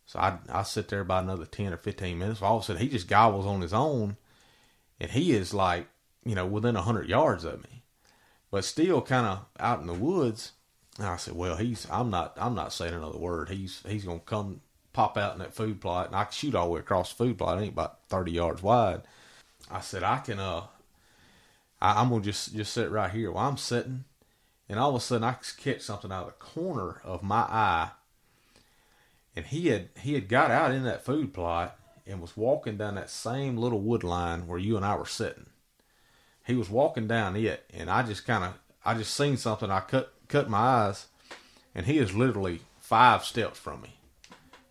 So 0.06 0.18
I 0.18 0.40
I 0.48 0.64
sit 0.64 0.88
there 0.88 1.02
about 1.02 1.26
another 1.26 1.46
ten 1.46 1.74
or 1.74 1.78
fifteen 1.78 2.18
minutes. 2.18 2.42
All 2.42 2.58
of 2.58 2.64
a 2.64 2.66
sudden, 2.66 2.82
he 2.82 2.88
just 2.88 3.10
gobbles 3.10 3.46
on 3.46 3.60
his 3.60 3.74
own, 3.74 4.16
and 4.98 5.12
he 5.12 5.34
is 5.34 5.54
like 5.54 5.88
you 6.24 6.34
know 6.34 6.46
within 6.46 6.78
a 6.78 6.82
hundred 6.82 7.10
yards 7.10 7.44
of 7.44 7.62
me, 7.62 7.84
but 8.50 8.64
still 8.64 9.02
kind 9.02 9.28
of 9.28 9.46
out 9.60 9.82
in 9.82 9.88
the 9.88 9.94
woods. 9.94 10.54
And 10.98 11.08
I 11.08 11.18
said, 11.18 11.36
well, 11.36 11.58
he's 11.58 11.86
I'm 11.92 12.10
not 12.10 12.34
I'm 12.38 12.56
not 12.56 12.72
saying 12.72 12.94
another 12.94 13.20
word. 13.20 13.50
He's 13.50 13.84
he's 13.86 14.06
gonna 14.06 14.20
come 14.20 14.62
pop 15.00 15.18
out 15.18 15.34
in 15.34 15.40
that 15.40 15.54
food 15.54 15.80
plot, 15.80 16.08
and 16.08 16.16
I 16.16 16.26
can 16.26 16.34
shoot 16.34 16.56
all 16.56 16.68
the 16.68 16.74
way 16.74 16.80
across 16.80 17.10
the 17.10 17.24
food 17.24 17.38
plot. 17.38 17.58
It 17.58 17.62
ain't 17.62 17.74
about 17.74 18.00
thirty 18.10 18.32
yards 18.32 18.64
wide. 18.64 19.02
I 19.70 19.82
said 19.82 20.04
I 20.04 20.18
can 20.18 20.40
uh 20.40 20.64
I, 21.82 22.02
I'm 22.02 22.10
gonna 22.10 22.24
just 22.24 22.56
just 22.56 22.74
sit 22.74 22.92
right 22.92 23.12
here 23.12 23.32
while 23.32 23.50
I'm 23.50 23.58
sitting, 23.58 24.06
and 24.68 24.80
all 24.80 24.90
of 24.90 24.96
a 24.96 25.00
sudden 25.00 25.24
I 25.24 25.36
catch 25.58 25.82
something 25.82 26.12
out 26.12 26.28
of 26.28 26.34
the 26.34 26.46
corner 26.46 27.02
of 27.04 27.24
my 27.24 27.42
eye 27.42 27.92
and 29.36 29.48
he 29.48 29.68
had 29.68 29.88
he 30.02 30.16
had 30.16 30.28
got 30.28 30.52
out 30.52 30.72
in 30.72 30.84
that 30.84 31.06
food 31.06 31.34
plot 31.34 31.78
and 32.06 32.20
was 32.20 32.36
walking 32.36 32.76
down 32.76 32.96
that 32.96 33.10
same 33.10 33.56
little 33.56 33.80
wood 33.80 34.04
line 34.04 34.48
where 34.48 34.60
you 34.60 34.76
and 34.76 34.86
I 34.86 34.96
were 34.96 35.06
sitting. 35.06 35.46
He 36.46 36.56
was 36.56 36.70
walking 36.70 37.08
down 37.08 37.38
it, 37.38 37.64
and 37.74 37.90
I 37.90 38.04
just 38.04 38.26
kind 38.26 38.44
of 38.44 38.54
I 38.84 38.96
just 38.96 39.14
seen 39.14 39.38
something. 39.38 39.72
I 39.72 39.80
cut 39.80 40.14
cut 40.28 40.50
my 40.50 40.58
eyes, 40.58 41.08
and 41.74 41.86
he 41.86 42.00
is 42.00 42.14
literally 42.14 42.62
five 42.80 43.24
steps 43.24 43.58
from 43.58 43.82
me, 43.82 43.99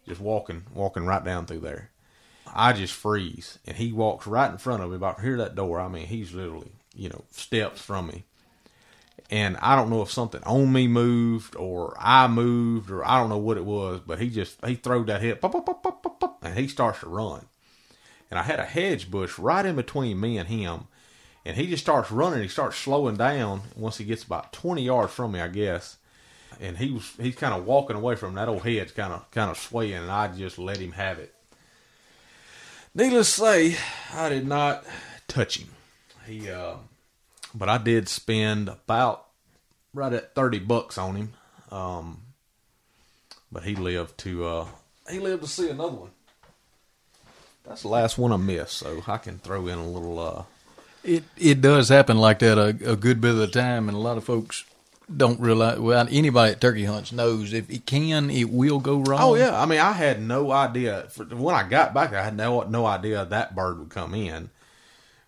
just 0.08 0.20
walking 0.20 0.64
walking 0.74 1.06
right 1.06 1.24
down 1.24 1.46
through 1.46 1.60
there. 1.60 1.90
I 2.54 2.72
just 2.72 2.94
freeze, 2.94 3.58
and 3.66 3.76
he 3.76 3.92
walks 3.92 4.26
right 4.26 4.50
in 4.50 4.58
front 4.58 4.82
of 4.82 4.90
me, 4.90 4.96
about 4.96 5.20
here 5.20 5.36
that 5.36 5.54
door. 5.54 5.80
I 5.80 5.88
mean, 5.88 6.06
he's 6.06 6.32
literally 6.32 6.72
you 6.94 7.08
know 7.08 7.24
steps 7.30 7.80
from 7.80 8.08
me, 8.08 8.24
and 9.30 9.56
I 9.58 9.76
don't 9.76 9.90
know 9.90 10.02
if 10.02 10.10
something 10.10 10.42
on 10.44 10.72
me 10.72 10.88
moved 10.88 11.54
or 11.56 11.94
I 11.98 12.26
moved 12.28 12.90
or 12.90 13.06
I 13.06 13.18
don't 13.18 13.28
know 13.28 13.38
what 13.38 13.58
it 13.58 13.64
was, 13.64 14.00
but 14.06 14.20
he 14.20 14.30
just 14.30 14.64
he 14.64 14.74
throwed 14.74 15.08
that 15.08 15.20
hit, 15.20 15.40
pop, 15.40 15.52
pop, 15.52 15.66
pop, 15.66 15.82
pop, 15.82 16.20
pop, 16.20 16.38
and 16.42 16.58
he 16.58 16.68
starts 16.68 17.00
to 17.00 17.08
run. 17.08 17.46
And 18.30 18.38
I 18.38 18.42
had 18.42 18.60
a 18.60 18.64
hedge 18.64 19.10
bush 19.10 19.38
right 19.38 19.64
in 19.64 19.76
between 19.76 20.20
me 20.20 20.38
and 20.38 20.48
him, 20.48 20.86
and 21.44 21.56
he 21.56 21.66
just 21.66 21.84
starts 21.84 22.10
running. 22.10 22.42
He 22.42 22.48
starts 22.48 22.76
slowing 22.76 23.16
down 23.16 23.62
once 23.76 23.98
he 23.98 24.04
gets 24.04 24.24
about 24.24 24.52
twenty 24.52 24.82
yards 24.82 25.12
from 25.12 25.32
me, 25.32 25.40
I 25.40 25.48
guess. 25.48 25.98
And 26.60 26.76
he 26.76 26.90
was 26.90 27.12
he's 27.20 27.36
kind 27.36 27.54
of 27.54 27.66
walking 27.66 27.96
away 27.96 28.16
from 28.16 28.34
that 28.34 28.48
old 28.48 28.62
hedge, 28.62 28.94
kind 28.94 29.12
of 29.12 29.30
kind 29.30 29.50
of 29.50 29.58
swaying, 29.58 29.94
and 29.94 30.10
I 30.10 30.28
just 30.28 30.58
let 30.58 30.78
him 30.78 30.92
have 30.92 31.18
it. 31.18 31.34
Needless 32.94 33.34
to 33.36 33.40
say, 33.40 33.76
I 34.12 34.28
did 34.28 34.46
not 34.46 34.84
touch 35.28 35.58
him. 35.58 35.68
He. 36.26 36.50
Uh, 36.50 36.76
but 37.54 37.68
I 37.68 37.78
did 37.78 38.08
spend 38.08 38.68
about 38.68 39.26
right 39.94 40.12
at 40.12 40.34
thirty 40.34 40.58
bucks 40.58 40.98
on 40.98 41.16
him. 41.16 41.32
Um, 41.70 42.22
but 43.52 43.64
he 43.64 43.74
lived 43.74 44.18
to 44.18 44.46
uh, 44.46 44.66
he 45.10 45.18
lived 45.18 45.42
to 45.42 45.48
see 45.48 45.68
another 45.68 45.96
one. 45.96 46.10
That's 47.64 47.82
the 47.82 47.88
last 47.88 48.18
one 48.18 48.32
I 48.32 48.36
missed, 48.36 48.78
so 48.78 49.02
I 49.06 49.18
can 49.18 49.38
throw 49.38 49.66
in 49.66 49.78
a 49.78 49.86
little. 49.86 50.18
Uh, 50.18 50.42
it 51.04 51.24
it 51.36 51.60
does 51.60 51.88
happen 51.88 52.18
like 52.18 52.40
that 52.40 52.58
a, 52.58 52.92
a 52.92 52.96
good 52.96 53.20
bit 53.20 53.32
of 53.32 53.36
the 53.36 53.46
time, 53.46 53.88
and 53.88 53.96
a 53.96 54.00
lot 54.00 54.16
of 54.16 54.24
folks 54.24 54.64
don't 55.14 55.40
realize. 55.40 55.78
Well, 55.78 56.06
anybody 56.10 56.52
at 56.52 56.60
turkey 56.60 56.84
hunts 56.84 57.12
knows 57.12 57.52
if 57.52 57.70
it 57.70 57.86
can, 57.86 58.30
it 58.30 58.50
will 58.50 58.78
go 58.78 59.00
wrong. 59.00 59.20
Oh 59.20 59.34
yeah, 59.34 59.60
I 59.60 59.66
mean, 59.66 59.80
I 59.80 59.92
had 59.92 60.20
no 60.20 60.50
idea 60.50 61.06
for, 61.10 61.24
when 61.24 61.54
I 61.54 61.68
got 61.68 61.94
back. 61.94 62.12
I 62.12 62.22
had 62.22 62.36
no 62.36 62.62
no 62.62 62.86
idea 62.86 63.24
that 63.24 63.54
bird 63.54 63.78
would 63.78 63.90
come 63.90 64.14
in. 64.14 64.50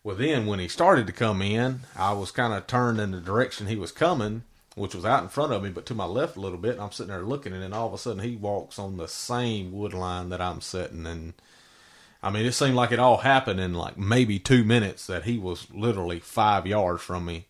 Well, 0.03 0.17
then 0.17 0.47
when 0.47 0.59
he 0.59 0.69
started 0.69 1.07
to 1.07 1.13
come 1.13 1.43
in, 1.43 1.81
I 1.95 2.13
was 2.13 2.31
kind 2.31 2.55
of 2.55 2.67
turned 2.67 3.01
in 3.01 3.11
the 3.11 3.21
direction 3.21 3.67
he 3.67 3.77
was 3.77 3.93
coming, 3.93 4.45
which 4.75 4.95
was 4.95 5.05
out 5.05 5.23
in 5.23 5.29
front 5.29 5.53
of 5.53 5.63
me, 5.63 5.69
but 5.71 5.85
to 5.87 5.95
my 5.95 6.07
left 6.07 6.37
a 6.37 6.41
little 6.41 6.59
bit. 6.59 6.73
And 6.73 6.81
I'm 6.81 6.93
sitting 6.93 7.13
there 7.13 7.23
looking, 7.23 7.53
and 7.53 7.63
then 7.63 7.75
all 7.75 7.89
of 7.89 7.93
a 7.93 7.99
sudden 7.99 8.23
he 8.23 8.37
walks 8.37 8.79
on 8.79 8.97
the 8.97 9.09
same 9.09 9.73
wood 9.73 9.93
line 9.93 10.31
that 10.31 10.41
I'm 10.41 10.63
sitting. 10.63 11.07
And 11.07 11.35
I 12.23 12.31
mean, 12.31 12.47
it 12.47 12.53
seemed 12.53 12.77
like 12.77 12.93
it 12.93 12.99
all 12.99 13.19
happened 13.19 13.61
in 13.61 13.75
like 13.75 13.99
maybe 13.99 14.39
two 14.39 14.65
minutes 14.65 15.07
that 15.07 15.25
he 15.25 15.39
was 15.39 15.67
literally 15.71 16.19
five 16.19 16.67
yards 16.67 17.03
from 17.03 17.27
me, 17.27 17.47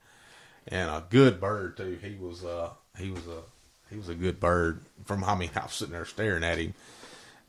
and 0.69 0.91
a 0.91 1.05
good 1.09 1.41
bird 1.41 1.77
too. 1.77 1.99
He 2.03 2.15
was 2.15 2.45
uh 2.45 2.71
he 2.99 3.11
was 3.11 3.27
a 3.27 3.43
he 3.91 3.97
was 3.97 4.09
a 4.09 4.15
good 4.15 4.41
bird. 4.41 4.81
From 5.05 5.25
I 5.25 5.35
mean, 5.35 5.51
I 5.57 5.63
was 5.63 5.73
sitting 5.73 5.93
there 5.93 6.05
staring 6.05 6.45
at 6.45 6.59
him, 6.59 6.75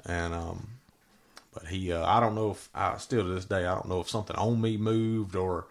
and 0.05 0.33
um 0.33 0.67
but 1.53 1.67
he, 1.67 1.91
uh, 1.91 2.05
I 2.05 2.19
don't 2.19 2.35
know 2.35 2.51
if 2.51 2.69
I 2.73 2.97
still 2.97 3.23
to 3.23 3.29
this 3.29 3.45
day, 3.45 3.65
I 3.65 3.75
don't 3.75 3.89
know 3.89 3.99
if 3.99 4.09
something 4.09 4.35
on 4.37 4.61
me 4.61 4.77
moved 4.77 5.35
or, 5.35 5.65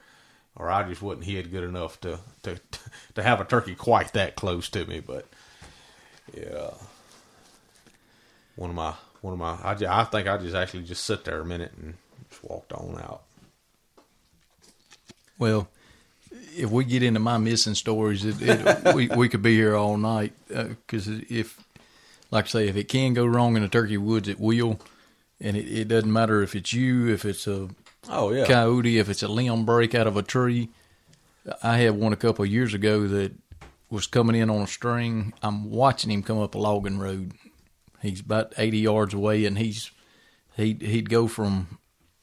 or 0.55 0.71
I 0.71 0.87
just 0.87 1.01
wasn't 1.01 1.25
hid 1.25 1.51
good 1.51 1.65
enough 1.65 2.01
to 2.03 2.21
to 2.43 2.61
to 3.15 3.23
have 3.23 3.41
a 3.41 3.45
turkey 3.45 3.75
quite 3.75 4.13
that 4.13 4.37
close 4.37 4.69
to 4.71 4.85
me. 4.85 5.01
But 5.01 5.27
yeah, 6.35 6.71
one 8.57 8.71
of 8.71 8.77
my 8.77 8.95
one 9.23 9.35
of 9.35 9.39
my, 9.39 9.59
I, 9.63 9.75
just, 9.75 9.91
I 9.91 10.05
think 10.05 10.29
I 10.29 10.39
just 10.39 10.55
actually 10.55 10.85
just 10.85 11.05
sit 11.05 11.25
there 11.25 11.41
a 11.41 11.45
minute 11.45 11.73
and 11.81 11.95
just 12.31 12.43
walked 12.43 12.73
on 12.73 12.99
out. 12.99 13.23
Well, 15.39 15.69
if 16.57 16.71
we 16.71 16.85
get 16.85 17.03
into 17.03 17.21
my 17.21 17.39
missing 17.39 17.75
stories, 17.75 18.25
it, 18.25 18.37
it, 18.41 18.95
we 18.95 19.09
we 19.09 19.29
could 19.29 19.43
be 19.43 19.55
here 19.55 19.77
all 19.77 19.97
night 19.97 20.33
because 20.49 21.09
uh, 21.09 21.21
if, 21.29 21.59
like 22.31 22.47
I 22.47 22.49
say, 22.49 22.69
if 22.69 22.77
it 22.77 22.89
can 22.89 23.15
go 23.15 23.25
wrong 23.25 23.57
in 23.57 23.63
the 23.63 23.69
turkey 23.69 23.97
woods, 23.97 24.29
it 24.29 24.41
will 24.41 24.81
and 25.41 25.57
it, 25.57 25.67
it 25.67 25.89
doesn't 25.89 26.13
matter 26.13 26.43
if 26.43 26.55
it's 26.55 26.73
you, 26.73 27.09
if 27.09 27.25
it's 27.25 27.47
a 27.47 27.69
oh 28.09 28.33
yeah 28.33 28.45
coyote, 28.45 28.99
if 28.99 29.09
it's 29.09 29.23
a 29.23 29.29
limb 29.29 29.65
break 29.65 29.95
out 29.95 30.07
of 30.07 30.17
a 30.17 30.23
tree. 30.23 30.69
I 31.63 31.79
had 31.79 31.95
one 31.97 32.13
a 32.13 32.17
couple 32.17 32.45
of 32.45 32.51
years 32.51 32.75
ago 32.75 33.09
that 33.09 33.33
was 33.89 34.07
coming 34.07 34.37
in 34.37 34.51
on 34.51 34.63
a 34.63 34.67
string. 34.67 35.33
I'm 35.43 35.71
watching 35.71 36.11
him 36.11 36.23
come 36.23 36.39
up 36.39 36.55
a 36.55 36.59
logging 36.59 36.99
road. 36.99 37.33
He's 38.03 38.21
about 38.21 38.53
80 38.57 38.79
yards 38.79 39.15
away, 39.15 39.47
and 39.47 39.59
he's 39.59 39.91
he 40.57 40.75
he'd 40.75 41.09
go 41.09 41.27
from 41.27 41.79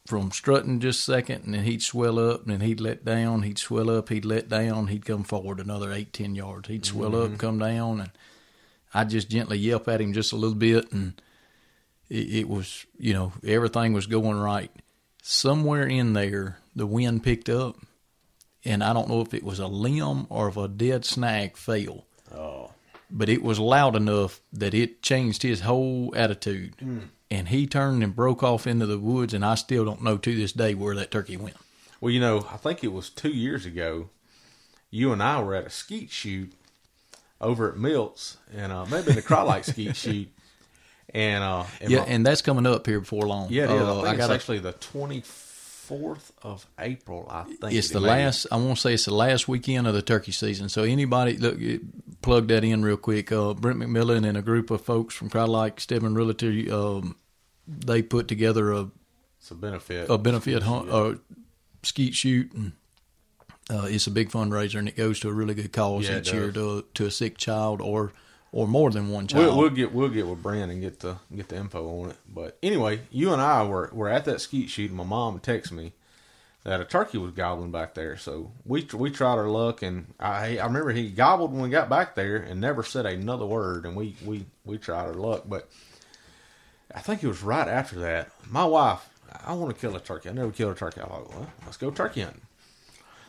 from 0.07 0.31
strutting 0.31 0.79
just 0.79 1.01
a 1.01 1.11
second, 1.11 1.45
and 1.45 1.53
then 1.53 1.63
he'd 1.63 1.83
swell 1.83 2.17
up, 2.17 2.43
and 2.43 2.51
then 2.51 2.61
he'd 2.61 2.79
let 2.79 3.03
down. 3.03 3.43
He'd 3.43 3.59
swell 3.59 3.89
up, 3.89 4.09
he'd 4.09 4.25
let 4.25 4.49
down. 4.49 4.87
He'd 4.87 5.05
come 5.05 5.23
forward 5.23 5.59
another 5.59 5.91
eight 5.91 6.13
ten 6.13 6.33
yards. 6.35 6.69
He'd 6.69 6.85
swell 6.85 7.11
mm-hmm. 7.11 7.33
up, 7.33 7.39
come 7.39 7.59
down, 7.59 8.01
and 8.01 8.11
I'd 8.93 9.09
just 9.09 9.29
gently 9.29 9.57
yelp 9.57 9.87
at 9.87 10.01
him 10.01 10.13
just 10.13 10.31
a 10.31 10.37
little 10.37 10.55
bit, 10.55 10.91
and 10.91 11.21
it, 12.09 12.35
it 12.35 12.49
was, 12.49 12.85
you 12.97 13.13
know, 13.13 13.33
everything 13.45 13.93
was 13.93 14.07
going 14.07 14.39
right. 14.39 14.71
Somewhere 15.21 15.85
in 15.85 16.13
there, 16.13 16.59
the 16.75 16.87
wind 16.87 17.23
picked 17.23 17.49
up, 17.49 17.75
and 18.63 18.83
I 18.83 18.93
don't 18.93 19.09
know 19.09 19.21
if 19.21 19.33
it 19.33 19.43
was 19.43 19.59
a 19.59 19.67
limb 19.67 20.27
or 20.29 20.47
if 20.47 20.57
a 20.57 20.67
dead 20.67 21.03
snag 21.03 21.57
fell. 21.57 22.05
Oh. 22.33 22.71
But 23.09 23.29
it 23.29 23.43
was 23.43 23.59
loud 23.59 23.95
enough 23.95 24.41
that 24.53 24.73
it 24.73 25.01
changed 25.01 25.43
his 25.43 25.61
whole 25.61 26.13
attitude. 26.15 26.77
Mm. 26.77 27.09
And 27.29 27.49
he 27.49 27.67
turned 27.67 28.03
and 28.03 28.15
broke 28.15 28.41
off 28.41 28.65
into 28.65 28.85
the 28.85 28.97
woods, 28.97 29.33
and 29.33 29.43
I 29.43 29.55
still 29.55 29.83
don't 29.83 30.01
know 30.01 30.17
to 30.17 30.35
this 30.35 30.53
day 30.53 30.73
where 30.73 30.95
that 30.95 31.11
turkey 31.11 31.35
went. 31.35 31.57
Well, 31.99 32.11
you 32.11 32.19
know, 32.19 32.47
I 32.51 32.57
think 32.57 32.83
it 32.83 32.93
was 32.93 33.09
two 33.09 33.29
years 33.31 33.65
ago. 33.65 34.09
You 34.89 35.11
and 35.11 35.21
I 35.21 35.41
were 35.41 35.55
at 35.55 35.65
a 35.65 35.69
skeet 35.69 36.09
shoot 36.09 36.53
over 37.41 37.69
at 37.69 37.77
Milts, 37.77 38.37
and 38.55 38.71
uh, 38.71 38.85
maybe 38.85 39.11
the 39.11 39.21
Crye 39.21 39.63
skeet 39.69 39.95
shoot, 39.95 40.29
and 41.13 41.43
uh, 41.43 41.65
and 41.81 41.91
yeah, 41.91 41.99
my, 41.99 42.05
and 42.05 42.25
that's 42.25 42.41
coming 42.41 42.65
up 42.65 42.85
here 42.85 43.01
before 43.01 43.27
long. 43.27 43.47
Yeah, 43.49 43.65
uh, 43.65 44.01
I, 44.01 44.11
I 44.11 44.15
got 44.15 44.31
actually 44.31 44.59
the 44.59 44.71
twenty 44.73 45.21
fourth 45.87 46.31
of 46.43 46.67
April. 46.77 47.27
I 47.29 47.43
think 47.43 47.73
it's 47.73 47.89
the 47.89 47.99
last. 47.99 48.47
I 48.51 48.57
want 48.57 48.75
to 48.75 48.81
say 48.81 48.93
it's 48.93 49.05
the 49.05 49.13
last 49.13 49.47
weekend 49.47 49.87
of 49.87 49.93
the 49.93 50.01
turkey 50.01 50.31
season. 50.31 50.69
So 50.69 50.83
anybody 50.83 51.37
look, 51.37 51.57
plug 52.21 52.47
that 52.49 52.63
in 52.63 52.83
real 52.83 52.97
quick. 52.97 53.31
Uh, 53.31 53.53
Brent 53.53 53.79
McMillan 53.79 54.27
and 54.27 54.37
a 54.37 54.41
group 54.41 54.69
of 54.71 54.81
folks 54.81 55.15
from 55.15 55.29
Crye-Leike 55.29 55.79
Stedman 55.79 56.15
Realty, 56.15 56.69
um, 56.69 57.15
they 57.67 58.01
put 58.01 58.27
together 58.27 58.71
a 58.71 58.89
It's 59.39 59.51
a 59.51 59.55
benefit. 59.55 60.09
a 60.09 60.17
benefit 60.17 60.63
hunt, 60.63 60.89
uh, 60.89 61.15
skeet 61.83 62.13
shoot, 62.13 62.51
and 62.53 62.73
uh, 63.69 63.87
it's 63.89 64.07
a 64.07 64.11
big 64.11 64.29
fundraiser, 64.29 64.79
and 64.79 64.87
it 64.87 64.95
goes 64.97 65.19
to 65.21 65.29
a 65.29 65.33
really 65.33 65.53
good 65.53 65.71
cause 65.71 66.07
Yeah, 66.07 66.19
each 66.19 66.31
year 66.33 66.51
to 66.51 66.85
to 66.93 67.05
a 67.05 67.11
sick 67.11 67.37
child 67.37 67.81
or 67.81 68.11
or 68.51 68.67
more 68.67 68.89
than 68.91 69.09
one 69.09 69.27
child. 69.27 69.45
We'll, 69.45 69.57
we'll 69.57 69.69
get 69.69 69.93
we'll 69.93 70.09
get 70.09 70.27
with 70.27 70.41
Brent 70.41 70.71
and 70.71 70.81
get 70.81 70.99
the 70.99 71.17
get 71.35 71.49
the 71.49 71.57
info 71.57 72.01
on 72.01 72.11
it. 72.11 72.17
But 72.27 72.57
anyway, 72.63 73.01
you 73.11 73.33
and 73.33 73.41
I 73.41 73.63
were 73.63 73.89
were 73.93 74.09
at 74.09 74.25
that 74.25 74.41
skeet 74.41 74.69
shoot, 74.69 74.89
and 74.89 74.97
my 74.97 75.03
mom 75.03 75.39
texted 75.39 75.73
me 75.73 75.93
that 76.63 76.81
a 76.81 76.85
turkey 76.85 77.17
was 77.17 77.31
gobbling 77.31 77.71
back 77.71 77.93
there. 77.93 78.17
So 78.17 78.51
we 78.65 78.87
we 78.93 79.09
tried 79.09 79.37
our 79.37 79.47
luck, 79.47 79.81
and 79.81 80.13
I 80.19 80.57
I 80.57 80.65
remember 80.65 80.91
he 80.91 81.09
gobbled 81.09 81.51
when 81.51 81.61
we 81.61 81.69
got 81.69 81.89
back 81.89 82.15
there 82.15 82.37
and 82.37 82.59
never 82.59 82.83
said 82.83 83.05
another 83.05 83.45
word. 83.45 83.85
And 83.85 83.95
we 83.95 84.15
we 84.25 84.45
we 84.65 84.77
tried 84.77 85.07
our 85.07 85.13
luck, 85.13 85.43
but 85.47 85.69
I 86.93 86.99
think 86.99 87.23
it 87.23 87.27
was 87.27 87.43
right 87.43 87.67
after 87.67 87.99
that. 87.99 88.31
My 88.49 88.65
wife, 88.65 89.07
I 89.45 89.53
want 89.53 89.73
to 89.73 89.79
kill 89.79 89.95
a 89.95 89.99
turkey. 89.99 90.29
I 90.29 90.33
never 90.33 90.51
killed 90.51 90.75
a 90.75 90.79
turkey. 90.79 91.01
I 91.01 91.05
thought, 91.05 91.29
well, 91.29 91.51
let's 91.65 91.77
go 91.77 91.91
turkey 91.91 92.21
hunting. 92.21 92.41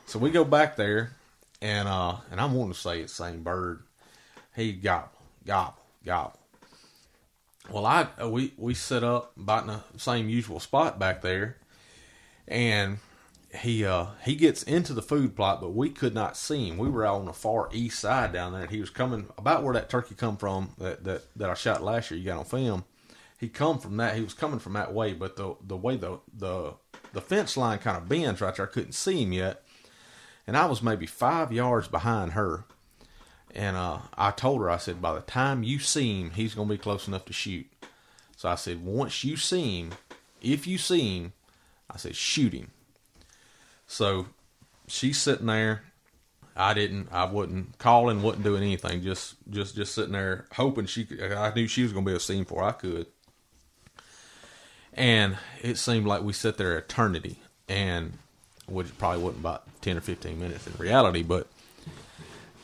So 0.07 0.19
we 0.19 0.31
go 0.31 0.45
back 0.45 0.77
there, 0.77 1.13
and 1.61 1.87
uh, 1.87 2.17
and 2.31 2.41
I'm 2.41 2.55
wanting 2.55 2.73
to 2.73 2.79
say 2.79 3.01
it's 3.01 3.17
the 3.17 3.25
same 3.25 3.43
bird. 3.43 3.83
He 4.59 4.73
gobble, 4.73 5.11
gobble, 5.47 5.85
gobble. 6.05 6.41
Well, 7.71 7.87
I 7.87 8.09
we 8.27 8.55
we 8.57 8.75
set 8.75 9.05
up 9.05 9.31
about 9.39 9.63
in 9.63 9.69
the 9.69 9.83
same 9.99 10.29
usual 10.29 10.59
spot 10.59 10.99
back 10.99 11.23
there, 11.23 11.59
and 12.49 12.99
he 13.55 13.85
uh 13.85 14.07
he 14.25 14.35
gets 14.35 14.65
into 14.65 14.95
the 14.95 15.01
food 15.01 15.37
plot, 15.37 15.61
but 15.61 15.77
we 15.77 15.91
could 15.91 16.13
not 16.13 16.37
see 16.37 16.67
him. 16.67 16.77
We 16.77 16.89
were 16.89 17.07
out 17.07 17.21
on 17.21 17.27
the 17.27 17.33
far 17.33 17.69
east 17.71 18.01
side 18.01 18.33
down 18.33 18.53
there, 18.53 18.63
and 18.63 18.71
he 18.73 18.81
was 18.81 18.91
coming 18.91 19.29
about 19.39 19.63
where 19.63 19.75
that 19.75 19.89
turkey 19.89 20.17
come 20.17 20.37
from 20.37 20.71
that 20.79 21.05
that 21.05 21.23
that 21.37 21.51
I 21.51 21.55
shot 21.55 21.85
last 21.85 22.11
year. 22.11 22.19
You 22.19 22.27
got 22.27 22.39
on 22.39 22.45
film. 22.45 22.85
He 23.39 23.49
come 23.49 23.79
from 23.79 23.97
that. 23.99 24.17
He 24.17 24.23
was 24.23 24.35
coming 24.35 24.59
from 24.59 24.73
that 24.73 24.93
way, 24.93 25.13
but 25.13 25.37
the 25.37 25.55
the 25.65 25.77
way 25.77 25.97
the 25.97 26.19
the 26.37 26.75
the 27.13 27.21
fence 27.21 27.57
line 27.57 27.79
kind 27.79 27.97
of 27.97 28.09
bends 28.09 28.41
right 28.41 28.57
there, 28.57 28.67
I 28.67 28.73
couldn't 28.73 28.91
see 28.91 29.23
him 29.23 29.33
yet, 29.33 29.63
and 30.49 30.57
I 30.57 30.67
was 30.67 30.83
maybe 30.83 31.07
five 31.07 31.53
yards 31.53 31.87
behind 31.87 32.33
her. 32.33 32.65
And 33.55 33.77
uh, 33.77 33.99
I 34.17 34.31
told 34.31 34.61
her, 34.61 34.71
I 34.71 34.77
said, 34.77 35.03
by 35.03 35.15
the 35.15 35.21
time 35.21 35.63
you 35.63 35.79
see 35.79 36.21
him, 36.21 36.31
he's 36.31 36.55
going 36.55 36.69
to 36.69 36.75
be 36.75 36.79
close 36.79 37.09
enough 37.09 37.25
to 37.27 37.33
shoot. 37.33 37.67
So 38.37 38.49
I 38.49 38.55
said, 38.55 38.85
once 38.85 39.25
you 39.25 39.37
see 39.37 39.81
him, 39.81 39.93
if 40.41 40.67
you 40.67 40.79
see 40.79 41.19
him, 41.19 41.33
I 41.91 41.97
said, 41.97 42.15
shoot 42.15 42.53
him. 42.53 42.71
So 43.87 44.27
she's 44.87 45.19
sitting 45.19 45.47
there. 45.47 45.83
I 46.55 46.75
didn't. 46.75 47.09
I 47.13 47.25
wasn't 47.25 47.79
calling. 47.79 48.23
wasn't 48.23 48.45
doing 48.45 48.63
anything. 48.63 49.03
Just, 49.03 49.37
just, 49.49 49.77
just 49.77 49.95
sitting 49.95 50.13
there, 50.13 50.47
hoping 50.53 50.87
she. 50.87 51.05
Could, 51.05 51.33
I 51.33 51.53
knew 51.55 51.69
she 51.69 51.85
was 51.85 51.93
going 51.93 52.05
to 52.05 52.11
be 52.11 52.17
a 52.17 52.21
scene 52.21 52.43
before 52.43 52.65
I 52.65 52.73
could. 52.73 53.07
And 54.93 55.39
it 55.63 55.79
seemed 55.79 56.07
like 56.07 56.23
we 56.23 56.33
sat 56.33 56.57
there 56.57 56.77
eternity, 56.77 57.39
and 57.69 58.19
which 58.67 58.97
probably 58.99 59.23
wasn't 59.23 59.41
about 59.41 59.65
ten 59.81 59.97
or 59.97 60.01
fifteen 60.01 60.41
minutes 60.41 60.67
in 60.67 60.73
reality, 60.79 61.23
but 61.23 61.47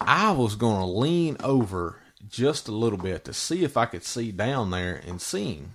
I 0.06 0.32
was 0.32 0.56
going 0.56 0.80
to 0.80 0.86
lean 0.86 1.36
over 1.42 2.00
just 2.28 2.68
a 2.68 2.72
little 2.72 2.98
bit 2.98 3.24
to 3.24 3.32
see 3.32 3.64
if 3.64 3.76
I 3.76 3.86
could 3.86 4.04
see 4.04 4.32
down 4.32 4.70
there 4.70 5.00
and 5.06 5.20
see 5.20 5.54
him. 5.54 5.74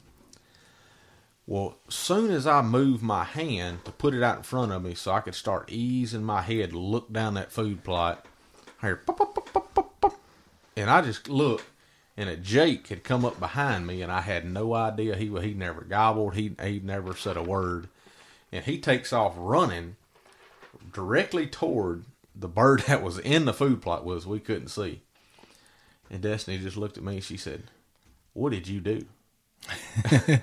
Well, 1.48 1.78
soon 1.90 2.30
as 2.30 2.46
I 2.46 2.62
moved 2.62 3.02
my 3.02 3.24
hand 3.24 3.84
to 3.86 3.92
put 3.92 4.14
it 4.14 4.22
out 4.22 4.38
in 4.38 4.44
front 4.44 4.72
of 4.72 4.84
me 4.84 4.94
so 4.94 5.12
I 5.12 5.22
could 5.22 5.34
start 5.34 5.72
easing 5.72 6.24
my 6.24 6.42
head 6.42 6.72
to 6.72 6.80
look 6.80 7.12
down 7.12 7.34
that 7.34 7.52
food 7.52 7.84
plot, 7.84 8.26
I 8.84 8.88
heard 8.88 9.06
pop, 9.08 9.18
pop, 9.18 9.34
pop, 9.34 9.52
pop, 9.52 9.74
pop, 9.74 10.02
pop. 10.02 10.20
and 10.78 10.92
I 10.92 11.02
just 11.02 11.28
looked, 11.28 11.66
and 12.16 12.30
a 12.30 12.38
Jake 12.38 12.90
had 12.90 13.04
come 13.04 13.26
up 13.26 13.40
behind 13.40 13.88
me, 13.88 14.04
and 14.04 14.12
I 14.12 14.22
had 14.22 14.46
no 14.46 14.76
idea 14.76 15.16
he 15.16 15.28
he 15.42 15.56
never 15.56 15.82
gobbled, 15.82 16.36
he 16.36 16.56
he 16.62 16.80
never 16.82 17.16
said 17.16 17.36
a 17.36 17.42
word, 17.42 17.88
and 18.52 18.64
he 18.64 18.78
takes 18.78 19.12
off 19.12 19.34
running 19.36 19.96
directly 20.94 21.48
toward 21.48 22.04
the 22.40 22.48
bird 22.48 22.82
that 22.88 23.04
was 23.04 23.20
in 23.20 23.46
the 23.46 23.54
food 23.54 23.82
plot 23.82 24.06
was 24.06 24.26
we 24.26 24.40
couldn't 24.40 24.70
see. 24.70 25.02
And 26.10 26.22
Destiny 26.22 26.58
just 26.58 26.78
looked 26.78 26.98
at 26.98 27.04
me 27.04 27.16
and 27.16 27.24
she 27.24 27.38
said, 27.38 27.64
What 28.34 28.52
did 28.52 28.68
you 28.68 28.80
do? 28.80 29.06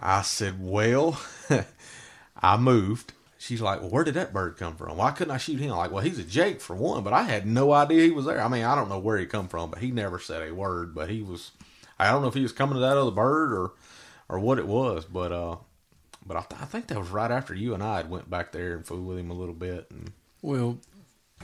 I 0.00 0.22
said, 0.22 0.56
Well, 0.60 1.20
I 2.42 2.56
moved. 2.56 3.12
She's 3.38 3.62
like, 3.62 3.80
Well, 3.80 3.90
where 3.90 4.04
did 4.04 4.14
that 4.14 4.32
bird 4.34 4.56
come 4.58 4.76
from? 4.76 4.96
Why 4.96 5.12
couldn't 5.12 5.34
I 5.34 5.38
shoot 5.38 5.58
him? 5.60 5.72
I'm 5.72 5.78
like, 5.78 5.90
well, 5.90 6.04
he's 6.04 6.18
a 6.18 6.24
Jake 6.24 6.60
for 6.60 6.76
one, 6.76 7.02
but 7.02 7.12
I 7.12 7.22
had 7.22 7.46
no 7.46 7.72
idea 7.72 8.04
he 8.04 8.10
was 8.10 8.26
there. 8.26 8.40
I 8.40 8.48
mean, 8.48 8.64
I 8.64 8.74
don't 8.74 8.88
know 8.90 8.98
where 8.98 9.18
he 9.18 9.26
come 9.26 9.48
from, 9.48 9.70
but 9.70 9.78
he 9.80 9.90
never 9.90 10.18
said 10.18 10.46
a 10.46 10.54
word. 10.54 10.94
But 10.94 11.08
he 11.08 11.22
was, 11.22 11.52
I 11.98 12.10
don't 12.10 12.22
know 12.22 12.28
if 12.28 12.34
he 12.34 12.42
was 12.42 12.52
coming 12.52 12.74
to 12.74 12.80
that 12.80 12.96
other 12.96 13.10
bird 13.10 13.52
or, 13.52 13.72
or 14.28 14.38
what 14.38 14.58
it 14.58 14.66
was. 14.66 15.06
But, 15.06 15.32
uh, 15.32 15.56
but 16.26 16.36
I, 16.36 16.40
th- 16.42 16.62
I 16.62 16.66
think 16.66 16.88
that 16.88 16.98
was 16.98 17.08
right 17.08 17.30
after 17.30 17.54
you 17.54 17.74
and 17.74 17.82
I 17.82 17.96
had 17.96 18.10
went 18.10 18.28
back 18.30 18.52
there 18.52 18.74
and 18.74 18.86
fooled 18.86 19.06
with 19.06 19.18
him 19.18 19.30
a 19.30 19.34
little 19.34 19.54
bit. 19.54 19.86
And 19.90 20.12
Well, 20.42 20.78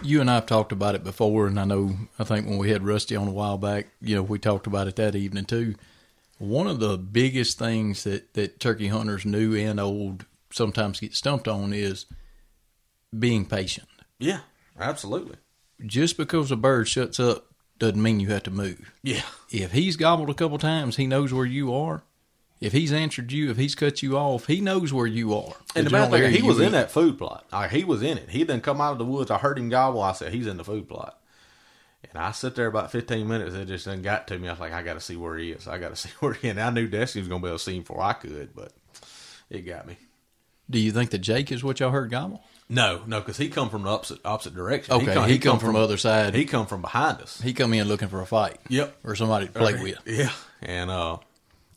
you 0.03 0.21
and 0.21 0.31
I 0.31 0.37
have 0.37 0.47
talked 0.47 0.73
about 0.73 0.95
it 0.95 1.05
before, 1.05 1.47
and 1.47 1.59
I 1.59 1.65
know 1.65 1.97
I 2.19 2.25
think 2.25 2.47
when 2.47 2.59
we 2.59 2.71
had 2.71 2.85
Rusty 2.85 3.17
on 3.17 3.29
a 3.29 3.33
while 3.33 3.59
back, 3.59 3.89
you 4.01 4.15
know, 4.17 4.23
we 4.23 4.39
talked 4.39 4.67
about 4.67 4.89
it 4.89 4.97
that 4.97 5.15
evening 5.15 5.45
too. 5.45 5.75
One 6.39 6.67
of 6.67 6.79
the 6.81 6.97
biggest 6.97 7.59
things 7.59 8.05
that 8.05 8.35
that 8.35 8.61
turkey 8.61 8.89
hunters, 8.89 9.25
new 9.25 9.55
and 9.57 9.81
old, 9.81 10.25
sometimes 10.53 11.01
get 11.01 11.15
stumped 11.15 11.49
on 11.49 11.73
is 11.73 12.07
being 13.17 13.45
patient. 13.45 13.89
yeah, 14.19 14.41
absolutely. 14.79 15.37
Just 15.87 16.17
because 16.17 16.51
a 16.51 16.57
bird 16.57 16.89
shuts 16.89 17.21
up 17.21 17.47
doesn't 17.79 18.03
mean 18.03 18.19
you 18.21 18.29
have 18.29 18.43
to 18.45 18.51
move. 18.51 18.93
Yeah. 19.03 19.23
If 19.51 19.73
he's 19.73 19.97
gobbled 19.97 20.31
a 20.31 20.35
couple 20.35 20.59
times, 20.59 20.97
he 20.97 21.07
knows 21.07 21.33
where 21.33 21.47
you 21.47 21.73
are. 21.73 22.03
If 22.61 22.73
he's 22.73 22.93
answered 22.93 23.31
you, 23.31 23.51
if 23.51 23.57
he's 23.57 23.75
cut 23.75 24.03
you 24.03 24.17
off, 24.17 24.47
he 24.47 24.61
knows 24.61 24.93
where 24.93 25.07
you 25.07 25.35
are. 25.35 25.55
And 25.77 25.87
the 25.87 25.91
bad 25.91 26.11
thing, 26.11 26.33
he 26.33 26.43
was 26.43 26.59
in 26.59 26.73
that 26.73 26.91
food 26.91 27.17
plot. 27.17 27.47
Like, 27.53 27.71
he 27.71 27.85
was 27.85 28.03
in 28.03 28.19
it. 28.19 28.31
He 28.31 28.41
didn't 28.41 28.63
come 28.63 28.81
out 28.81 28.93
of 28.93 28.99
the 28.99 29.05
woods. 29.05 29.31
I 29.31 29.39
heard 29.39 29.59
him 29.59 29.69
gobble. 29.69 30.03
I 30.03 30.13
said, 30.13 30.33
he's 30.33 30.47
in 30.47 30.57
the 30.57 30.65
food 30.65 30.89
plot. 30.89 31.21
And 32.11 32.21
I 32.21 32.33
sit 32.33 32.55
there 32.55 32.67
about 32.67 32.91
15 32.91 33.29
minutes. 33.29 33.55
It 33.55 33.67
just 33.67 33.85
didn't 33.85 34.03
got 34.03 34.27
to 34.29 34.39
me. 34.39 34.49
I 34.49 34.53
was 34.53 34.61
like, 34.61 34.73
I 34.73 34.83
got 34.83 34.95
to 34.95 35.01
see 35.01 35.17
where 35.17 35.37
he 35.37 35.53
is. 35.53 35.69
I 35.69 35.79
got 35.79 35.91
to 35.91 35.97
see 35.97 36.11
where 36.21 36.33
he 36.33 36.49
is. 36.49 36.53
And 36.53 36.61
I 36.61 36.71
knew 36.71 36.89
Destiny 36.89 37.23
was 37.23 37.29
going 37.29 37.41
to 37.43 37.47
be 37.47 37.49
able 37.49 37.59
to 37.59 37.65
see 37.65 37.77
him 37.77 37.83
before 37.83 38.03
I 38.03 38.13
could, 38.15 38.55
but 38.55 38.73
it 39.51 39.61
got 39.63 39.87
me. 39.87 39.97
Do 40.71 40.79
you 40.79 40.93
think 40.93 41.11
that 41.11 41.19
Jake 41.19 41.51
is 41.51 41.65
what 41.65 41.81
y'all 41.81 41.91
heard 41.91 42.11
gobble? 42.11 42.43
No, 42.69 43.03
no, 43.07 43.21
because 43.21 43.39
he 43.39 43.49
come 43.49 43.71
from 43.71 43.85
the 43.85 43.89
opposite 43.89 44.21
opposite 44.25 44.55
direction. 44.55 44.93
Okay, 44.95 45.33
he 45.33 45.39
come 45.39 45.59
from 45.59 45.75
other 45.75 45.97
side. 45.97 46.35
He 46.35 46.45
come 46.45 46.67
from 46.67 46.83
behind 46.83 47.23
us. 47.23 47.41
He 47.41 47.55
come 47.55 47.73
in 47.73 47.89
looking 47.89 48.09
for 48.09 48.21
a 48.21 48.27
fight. 48.27 48.59
Yep. 48.69 48.95
Or 49.05 49.15
somebody 49.15 49.47
to 49.47 49.53
play 49.53 49.73
with. 49.83 49.99
Yeah, 50.07 50.31
and 50.61 50.91
uh, 50.91 51.17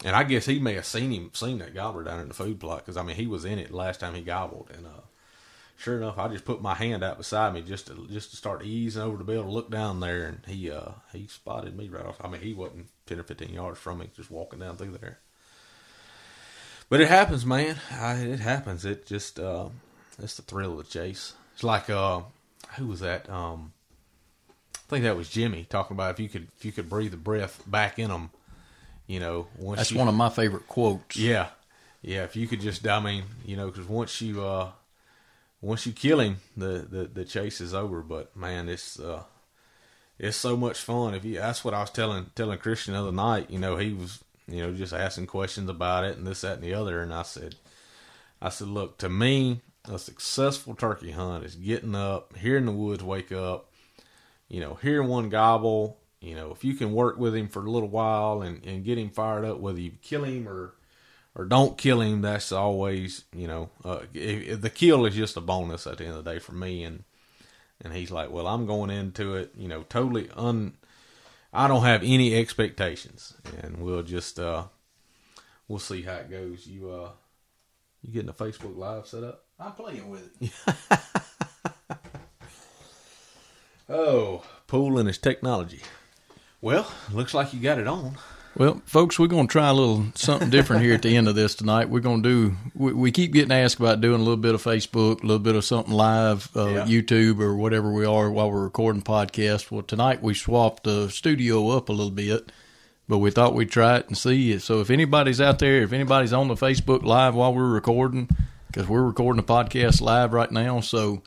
and 0.04 0.16
I 0.16 0.24
guess 0.24 0.46
he 0.46 0.60
may 0.60 0.74
have 0.74 0.86
seen 0.86 1.12
him 1.12 1.32
seen 1.34 1.60
that 1.60 1.76
gobbler 1.76 2.04
down 2.04 2.20
in 2.20 2.28
the 2.28 2.34
food 2.34 2.60
plot 2.60 2.80
because 2.80 2.98
I 2.98 3.04
mean 3.04 3.16
he 3.16 3.28
was 3.28 3.46
in 3.46 3.60
it 3.60 3.72
last 3.72 4.00
time 4.00 4.16
he 4.16 4.22
gobbled, 4.22 4.70
and 4.76 4.86
uh, 4.86 5.02
sure 5.78 5.98
enough, 5.98 6.18
I 6.18 6.28
just 6.28 6.46
put 6.46 6.62
my 6.62 6.74
hand 6.74 7.04
out 7.04 7.18
beside 7.18 7.54
me 7.54 7.62
just 7.62 7.88
to 7.88 8.08
just 8.10 8.32
to 8.32 8.38
start 8.38 8.64
easing 8.64 9.02
over 9.02 9.18
the 9.18 9.24
bill 9.24 9.44
to 9.44 9.50
look 9.50 9.70
down 9.70 10.00
there, 10.00 10.26
and 10.26 10.42
he 10.48 10.72
uh 10.72 10.92
he 11.14 11.28
spotted 11.28 11.78
me 11.78 11.90
right 11.90 12.06
off. 12.06 12.18
I 12.24 12.28
mean 12.28 12.42
he 12.42 12.54
wasn't 12.54 12.88
ten 13.06 13.20
or 13.20 13.24
fifteen 13.24 13.54
yards 13.54 13.80
from 13.80 14.00
me, 14.00 14.10
just 14.16 14.32
walking 14.32 14.60
down 14.60 14.78
through 14.78 14.98
there. 15.00 15.20
But 16.90 17.00
it 17.00 17.08
happens, 17.08 17.46
man. 17.46 17.78
I, 17.90 18.16
it 18.16 18.42
happens. 18.42 18.84
It 18.84 19.06
just 19.06 19.40
uh, 19.40 19.70
it's 20.22 20.36
the 20.36 20.42
thrill 20.42 20.74
of 20.74 20.86
the 20.86 20.92
chase. 20.92 21.34
It's 21.54 21.64
like 21.64 21.90
uh, 21.90 22.22
who 22.78 22.88
was 22.88 23.00
that? 23.00 23.30
Um, 23.30 23.72
I 24.76 24.90
think 24.90 25.04
that 25.04 25.16
was 25.16 25.30
Jimmy 25.30 25.66
talking 25.70 25.96
about 25.96 26.12
if 26.12 26.20
you 26.20 26.28
could 26.28 26.50
if 26.58 26.66
you 26.66 26.74
could 26.74 26.90
breathe 26.90 27.12
the 27.12 27.18
breath 27.18 27.64
back 27.66 27.98
in 27.98 28.10
them, 28.10 28.32
you 29.12 29.20
know. 29.20 29.48
Once 29.58 29.80
That's 29.80 29.92
you, 29.92 29.98
one 29.98 30.08
of 30.08 30.16
my 30.16 30.30
favorite 30.30 30.68
quotes. 30.68 31.18
yeah, 31.18 31.50
yeah. 32.02 32.24
If 32.24 32.38
you 32.38 32.48
could 32.48 32.62
just, 32.62 32.88
I 32.88 33.02
mean, 33.02 33.24
you 33.46 33.58
know, 33.58 33.68
because 33.68 33.88
once 33.88 34.22
you 34.22 34.42
uh, 34.44 34.72
once 35.60 35.86
you 35.86 35.92
kill 35.92 36.22
him, 36.22 36.38
the, 36.56 36.88
the 36.90 37.04
the 37.14 37.26
chase 37.26 37.60
is 37.60 37.74
over. 37.74 38.02
But 38.02 38.36
man, 38.38 38.70
it's 38.70 38.98
uh, 38.98 39.24
it's 40.18 40.38
so 40.38 40.56
much 40.56 40.80
fun. 40.80 41.14
If 41.14 41.26
you, 41.26 41.36
that's 41.36 41.66
what 41.66 41.74
I 41.74 41.82
was 41.82 41.90
telling 41.90 42.28
telling 42.36 42.58
Christian 42.60 42.94
the 42.94 43.02
other 43.02 43.12
night. 43.12 43.50
You 43.50 43.60
know, 43.60 43.76
he 43.76 43.92
was 43.92 44.24
you 44.48 44.62
know 44.62 44.72
just 44.74 44.94
asking 44.94 45.28
questions 45.28 45.70
about 45.70 46.06
it 46.06 46.18
and 46.18 46.26
this, 46.26 46.42
that, 46.42 46.56
and 46.56 46.64
the 46.64 46.74
other. 46.74 47.02
And 47.02 47.14
I 47.14 47.24
said, 47.24 47.56
I 48.42 48.48
said, 48.48 48.70
look, 48.70 48.98
to 49.00 49.10
me, 49.10 49.60
a 49.90 50.00
successful 50.00 50.74
turkey 50.74 51.12
hunt 51.12 51.44
is 51.44 51.56
getting 51.56 51.96
up, 51.96 52.38
hearing 52.38 52.66
the 52.66 52.72
woods 52.72 53.04
wake 53.04 53.34
up, 53.34 53.70
you 54.48 54.62
know, 54.62 54.76
hearing 54.82 55.10
one 55.10 55.28
gobble. 55.28 55.98
You 56.22 56.36
know, 56.36 56.52
if 56.52 56.64
you 56.64 56.76
can 56.76 56.94
work 56.94 57.18
with 57.18 57.36
him 57.36 57.48
for 57.48 57.66
a 57.66 57.70
little 57.72 57.90
while 57.90 58.44
and, 58.44 58.64
and 58.64 58.86
get 58.86 58.98
him 59.00 59.10
fired 59.10 59.44
up, 59.44 59.60
whether 59.60 59.80
you 59.80 59.92
kill 60.02 60.24
him 60.24 60.48
or 60.48 60.76
or 61.34 61.46
don't 61.46 61.78
kill 61.78 62.02
him, 62.02 62.22
that's 62.22 62.52
always 62.52 63.26
you 63.34 63.48
know 63.48 63.70
uh, 63.84 64.02
if, 64.14 64.48
if 64.48 64.62
the 64.62 64.70
kill 64.70 65.06
is 65.06 65.16
just 65.16 65.38
a 65.38 65.42
bonus 65.42 65.88
at 65.88 65.98
the 65.98 66.06
end 66.06 66.16
of 66.16 66.24
the 66.24 66.32
day 66.32 66.40
for 66.40 66.54
me. 66.54 66.84
And 66.84 67.04
and 67.84 67.94
he's 67.94 68.12
like, 68.12 68.30
well, 68.30 68.48
I'm 68.48 68.68
going 68.68 68.92
into 68.92 69.36
it, 69.36 69.52
you 69.58 69.68
know, 69.68 69.84
totally 69.84 70.30
un. 70.36 70.74
I 71.52 71.68
don't 71.68 71.84
have 71.84 72.04
any 72.04 72.36
expectations, 72.36 73.34
and 73.62 73.80
we'll 73.80 74.04
just 74.04 74.40
uh 74.40 74.66
we'll 75.68 75.80
see 75.80 76.04
how 76.04 76.18
it 76.18 76.30
goes. 76.30 76.68
You 76.68 76.92
uh 76.92 77.10
you 78.04 78.14
getting 78.14 78.30
a 78.30 78.34
Facebook 78.34 78.78
Live 78.78 79.08
set 79.08 79.24
up? 79.24 79.46
I'm 79.60 79.74
playing 79.74 80.10
with 80.10 80.30
it. 80.40 80.52
Oh, 83.94 84.44
Poole 84.68 84.98
and 85.00 85.08
his 85.08 85.18
technology. 85.18 85.82
Well, 86.62 86.92
looks 87.12 87.34
like 87.34 87.54
you 87.54 87.60
got 87.60 87.80
it 87.80 87.88
on. 87.88 88.18
Well, 88.56 88.82
folks, 88.86 89.18
we're 89.18 89.28
going 89.28 89.48
to 89.48 89.52
try 89.52 89.70
a 89.70 89.74
little 89.74 90.06
something 90.14 90.50
different 90.50 90.84
here 90.84 90.94
at 90.94 91.02
the 91.02 91.16
end 91.16 91.28
of 91.30 91.36
this 91.36 91.56
tonight. 91.56 91.90
We're 91.90 92.02
going 92.02 92.22
to 92.22 92.30
do. 92.30 92.56
We, 92.76 92.94
we 92.94 93.12
keep 93.12 93.32
getting 93.32 93.52
asked 93.52 93.80
about 93.80 94.02
doing 94.02 94.16
a 94.20 94.24
little 94.24 94.36
bit 94.38 94.54
of 94.54 94.62
Facebook, 94.62 95.20
a 95.24 95.26
little 95.26 95.40
bit 95.40 95.56
of 95.56 95.64
something 95.64 95.94
live, 95.94 96.50
uh, 96.56 96.68
Yeah. 96.68 96.86
YouTube, 96.86 97.40
or 97.40 97.56
whatever 97.56 97.92
we 97.92 98.06
are 98.06 98.30
while 98.30 98.52
we're 98.52 98.62
recording 98.64 99.02
podcast. 99.02 99.72
Well, 99.72 99.84
tonight 99.84 100.22
we 100.22 100.34
swapped 100.34 100.84
the 100.84 101.10
studio 101.10 101.70
up 101.70 101.88
a 101.88 101.94
little 101.94 102.12
bit, 102.12 102.52
but 103.08 103.20
we 103.20 103.32
thought 103.32 103.56
we'd 103.56 103.72
try 103.72 103.98
it 103.98 104.08
and 104.10 104.18
see. 104.18 104.60
So 104.60 104.82
if 104.82 104.90
anybody's 104.90 105.40
out 105.40 105.60
there, 105.60 105.82
if 105.82 105.94
anybody's 105.94 106.34
on 106.34 106.50
the 106.50 106.56
Facebook 106.56 107.04
live 107.04 107.34
while 107.34 107.54
we're 107.56 107.70
recording, 107.72 108.30
because 108.68 108.88
we're 108.88 109.02
recording 109.04 109.42
the 109.42 109.48
podcast 109.52 110.02
live 110.02 110.34
right 110.34 110.52
now, 110.52 110.82
so 110.82 111.24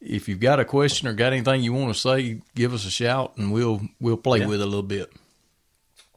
if 0.00 0.28
you've 0.28 0.40
got 0.40 0.60
a 0.60 0.64
question 0.64 1.08
or 1.08 1.12
got 1.12 1.32
anything 1.32 1.62
you 1.62 1.72
want 1.72 1.92
to 1.94 1.98
say, 2.00 2.40
give 2.54 2.72
us 2.72 2.86
a 2.86 2.90
shout 2.90 3.36
and 3.36 3.52
we'll 3.52 3.80
we'll 4.00 4.16
play 4.16 4.40
Yeah. 4.40 4.46
with 4.46 4.60
it 4.60 4.64
a 4.64 4.66
little 4.66 4.82
bit. 4.82 5.12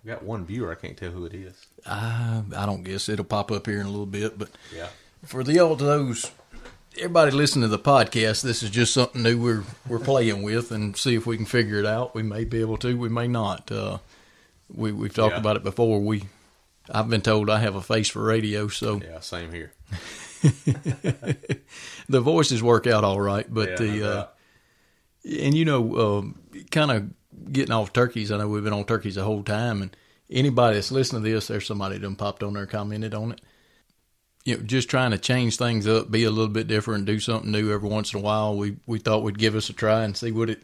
We 0.03 0.09
got 0.09 0.23
one 0.23 0.45
viewer. 0.45 0.71
I 0.71 0.75
can't 0.75 0.97
tell 0.97 1.11
who 1.11 1.25
it 1.25 1.33
is. 1.33 1.53
I 1.85 2.43
I 2.55 2.65
don't 2.65 2.83
guess 2.83 3.09
it'll 3.09 3.25
pop 3.25 3.51
up 3.51 3.65
here 3.67 3.79
in 3.79 3.85
a 3.85 3.89
little 3.89 4.05
bit, 4.05 4.37
but 4.37 4.49
Yeah. 4.75 4.87
for 5.25 5.43
the 5.43 5.59
old 5.59 5.79
those 5.79 6.31
everybody 6.97 7.31
listening 7.31 7.61
to 7.63 7.67
the 7.69 7.79
podcast, 7.79 8.41
this 8.43 8.61
is 8.63 8.69
just 8.69 8.93
something 8.93 9.23
new 9.23 9.41
we're 9.41 9.63
we're 9.87 9.99
playing 10.03 10.43
with 10.43 10.71
and 10.71 10.95
see 10.97 11.15
if 11.15 11.25
we 11.25 11.37
can 11.37 11.45
figure 11.45 11.79
it 11.79 11.85
out. 11.85 12.13
We 12.15 12.23
may 12.23 12.43
be 12.43 12.61
able 12.61 12.77
to, 12.77 12.97
we 12.97 13.09
may 13.09 13.27
not. 13.27 13.71
Uh, 13.71 13.97
we 14.73 14.91
we've 14.91 15.13
talked 15.13 15.33
Yeah. 15.35 15.39
about 15.39 15.55
it 15.55 15.63
before. 15.63 15.99
We 16.01 16.23
I've 16.89 17.09
been 17.09 17.21
told 17.21 17.49
I 17.49 17.59
have 17.59 17.75
a 17.75 17.81
face 17.81 18.09
for 18.09 18.23
radio, 18.23 18.67
so 18.67 18.99
Yeah. 19.03 19.19
Same 19.21 19.51
here. 19.53 19.71
the 22.09 22.21
voices 22.21 22.63
work 22.63 22.87
out 22.87 23.03
all 23.03 23.21
right. 23.21 23.45
But 23.51 23.69
Yeah, 23.69 23.75
the 23.75 24.09
uh, 24.09 24.27
and 25.23 25.55
you 25.55 25.65
know, 25.65 26.17
um, 26.19 26.39
kind 26.71 26.91
of 26.91 27.51
getting 27.51 27.73
off 27.73 27.93
turkeys. 27.93 28.31
I 28.31 28.37
know 28.37 28.47
we've 28.47 28.63
been 28.63 28.73
on 28.73 28.85
turkeys 28.85 29.15
the 29.15 29.23
whole 29.23 29.43
time, 29.43 29.81
and 29.81 29.95
anybody 30.29 30.75
that's 30.75 30.91
listening 30.91 31.23
to 31.23 31.29
this, 31.29 31.47
there's 31.47 31.67
somebody 31.67 31.95
that 31.95 32.01
done 32.01 32.15
popped 32.15 32.43
on 32.43 32.53
there, 32.53 32.63
and 32.63 32.71
commented 32.71 33.13
on 33.13 33.33
it. 33.33 33.41
You 34.43 34.57
know, 34.57 34.63
just 34.63 34.89
trying 34.89 35.11
to 35.11 35.19
change 35.19 35.57
things 35.57 35.87
up, 35.87 36.09
be 36.09 36.23
a 36.23 36.31
little 36.31 36.47
bit 36.47 36.67
different, 36.67 37.05
do 37.05 37.19
something 37.19 37.51
new 37.51 37.71
every 37.71 37.89
once 37.89 38.13
in 38.13 38.19
a 38.19 38.23
while. 38.23 38.57
We 38.57 38.77
we 38.87 38.97
thought 38.97 39.23
we'd 39.23 39.37
give 39.37 39.55
us 39.55 39.69
a 39.69 39.73
try 39.73 40.03
and 40.03 40.17
see 40.17 40.31
what 40.31 40.49
it, 40.49 40.63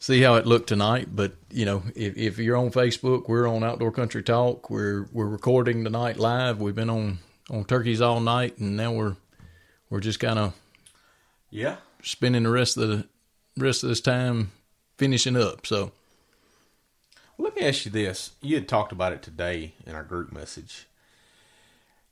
see 0.00 0.20
how 0.22 0.34
it 0.34 0.46
looked 0.46 0.68
tonight. 0.68 1.14
But 1.14 1.34
you 1.52 1.64
know, 1.64 1.84
if 1.94 2.16
if 2.16 2.38
you're 2.38 2.56
on 2.56 2.70
Facebook, 2.70 3.28
we're 3.28 3.46
on 3.46 3.62
Outdoor 3.62 3.92
Country 3.92 4.24
Talk. 4.24 4.68
We're 4.68 5.08
we're 5.12 5.28
recording 5.28 5.84
tonight 5.84 6.18
live. 6.18 6.60
We've 6.60 6.74
been 6.74 6.90
on 6.90 7.20
on 7.50 7.64
turkeys 7.64 8.00
all 8.00 8.20
night, 8.20 8.58
and 8.58 8.76
now 8.76 8.92
we're 8.92 9.16
we're 9.90 10.00
just 10.00 10.20
kind 10.20 10.38
of 10.38 10.54
Yeah. 11.50 11.76
spending 12.02 12.42
the 12.42 12.50
rest 12.50 12.76
of 12.76 12.88
the 12.88 13.06
rest 13.56 13.82
of 13.82 13.88
this 13.88 14.00
time 14.00 14.50
finishing 14.98 15.36
up. 15.36 15.66
So 15.66 15.92
let 17.38 17.54
me 17.56 17.62
ask 17.62 17.84
you 17.84 17.90
this. 17.92 18.32
You 18.40 18.56
had 18.56 18.68
talked 18.68 18.92
about 18.92 19.12
it 19.12 19.22
today 19.22 19.74
in 19.86 19.94
our 19.94 20.02
group 20.04 20.32
message. 20.32 20.86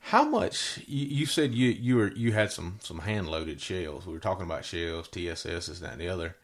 How 0.08 0.22
much 0.24 0.80
you, 0.86 1.06
you 1.06 1.26
said 1.26 1.54
you 1.54 1.70
you 1.70 1.96
were 1.96 2.12
you 2.12 2.32
had 2.32 2.52
some 2.52 2.78
some 2.80 3.00
hand 3.00 3.28
loaded 3.28 3.60
shells. 3.60 4.06
We 4.06 4.12
were 4.12 4.20
talking 4.20 4.44
about 4.44 4.64
shells, 4.64 5.08
TSS, 5.08 5.66
this, 5.66 5.78
that, 5.80 5.92
and 5.92 6.00
the 6.00 6.08
other. 6.08 6.36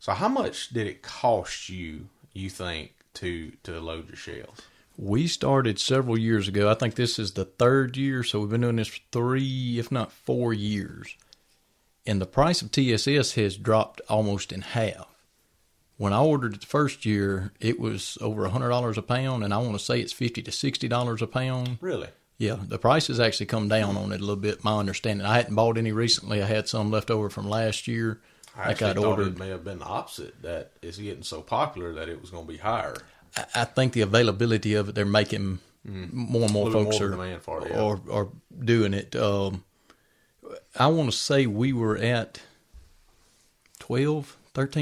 So 0.00 0.12
how 0.12 0.28
much 0.28 0.70
did 0.70 0.86
it 0.86 1.02
cost 1.02 1.68
you? 1.68 2.08
You 2.32 2.50
think 2.50 2.92
to 3.14 3.52
to 3.62 3.78
load 3.80 4.08
your 4.08 4.16
shells? 4.16 4.60
We 4.96 5.26
started 5.26 5.78
several 5.78 6.18
years 6.18 6.48
ago. 6.48 6.70
I 6.70 6.74
think 6.74 6.94
this 6.94 7.18
is 7.18 7.32
the 7.32 7.44
third 7.44 7.96
year, 7.96 8.22
so 8.22 8.40
we've 8.40 8.50
been 8.50 8.60
doing 8.60 8.76
this 8.76 8.88
for 8.88 9.00
three, 9.12 9.78
if 9.78 9.90
not 9.90 10.12
four 10.12 10.52
years. 10.52 11.16
And 12.06 12.20
the 12.20 12.26
price 12.26 12.62
of 12.62 12.70
TSS 12.70 13.32
has 13.34 13.56
dropped 13.56 14.00
almost 14.08 14.52
in 14.52 14.60
half. 14.60 15.08
When 15.96 16.12
I 16.12 16.20
ordered 16.20 16.54
it 16.54 16.60
the 16.60 16.66
first 16.66 17.06
year, 17.06 17.52
it 17.60 17.78
was 17.78 18.18
over 18.20 18.46
hundred 18.48 18.68
dollars 18.70 18.98
a 18.98 19.02
pound, 19.02 19.44
and 19.44 19.54
I 19.54 19.58
want 19.58 19.72
to 19.72 19.78
say 19.84 20.00
it's 20.00 20.12
fifty 20.12 20.42
to 20.42 20.52
sixty 20.52 20.88
dollars 20.88 21.22
a 21.22 21.26
pound. 21.26 21.78
Really? 21.80 22.08
Yeah, 22.36 22.56
the 22.60 22.78
price 22.78 23.06
has 23.06 23.20
actually 23.20 23.46
come 23.46 23.68
down 23.68 23.96
on 23.96 24.10
it 24.10 24.16
a 24.16 24.24
little 24.24 24.36
bit. 24.36 24.64
My 24.64 24.76
understanding, 24.78 25.24
I 25.24 25.36
hadn't 25.36 25.54
bought 25.54 25.78
any 25.78 25.92
recently. 25.92 26.42
I 26.42 26.46
had 26.46 26.68
some 26.68 26.90
left 26.90 27.10
over 27.10 27.30
from 27.30 27.48
last 27.48 27.86
year. 27.86 28.20
I 28.56 28.72
actually 28.72 28.90
I'd 28.90 28.96
thought 28.96 29.06
ordered. 29.06 29.28
it 29.28 29.38
may 29.38 29.48
have 29.48 29.64
been 29.64 29.78
the 29.78 29.84
opposite. 29.84 30.42
That 30.42 30.72
it's 30.82 30.98
getting 30.98 31.22
so 31.22 31.42
popular 31.42 31.92
that 31.94 32.08
it 32.08 32.20
was 32.20 32.30
going 32.30 32.46
to 32.46 32.52
be 32.52 32.58
higher. 32.58 32.96
I- 33.36 33.64
think 33.64 33.92
the 33.92 34.00
availability 34.02 34.74
of 34.74 34.88
it, 34.88 34.94
they're 34.94 35.04
making 35.04 35.58
more 35.84 36.44
and 36.44 36.52
more 36.52 36.68
Mm. 36.68 36.72
Folks 36.72 37.00
more 37.00 37.08
are, 37.08 37.12
it, 37.66 37.70
yeah. 37.70 37.80
are 37.82 38.00
are 38.10 38.28
doing 38.64 38.94
it. 38.94 39.14
Um, 39.16 39.64
I 40.78 40.86
want 40.86 41.10
to 41.10 41.16
say 41.16 41.46
we 41.46 41.72
were 41.72 41.96
at 41.96 42.40
12 43.78 44.36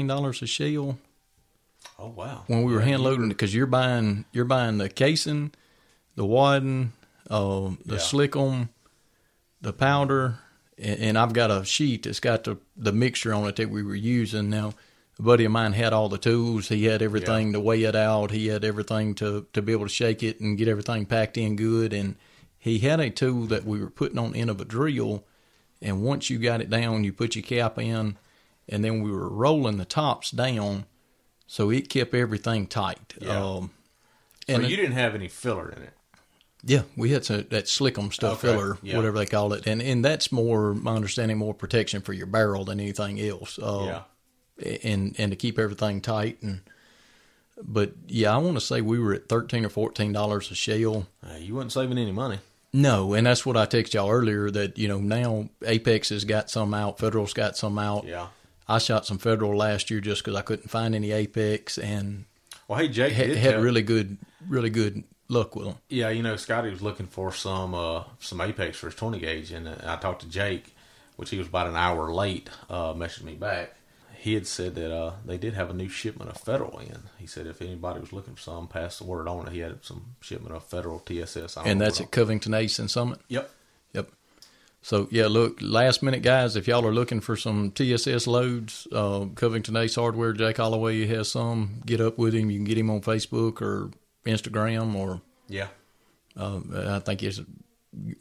dollars 0.07 0.41
a 0.41 0.47
shell 0.47 0.97
Oh 1.99 2.07
wow! 2.07 2.43
when 2.47 2.63
we 2.63 2.73
were 2.73 2.81
hand 2.81 3.03
loading 3.03 3.25
it 3.25 3.29
because 3.29 3.53
you're 3.53 3.65
buying 3.65 4.25
you're 4.31 4.45
buying 4.45 4.77
the 4.77 4.89
casing, 4.89 5.51
the 6.15 6.25
wadding, 6.25 6.93
uh, 7.29 7.71
the 7.85 7.95
Yeah. 7.95 7.99
slickum, 7.99 8.69
the 9.61 9.73
powder, 9.73 10.39
and, 10.77 10.99
and 10.99 11.17
I've 11.17 11.33
got 11.33 11.51
a 11.51 11.65
sheet 11.65 12.03
that's 12.03 12.19
got 12.19 12.43
the 12.45 12.57
the 12.77 12.91
mixture 12.93 13.33
on 13.33 13.47
it 13.47 13.55
that 13.57 13.69
we 13.69 13.83
were 13.83 13.95
using. 13.95 14.49
Now, 14.49 14.73
buddy 15.23 15.45
of 15.45 15.51
mine 15.51 15.73
had 15.73 15.93
all 15.93 16.09
the 16.09 16.17
tools. 16.17 16.67
He 16.69 16.85
had 16.85 17.01
everything 17.01 17.53
to 17.53 17.59
weigh 17.59 17.83
it 17.83 17.95
out. 17.95 18.31
He 18.31 18.47
had 18.47 18.63
everything 18.63 19.15
to 19.15 19.47
to 19.53 19.61
be 19.61 19.71
able 19.71 19.85
to 19.85 19.93
shake 19.93 20.23
it 20.23 20.39
and 20.39 20.57
get 20.57 20.67
everything 20.67 21.05
packed 21.05 21.37
in 21.37 21.55
good. 21.55 21.93
And 21.93 22.15
he 22.59 22.79
had 22.79 22.99
a 22.99 23.09
tool 23.09 23.45
that 23.47 23.65
we 23.65 23.79
were 23.79 23.89
putting 23.89 24.17
on 24.19 24.31
the 24.33 24.39
end 24.39 24.49
of 24.49 24.61
a 24.61 24.65
drill. 24.65 25.23
And 25.81 26.01
once 26.01 26.29
you 26.29 26.37
got 26.39 26.61
it 26.61 26.69
down, 26.69 27.03
you 27.03 27.11
put 27.11 27.35
your 27.35 27.43
cap 27.43 27.77
in, 27.77 28.17
and 28.69 28.83
then 28.85 29.01
we 29.03 29.11
were 29.11 29.27
rolling 29.27 29.77
the 29.77 29.83
tops 29.85 30.31
down, 30.31 30.85
so 31.45 31.69
it 31.69 31.89
kept 31.89 32.13
everything 32.15 32.67
tight. 32.67 33.13
Yeah. 33.19 33.43
Um, 33.43 33.71
So 34.47 34.55
and 34.55 34.69
you 34.69 34.77
didn't 34.77 34.93
have 34.93 35.13
any 35.13 35.27
filler 35.27 35.69
in 35.69 35.83
it. 35.83 35.93
yeah, 36.63 36.83
we 36.95 37.09
had 37.11 37.25
some, 37.25 37.45
that 37.49 37.65
slickum 37.65 38.13
stuff 38.13 38.43
Okay, 38.45 38.53
filler, 38.53 38.77
yeah. 38.81 38.95
whatever 38.95 39.17
they 39.17 39.25
call 39.25 39.51
it, 39.51 39.67
and 39.67 39.81
and 39.81 40.05
that's 40.05 40.31
more 40.31 40.73
my 40.73 40.95
understanding, 40.95 41.37
more 41.37 41.53
protection 41.53 42.01
for 42.01 42.13
your 42.13 42.27
barrel 42.27 42.63
than 42.63 42.79
anything 42.79 43.19
else. 43.19 43.59
Uh, 43.61 44.03
and 44.83 45.15
and 45.17 45.31
to 45.31 45.35
keep 45.35 45.57
everything 45.59 46.01
tight 46.01 46.41
and. 46.41 46.61
But 47.61 47.93
yeah, 48.07 48.33
I 48.33 48.37
want 48.37 48.55
to 48.57 48.61
say 48.61 48.81
we 48.81 48.97
were 48.99 49.13
at 49.13 49.29
thirteen 49.29 49.63
or 49.63 49.69
fourteen 49.69 50.11
dollars 50.11 50.49
a 50.49 50.55
shell. 50.55 51.05
Uh, 51.25 51.35
you 51.37 51.53
weren't 51.55 51.71
saving 51.71 51.99
any 51.99 52.11
money. 52.11 52.39
No, 52.73 53.13
and 53.13 53.27
that's 53.27 53.45
what 53.45 53.55
I 53.55 53.67
texted 53.67 53.93
y'all 53.93 54.09
earlier. 54.09 54.49
That 54.49 54.77
you 54.79 54.87
know 54.87 54.97
now 54.99 55.49
Apex 55.63 56.09
has 56.09 56.25
got 56.25 56.49
some 56.49 56.73
out, 56.73 56.97
Federal's 56.97 57.33
got 57.33 57.55
some 57.55 57.77
out. 57.77 58.05
Yeah. 58.05 58.27
I 58.67 58.79
shot 58.79 59.05
some 59.05 59.19
Federal 59.19 59.55
last 59.55 59.91
year 59.91 59.99
just 59.99 60.23
because 60.23 60.35
I 60.35 60.41
couldn't 60.41 60.69
find 60.69 60.95
any 60.95 61.11
Apex 61.11 61.77
and 61.77 62.25
Well, 62.67 62.79
hey 62.79 62.87
Jake 62.87 63.13
had, 63.13 63.27
did 63.27 63.37
had 63.37 63.51
tell- 63.51 63.61
really 63.61 63.83
good, 63.83 64.17
really 64.47 64.71
good 64.71 65.03
luck 65.29 65.55
with 65.55 65.65
them. 65.67 65.75
Yeah, 65.89 66.09
you 66.09 66.23
know, 66.23 66.35
Scotty 66.37 66.71
was 66.71 66.81
looking 66.81 67.05
for 67.07 67.31
some 67.31 67.75
uh, 67.75 68.05
some 68.19 68.41
Apex 68.41 68.77
for 68.77 68.87
his 68.87 68.95
20 68.95 69.19
gauge, 69.19 69.51
and 69.51 69.67
uh, 69.67 69.75
I 69.85 69.97
talked 69.97 70.23
to 70.23 70.27
Jake, 70.27 70.73
which 71.17 71.29
he 71.29 71.37
was 71.37 71.47
about 71.47 71.67
an 71.67 71.75
hour 71.75 72.11
late, 72.11 72.49
uh, 72.67 72.93
messaged 72.93 73.23
me 73.23 73.35
back. 73.35 73.75
He 74.23 74.35
had 74.35 74.47
said 74.47 74.75
that 74.75 74.89
uh, 74.89 75.15
they 75.25 75.37
did 75.37 75.53
have 75.53 75.69
a 75.69 75.73
new 75.73 75.89
shipment 75.89 76.29
of 76.31 76.37
Federal 76.37 76.79
in. 76.79 76.97
He 77.19 77.27
said 77.27 77.45
if 77.45 77.61
anybody 77.61 77.99
was 77.99 78.13
looking 78.13 78.35
for 78.35 78.41
some, 78.41 78.69
pass 78.69 78.97
the 78.99 79.03
word 79.03 79.27
on. 79.27 79.47
He 79.51 79.59
had 79.59 79.83
some 79.83 80.15
shipment 80.21 80.55
of 80.55 80.63
Federal 80.63 80.99
TSS. 80.99 81.57
And 81.57 81.81
that's 81.81 81.99
at 81.99 82.09
Covington 82.11 82.53
Ace 82.53 82.79
and 82.79 82.89
Summit. 82.89 83.19
Yep. 83.27 83.51
Yep. 83.91 84.09
So 84.81 85.09
yeah, 85.11 85.27
look, 85.27 85.57
last 85.61 86.01
minute 86.01 86.21
guys, 86.21 86.55
if 86.55 86.69
y'all 86.69 86.85
are 86.87 86.93
looking 86.93 87.19
for 87.19 87.35
some 87.35 87.71
TSS 87.71 88.25
loads, 88.25 88.87
uh, 88.93 89.25
Covington 89.35 89.75
Ace 89.75 89.95
Hardware, 89.95 90.31
Jake 90.31 90.55
Holloway 90.55 91.05
has 91.05 91.29
some. 91.29 91.81
Get 91.85 91.99
up 91.99 92.17
with 92.17 92.33
him. 92.33 92.49
You 92.49 92.59
can 92.59 92.65
get 92.65 92.77
him 92.77 92.89
on 92.91 93.01
Facebook 93.01 93.61
or 93.61 93.91
Instagram, 94.25 94.95
or 94.95 95.21
Yeah. 95.49 95.67
uh, 96.37 96.61
I 96.73 96.99
think 96.99 97.23
it's 97.23 97.41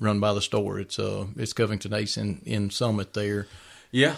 run 0.01 0.19
by 0.19 0.33
the 0.35 0.43
store. 0.43 0.81
It's 0.81 0.99
uh, 0.99 1.27
it's 1.37 1.53
Covington 1.53 1.95
Ace 1.95 2.17
in 2.17 2.43
in 2.45 2.71
Summit 2.71 3.15
there. 3.15 3.47
Yeah. 3.93 4.17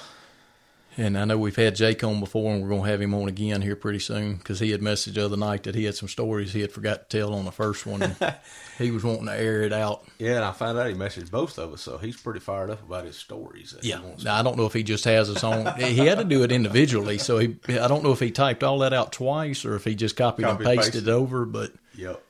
And 0.97 1.19
I 1.19 1.25
know 1.25 1.37
we've 1.39 1.57
had 1.57 1.75
Jake 1.75 2.05
on 2.05 2.21
before, 2.21 2.53
and 2.53 2.63
we're 2.63 2.69
going 2.69 2.85
to 2.85 2.89
have 2.89 3.01
him 3.01 3.15
on 3.15 3.27
again 3.29 3.63
here 3.63 3.75
pretty 3.75 3.99
soon 3.99 4.37
because 4.37 4.61
he 4.61 4.71
had 4.71 4.81
messaged 4.81 5.15
the 5.15 5.25
other 5.25 5.37
night 5.37 5.65
that 5.65 5.75
he 5.75 5.85
had 5.85 5.97
some 5.97 6.09
stories 6.09 6.53
he 6.53 6.61
had 6.61 6.71
forgot 6.71 7.11
to 7.11 7.19
tell 7.19 7.35
on 7.35 7.45
the 7.45 7.51
first 7.51 7.85
one. 7.85 8.03
And 8.03 8.35
he 8.79 8.93
was 8.93 9.03
wanting 9.03 9.27
to 9.27 9.35
air 9.37 9.63
it 9.63 9.73
out. 9.73 10.05
Yeah, 10.19 10.37
and 10.37 10.45
I 10.45 10.53
found 10.53 10.79
out 10.79 10.87
he 10.87 10.95
messaged 10.95 11.33
both 11.33 11.59
of 11.59 11.73
us, 11.73 11.81
so 11.83 11.99
he's 11.99 12.17
pretty 12.17 12.39
fired 12.39 12.71
up 12.71 12.81
about 12.83 13.05
his 13.07 13.17
stories. 13.17 13.73
That 13.73 13.83
Yeah, 13.85 13.99
He 13.99 14.05
wants 14.07 14.25
now, 14.25 14.37
I 14.39 14.43
don't 14.43 14.57
know 14.57 14.67
if 14.67 14.73
he 14.73 14.85
just 14.85 15.05
has 15.05 15.27
his 15.27 15.43
own. 15.43 15.67
he 15.79 15.97
had 16.07 16.19
to 16.19 16.25
do 16.25 16.45
it 16.45 16.53
individually, 16.53 17.19
so 17.19 17.39
he. 17.39 17.57
I 17.69 17.89
don't 17.89 18.05
know 18.05 18.13
if 18.13 18.21
he 18.21 18.31
typed 18.31 18.63
all 18.63 18.79
that 18.79 18.93
out 18.93 19.13
twice 19.13 19.65
or 19.65 19.75
if 19.75 19.85
he 19.85 19.97
just 19.97 20.17
copied, 20.17 20.45
Copied 20.45 20.61
and 20.61 20.69
and 20.69 20.77
pasted 20.79 20.93
pasted. 20.95 21.09
it 21.09 21.13
over. 21.13 21.45
But 21.45 21.73
Yep. 21.97 22.23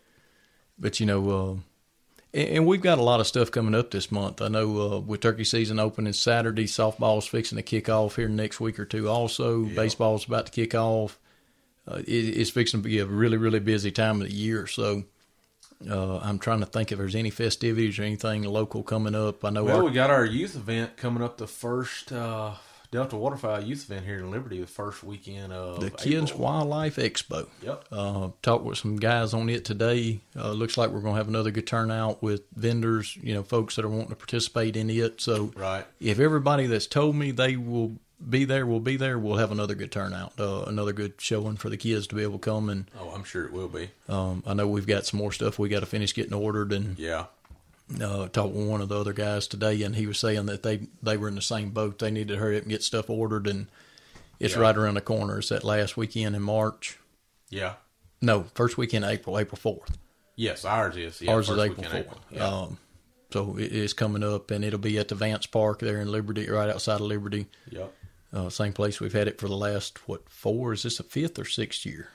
but 0.78 1.00
you 1.00 1.06
know, 1.06 1.30
uh, 1.30 1.54
and, 2.34 2.66
we've 2.66 2.80
got 2.82 2.98
a 2.98 3.02
lot 3.02 3.20
of 3.20 3.26
stuff 3.26 3.50
coming 3.50 3.74
up 3.74 3.90
this 3.90 4.10
month. 4.10 4.42
I 4.42 4.48
know 4.48 4.80
uh, 4.80 4.98
with 5.00 5.20
turkey 5.20 5.44
season 5.44 5.78
opening 5.78 6.12
Saturday, 6.12 6.64
softball's 6.64 7.26
fixing 7.26 7.56
to 7.56 7.62
kick 7.62 7.88
off 7.88 8.16
here 8.16 8.28
next 8.28 8.60
week 8.60 8.78
or 8.78 8.84
two. 8.84 9.08
Also, 9.08 9.64
baseball's 9.64 10.26
about 10.26 10.46
to 10.46 10.52
kick 10.52 10.74
off. 10.74 11.18
Uh, 11.86 11.96
it, 11.98 12.10
it's 12.10 12.50
fixing 12.50 12.80
to 12.82 12.88
be 12.88 12.98
a 12.98 13.06
really 13.06 13.36
really 13.36 13.60
busy 13.60 13.90
time 13.90 14.20
of 14.20 14.28
the 14.28 14.34
year. 14.34 14.66
So. 14.66 15.04
Uh, 15.90 16.18
I'm 16.18 16.38
trying 16.38 16.60
to 16.60 16.66
think 16.66 16.92
if 16.92 16.98
there's 16.98 17.16
any 17.16 17.28
festivities 17.30 17.98
or 17.98 18.04
anything 18.04 18.44
local 18.44 18.82
coming 18.82 19.14
up. 19.14 19.44
I 19.44 19.50
know 19.50 19.64
Well, 19.64 19.78
our 19.78 19.84
we 19.84 19.90
got 19.90 20.08
our 20.08 20.24
youth 20.24 20.54
event 20.54 20.96
coming 20.96 21.22
up 21.22 21.36
the 21.36 21.48
first 21.48 22.10
uh, 22.10 22.52
Delta 22.94 23.16
Waterfowl 23.16 23.60
Youth 23.64 23.90
event 23.90 24.06
here 24.06 24.18
in 24.18 24.30
Liberty 24.30 24.60
the 24.60 24.68
first 24.68 25.02
weekend 25.02 25.52
of 25.52 25.80
the 25.80 25.90
Kids 25.90 26.30
April. 26.30 26.44
Wildlife 26.44 26.94
Expo. 26.94 27.48
Yep. 27.60 27.86
Uh, 27.90 28.28
talked 28.40 28.64
with 28.64 28.78
some 28.78 28.94
guys 28.98 29.34
on 29.34 29.48
it 29.48 29.64
today. 29.64 30.20
Uh, 30.36 30.52
looks 30.52 30.78
like 30.78 30.90
we're 30.90 31.00
going 31.00 31.14
to 31.14 31.18
have 31.18 31.26
another 31.26 31.50
good 31.50 31.66
turnout 31.66 32.22
with 32.22 32.42
vendors, 32.54 33.16
you 33.20 33.34
know, 33.34 33.42
folks 33.42 33.74
that 33.74 33.84
are 33.84 33.88
wanting 33.88 34.10
to 34.10 34.14
participate 34.14 34.76
in 34.76 34.88
it. 34.90 35.20
So, 35.20 35.50
Right. 35.56 35.84
if 35.98 36.20
everybody 36.20 36.68
that's 36.68 36.86
told 36.86 37.16
me 37.16 37.32
they 37.32 37.56
will 37.56 37.96
be 38.30 38.44
there 38.44 38.64
will 38.64 38.78
be 38.78 38.96
there, 38.96 39.18
we'll 39.18 39.38
have 39.38 39.50
another 39.50 39.74
good 39.74 39.90
turnout, 39.90 40.32
uh, 40.38 40.62
another 40.68 40.92
good 40.92 41.14
showing 41.18 41.56
for 41.56 41.68
the 41.70 41.76
kids 41.76 42.06
to 42.06 42.14
be 42.14 42.22
able 42.22 42.38
to 42.38 42.48
come. 42.48 42.68
And 42.68 42.88
Oh, 42.96 43.10
I'm 43.10 43.24
sure 43.24 43.44
it 43.44 43.52
will 43.52 43.66
be. 43.66 43.90
um, 44.08 44.44
I 44.46 44.54
know 44.54 44.68
we've 44.68 44.86
got 44.86 45.04
some 45.04 45.18
more 45.18 45.32
stuff 45.32 45.58
we 45.58 45.68
got 45.68 45.80
to 45.80 45.86
finish 45.86 46.14
getting 46.14 46.32
ordered. 46.32 46.72
And 46.72 46.96
Yeah. 46.96 47.24
Uh, 48.00 48.28
talked 48.28 48.54
with 48.54 48.66
one 48.68 48.80
of 48.80 48.88
the 48.88 48.98
other 48.98 49.12
guys 49.12 49.46
today, 49.46 49.82
and 49.82 49.94
he 49.96 50.06
was 50.06 50.18
saying 50.18 50.46
that 50.46 50.62
they 50.62 50.88
they 51.02 51.16
were 51.16 51.28
in 51.28 51.34
the 51.34 51.42
same 51.42 51.70
boat. 51.70 51.98
They 51.98 52.10
needed 52.10 52.34
to 52.34 52.38
hurry 52.40 52.56
up 52.56 52.62
and 52.62 52.70
get 52.70 52.82
stuff 52.82 53.10
ordered, 53.10 53.46
and 53.46 53.66
it's 54.40 54.54
Yeah. 54.54 54.60
right 54.60 54.76
around 54.76 54.94
the 54.94 55.00
corner. 55.00 55.38
It's 55.38 55.50
that 55.50 55.64
last 55.64 55.96
weekend 55.96 56.34
in 56.36 56.42
March. 56.42 56.98
Yeah. 57.50 57.74
No, 58.20 58.44
first 58.54 58.78
weekend 58.78 59.04
April, 59.04 59.38
April 59.38 59.58
fourth. 59.58 59.98
Yes, 60.36 60.64
ours 60.64 60.96
is. 60.96 61.20
Yeah, 61.20 61.32
Ours 61.32 61.48
is 61.50 61.58
April 61.58 61.86
fourth. 61.88 62.18
Yeah. 62.30 62.46
Um, 62.48 62.78
so 63.32 63.56
it 63.58 63.70
is 63.72 63.92
coming 63.92 64.22
up, 64.24 64.50
and 64.50 64.64
it'll 64.64 64.78
be 64.78 64.98
at 64.98 65.08
the 65.08 65.14
Vance 65.14 65.46
Park 65.46 65.80
there 65.80 66.00
in 66.00 66.10
Liberty, 66.10 66.48
right 66.48 66.70
outside 66.70 66.96
of 66.96 67.02
Liberty. 67.02 67.46
yep. 67.70 67.94
Uh, 68.32 68.48
same 68.50 68.72
place 68.72 68.98
we've 69.00 69.12
had 69.12 69.28
it 69.28 69.38
for 69.38 69.46
the 69.46 69.56
last 69.56 70.08
what 70.08 70.28
four? 70.28 70.72
Is 70.72 70.82
this 70.82 70.98
a 70.98 71.04
fifth 71.04 71.38
or 71.38 71.44
sixth 71.44 71.86
year? 71.86 72.08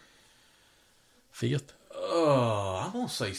Fifth. 1.31 1.71
Oh, 1.95 2.81
I'm 2.85 2.91
gonna 2.91 3.07
say 3.07 3.31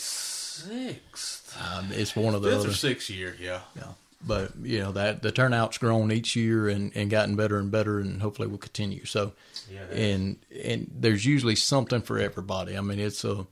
sixth. 0.68 1.56
Um, 1.76 1.88
it's 1.92 2.14
one 2.16 2.34
of 2.34 2.42
the 2.42 2.50
Fifth 2.50 2.61
other. 2.61 2.68
or 2.70 2.72
sixth 2.74 3.11
year. 3.11 3.36
Yeah. 3.40 3.61
Yeah. 3.76 3.92
But 4.26 4.52
you 4.62 4.80
know 4.80 4.92
that 4.92 5.22
the 5.22 5.32
turnout's 5.32 5.78
grown 5.78 6.12
each 6.12 6.36
year 6.36 6.68
and, 6.68 6.92
and 6.94 7.08
gotten 7.11 7.36
better 7.36 7.56
and 7.58 7.70
better, 7.70 8.00
and 8.00 8.20
hopefully 8.20 8.48
will 8.48 8.58
continue. 8.58 9.06
So, 9.06 9.32
Yeah, 9.72 9.84
and 9.98 10.36
and 10.64 10.90
there's 10.94 11.24
usually 11.24 11.56
something 11.56 12.02
for 12.02 12.18
everybody. 12.18 12.76
I 12.76 12.82
mean, 12.82 12.98
it's 13.00 13.24
a 13.24 13.46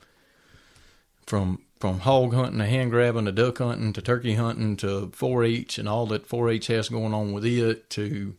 from 1.27 1.63
from 1.81 2.01
hog 2.01 2.35
hunting 2.35 2.59
to 2.59 2.67
hand 2.67 2.91
grabbing 2.91 3.25
to 3.27 3.33
duck 3.33 3.59
hunting 3.59 3.93
to 3.95 4.03
turkey 4.03 4.35
hunting 4.35 4.77
to 4.79 5.07
4-H 5.17 5.79
and 5.79 5.89
all 5.89 6.07
that 6.07 6.29
4-H 6.29 6.67
has 6.67 6.89
going 6.89 7.15
on 7.15 7.33
with 7.33 7.45
it. 7.47 7.89
To 7.91 8.35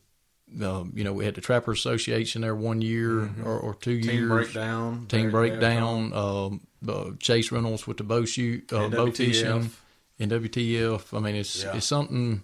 um, 0.64 0.92
you 0.96 1.04
know, 1.04 1.14
we 1.14 1.26
had 1.26 1.36
the 1.36 1.42
Trapper 1.42 1.72
Association 1.72 2.42
there 2.42 2.56
one 2.56 2.82
year 2.82 3.30
or, 3.44 3.58
or 3.60 3.76
two 3.76 4.00
Mm-hmm. 4.00 4.10
Team 4.10 4.20
years. 4.20 4.30
breakdown. 4.30 5.06
Team 5.08 5.32
breakdown. 5.32 6.14
Um, 6.14 6.62
uh, 6.88 7.12
Chase 7.20 7.52
Reynolds 7.52 7.86
with 7.86 7.98
the 7.98 8.04
bow 8.04 8.26
shoot, 8.26 8.72
uh, 8.74 8.88
bow 8.90 9.08
NWTF. 9.08 9.16
fishing. 9.18 9.72
NWTF. 10.20 11.16
I 11.18 11.20
mean, 11.20 11.36
it's 11.36 11.64
Yeah. 11.64 11.76
it's 11.76 11.86
something. 11.86 12.44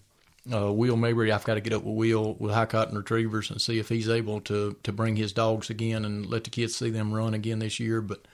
Uh, 0.54 0.72
Will 0.72 0.96
Mabry, 0.96 1.32
I've 1.32 1.44
got 1.44 1.56
to 1.56 1.62
get 1.62 1.74
up 1.74 1.84
with 1.84 1.96
Will 1.96 2.36
with 2.36 2.54
High 2.54 2.68
Cotton 2.68 2.96
Retrievers 2.96 3.50
and 3.50 3.60
see 3.60 3.80
if 3.80 3.90
he's 3.90 4.08
able 4.10 4.42
to 4.42 4.76
to 4.84 4.92
bring 4.92 5.16
his 5.16 5.34
dogs 5.34 5.70
again 5.70 6.06
and 6.06 6.26
let 6.28 6.44
the 6.44 6.52
kids 6.52 6.76
see 6.76 6.92
them 6.92 7.12
run 7.14 7.34
again 7.34 7.60
this 7.60 7.80
year. 7.80 8.02
But 8.02 8.28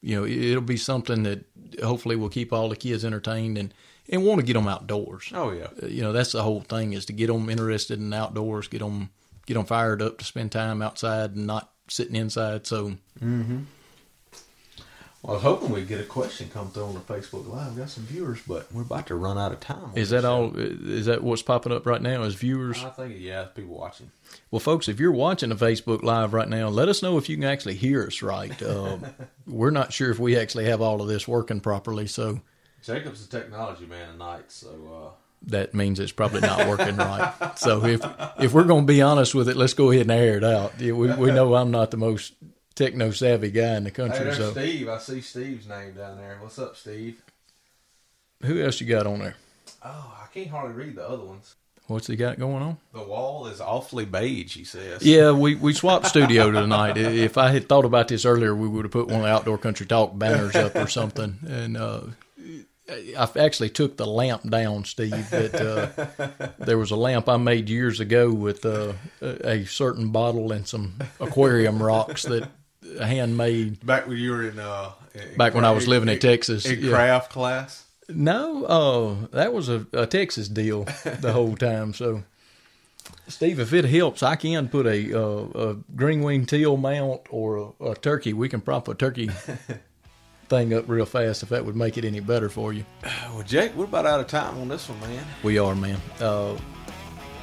you 0.00 0.16
know, 0.16 0.24
it, 0.24 0.32
it'll 0.38 0.62
be 0.62 0.78
something 0.78 1.22
that 1.24 1.44
hopefully 1.82 2.16
will 2.16 2.30
keep 2.30 2.52
all 2.52 2.70
the 2.70 2.76
kids 2.76 3.04
entertained 3.04 3.58
and 3.58 3.74
and 4.10 4.24
want 4.26 4.40
to 4.40 4.46
get 4.46 4.54
them 4.54 4.68
outdoors. 4.68 5.30
Oh 5.34 5.52
yeah. 5.52 5.68
Uh, 5.82 5.86
You 5.86 6.02
know, 6.02 6.12
that's 6.12 6.32
the 6.32 6.42
whole 6.42 6.60
thing 6.60 6.92
is 6.92 7.06
to 7.06 7.12
get 7.14 7.28
them 7.28 7.48
interested 7.48 7.98
in 7.98 8.12
outdoors, 8.12 8.68
get 8.68 8.80
them 8.80 9.10
get 9.46 9.54
them 9.54 9.64
fired 9.64 10.02
up 10.02 10.18
to 10.18 10.24
spend 10.24 10.52
time 10.52 10.82
outside 10.82 11.34
and 11.34 11.46
not 11.46 11.72
sitting 11.88 12.16
inside. 12.16 12.66
So 12.66 12.96
Well, 15.22 15.32
I 15.32 15.34
was 15.34 15.42
hoping 15.42 15.70
we'd 15.70 15.86
get 15.86 16.00
a 16.00 16.04
question 16.04 16.48
come 16.48 16.70
through 16.70 16.84
on 16.84 16.94
the 16.94 17.00
Facebook 17.00 17.46
Live. 17.46 17.74
We 17.74 17.80
got 17.80 17.90
some 17.90 18.04
viewers, 18.04 18.40
but 18.48 18.72
we're 18.72 18.82
about 18.82 19.06
to 19.08 19.14
run 19.16 19.36
out 19.36 19.52
of 19.52 19.60
time. 19.60 19.90
is 19.94 20.10
that 20.10 20.22
show. 20.22 20.32
all? 20.32 20.56
Is 20.56 21.06
that 21.06 21.22
what's 21.22 21.42
popping 21.42 21.72
up 21.72 21.84
right 21.84 22.00
now 22.00 22.22
Is 22.22 22.34
viewers? 22.34 22.82
I 22.82 22.88
think 22.88 23.16
yeah, 23.18 23.44
people 23.44 23.76
watching. 23.76 24.10
Well, 24.50 24.60
folks, 24.60 24.88
if 24.88 24.98
you're 24.98 25.12
watching 25.12 25.50
the 25.50 25.56
Facebook 25.56 26.02
Live 26.02 26.32
right 26.32 26.48
now, 26.48 26.68
let 26.68 26.88
us 26.88 27.02
know 27.02 27.18
if 27.18 27.28
you 27.28 27.36
can 27.36 27.44
actually 27.44 27.74
hear 27.74 28.06
us 28.06 28.22
right. 28.22 28.62
Uh, 28.62 28.96
we're 29.46 29.70
not 29.70 29.92
sure 29.92 30.10
if 30.10 30.18
we 30.18 30.38
actually 30.38 30.64
have 30.66 30.80
all 30.80 31.02
of 31.02 31.08
this 31.08 31.28
working 31.28 31.60
properly, 31.60 32.06
so 32.06 32.40
Jacob's 32.82 33.24
a 33.24 33.28
technology 33.28 33.86
man 33.86 34.12
tonight, 34.12 34.50
so 34.50 34.68
uh, 34.68 35.14
that 35.46 35.74
means 35.74 36.00
it's 36.00 36.12
probably 36.12 36.40
not 36.40 36.66
working 36.68 36.96
right. 36.96 37.52
So 37.56 37.84
if 37.84 38.00
if 38.38 38.52
we're 38.52 38.64
going 38.64 38.86
to 38.86 38.92
be 38.92 39.02
honest 39.02 39.34
with 39.34 39.48
it, 39.48 39.56
let's 39.56 39.74
go 39.74 39.90
ahead 39.90 40.02
and 40.02 40.10
air 40.12 40.36
it 40.36 40.44
out. 40.44 40.78
We 40.78 40.92
we 40.92 41.30
know 41.30 41.54
I'm 41.54 41.70
not 41.70 41.90
the 41.90 41.96
most 41.96 42.34
techno 42.74 43.10
savvy 43.10 43.50
guy 43.50 43.76
in 43.76 43.84
the 43.84 43.90
Hey, 43.90 43.94
country. 43.96 44.24
there's 44.24 44.36
So 44.38 44.52
Steve. 44.52 44.88
I 44.88 44.98
see 44.98 45.20
Steve's 45.20 45.68
name 45.68 45.92
down 45.94 46.16
there. 46.18 46.38
What's 46.40 46.58
up, 46.58 46.76
Steve? 46.76 47.22
who 48.42 48.62
else 48.62 48.80
you 48.80 48.86
got 48.86 49.06
on 49.06 49.18
there? 49.18 49.34
Oh, 49.84 50.16
I 50.22 50.26
can't 50.32 50.48
hardly 50.48 50.72
read 50.74 50.96
the 50.96 51.06
other 51.06 51.24
ones. 51.24 51.56
What's 51.88 52.06
he 52.06 52.14
got 52.16 52.38
going 52.38 52.62
on? 52.62 52.78
The 52.94 53.02
wall 53.02 53.46
is 53.48 53.60
awfully 53.60 54.04
beige. 54.04 54.54
He 54.56 54.64
says. 54.64 55.02
Yeah, 55.02 55.32
we, 55.32 55.56
we 55.56 55.74
swapped 55.74 56.06
studio 56.06 56.50
tonight. 56.52 56.96
If 56.96 57.36
I 57.36 57.50
had 57.50 57.68
thought 57.68 57.84
about 57.84 58.06
this 58.08 58.24
earlier, 58.24 58.54
we 58.54 58.68
would 58.68 58.84
have 58.84 58.92
put 58.92 59.08
one 59.08 59.16
of 59.16 59.22
the 59.22 59.28
Outdoor 59.28 59.58
Country 59.58 59.86
Talk 59.86 60.16
banners 60.16 60.54
up 60.54 60.76
or 60.76 60.86
something. 60.86 61.38
And 61.48 61.76
uh, 61.76 62.02
I 62.90 63.28
actually 63.38 63.70
took 63.70 63.96
the 63.96 64.06
lamp 64.06 64.48
down, 64.48 64.84
Steve. 64.84 65.30
That 65.30 65.54
uh, 65.54 66.46
there 66.64 66.78
was 66.78 66.90
a 66.90 66.96
lamp 66.96 67.28
I 67.28 67.36
made 67.36 67.68
years 67.68 68.00
ago 68.00 68.32
with 68.32 68.64
uh, 68.64 68.94
a 69.20 69.50
a 69.50 69.64
certain 69.66 70.10
bottle 70.10 70.52
and 70.52 70.66
some 70.66 70.94
aquarium 71.20 71.82
rocks 71.82 72.22
that 72.24 72.48
handmade. 73.00 73.84
Back 73.84 74.06
when 74.06 74.16
you 74.16 74.30
were 74.32 74.48
in 74.48 74.58
uh, 74.58 74.92
in 75.14 75.36
Back 75.36 75.54
when 75.54 75.64
I 75.64 75.70
was 75.70 75.88
living 75.88 76.08
in 76.08 76.14
in- 76.14 76.20
Texas, 76.20 76.66
in 76.66 76.80
yeah. 76.80 76.90
craft 76.90 77.32
class. 77.32 77.86
No, 78.08 78.64
uh, 78.64 79.26
that 79.32 79.52
was 79.52 79.68
a, 79.68 79.86
a 79.92 80.04
Texas 80.04 80.48
deal 80.48 80.84
the 81.20 81.32
whole 81.32 81.54
time. 81.54 81.94
So, 81.94 82.24
Steve, 83.28 83.60
if 83.60 83.72
it 83.72 83.84
helps, 83.84 84.20
I 84.24 84.34
can 84.34 84.68
put 84.68 84.84
a, 84.86 85.16
uh, 85.16 85.44
a 85.54 85.76
green 85.94 86.22
wing 86.22 86.44
teal 86.44 86.76
mount 86.76 87.20
or 87.30 87.74
a, 87.80 87.90
a 87.90 87.94
turkey. 87.94 88.32
We 88.32 88.48
can 88.48 88.62
prop 88.62 88.88
a 88.88 88.94
turkey 88.94 89.30
thing 90.50 90.74
up 90.74 90.84
real 90.88 91.06
fast 91.06 91.44
if 91.44 91.48
that 91.48 91.64
would 91.64 91.76
make 91.76 91.96
it 91.96 92.04
any 92.04 92.20
better 92.20 92.48
for 92.50 92.72
you. 92.72 92.84
Well, 93.32 93.44
Jake, 93.44 93.74
we're 93.76 93.84
about 93.84 94.04
out 94.06 94.18
of 94.20 94.26
time 94.26 94.58
on 94.60 94.68
this 94.68 94.88
one, 94.88 95.00
man. 95.00 95.24
We 95.44 95.58
are, 95.58 95.74
man. 95.74 95.98
Uh, 96.20 96.58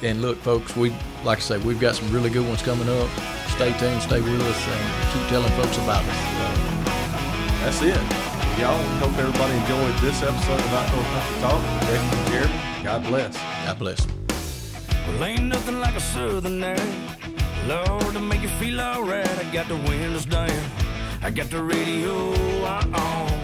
and 0.02 0.20
look, 0.22 0.36
folks, 0.38 0.76
we 0.76 0.90
like 1.24 1.38
I 1.38 1.40
say, 1.40 1.58
we've 1.58 1.80
got 1.80 1.96
some 1.96 2.12
really 2.12 2.30
good 2.30 2.46
ones 2.46 2.62
coming 2.62 2.88
up. 2.88 3.08
Stay 3.48 3.72
tuned, 3.78 4.00
stay 4.02 4.20
with 4.20 4.40
us, 4.42 4.68
and 4.68 5.12
keep 5.12 5.28
telling 5.28 5.50
folks 5.52 5.76
about 5.78 6.04
us. 6.04 6.18
Uh, 6.20 7.64
That's 7.64 7.82
it. 7.82 7.96
Y'all, 8.60 8.78
we 8.78 8.98
hope 9.00 9.16
everybody 9.18 9.54
enjoyed 9.54 9.94
this 10.02 10.22
episode 10.22 10.60
of 10.60 10.72
Outdoor 10.74 11.02
Country 11.14 11.40
Talk. 11.40 11.62
Jake 11.88 12.12
and 12.12 12.28
Jeremy, 12.28 12.84
God 12.84 13.02
bless. 13.04 13.36
God 13.66 13.78
bless. 13.78 14.06
Well, 15.08 15.24
ain't 15.24 15.44
nothing 15.44 15.80
like 15.80 15.96
a 15.96 16.00
southern 16.00 16.62
air. 16.62 16.76
Lord, 17.66 18.12
to 18.12 18.20
make 18.20 18.42
you 18.42 18.48
feel 18.60 18.80
alright. 18.80 19.28
I 19.38 19.44
got 19.52 19.68
the 19.68 19.76
windows 19.76 20.26
down. 20.26 20.50
I 21.20 21.30
got 21.30 21.50
the 21.50 21.62
radio 21.62 22.32
on. 22.94 23.37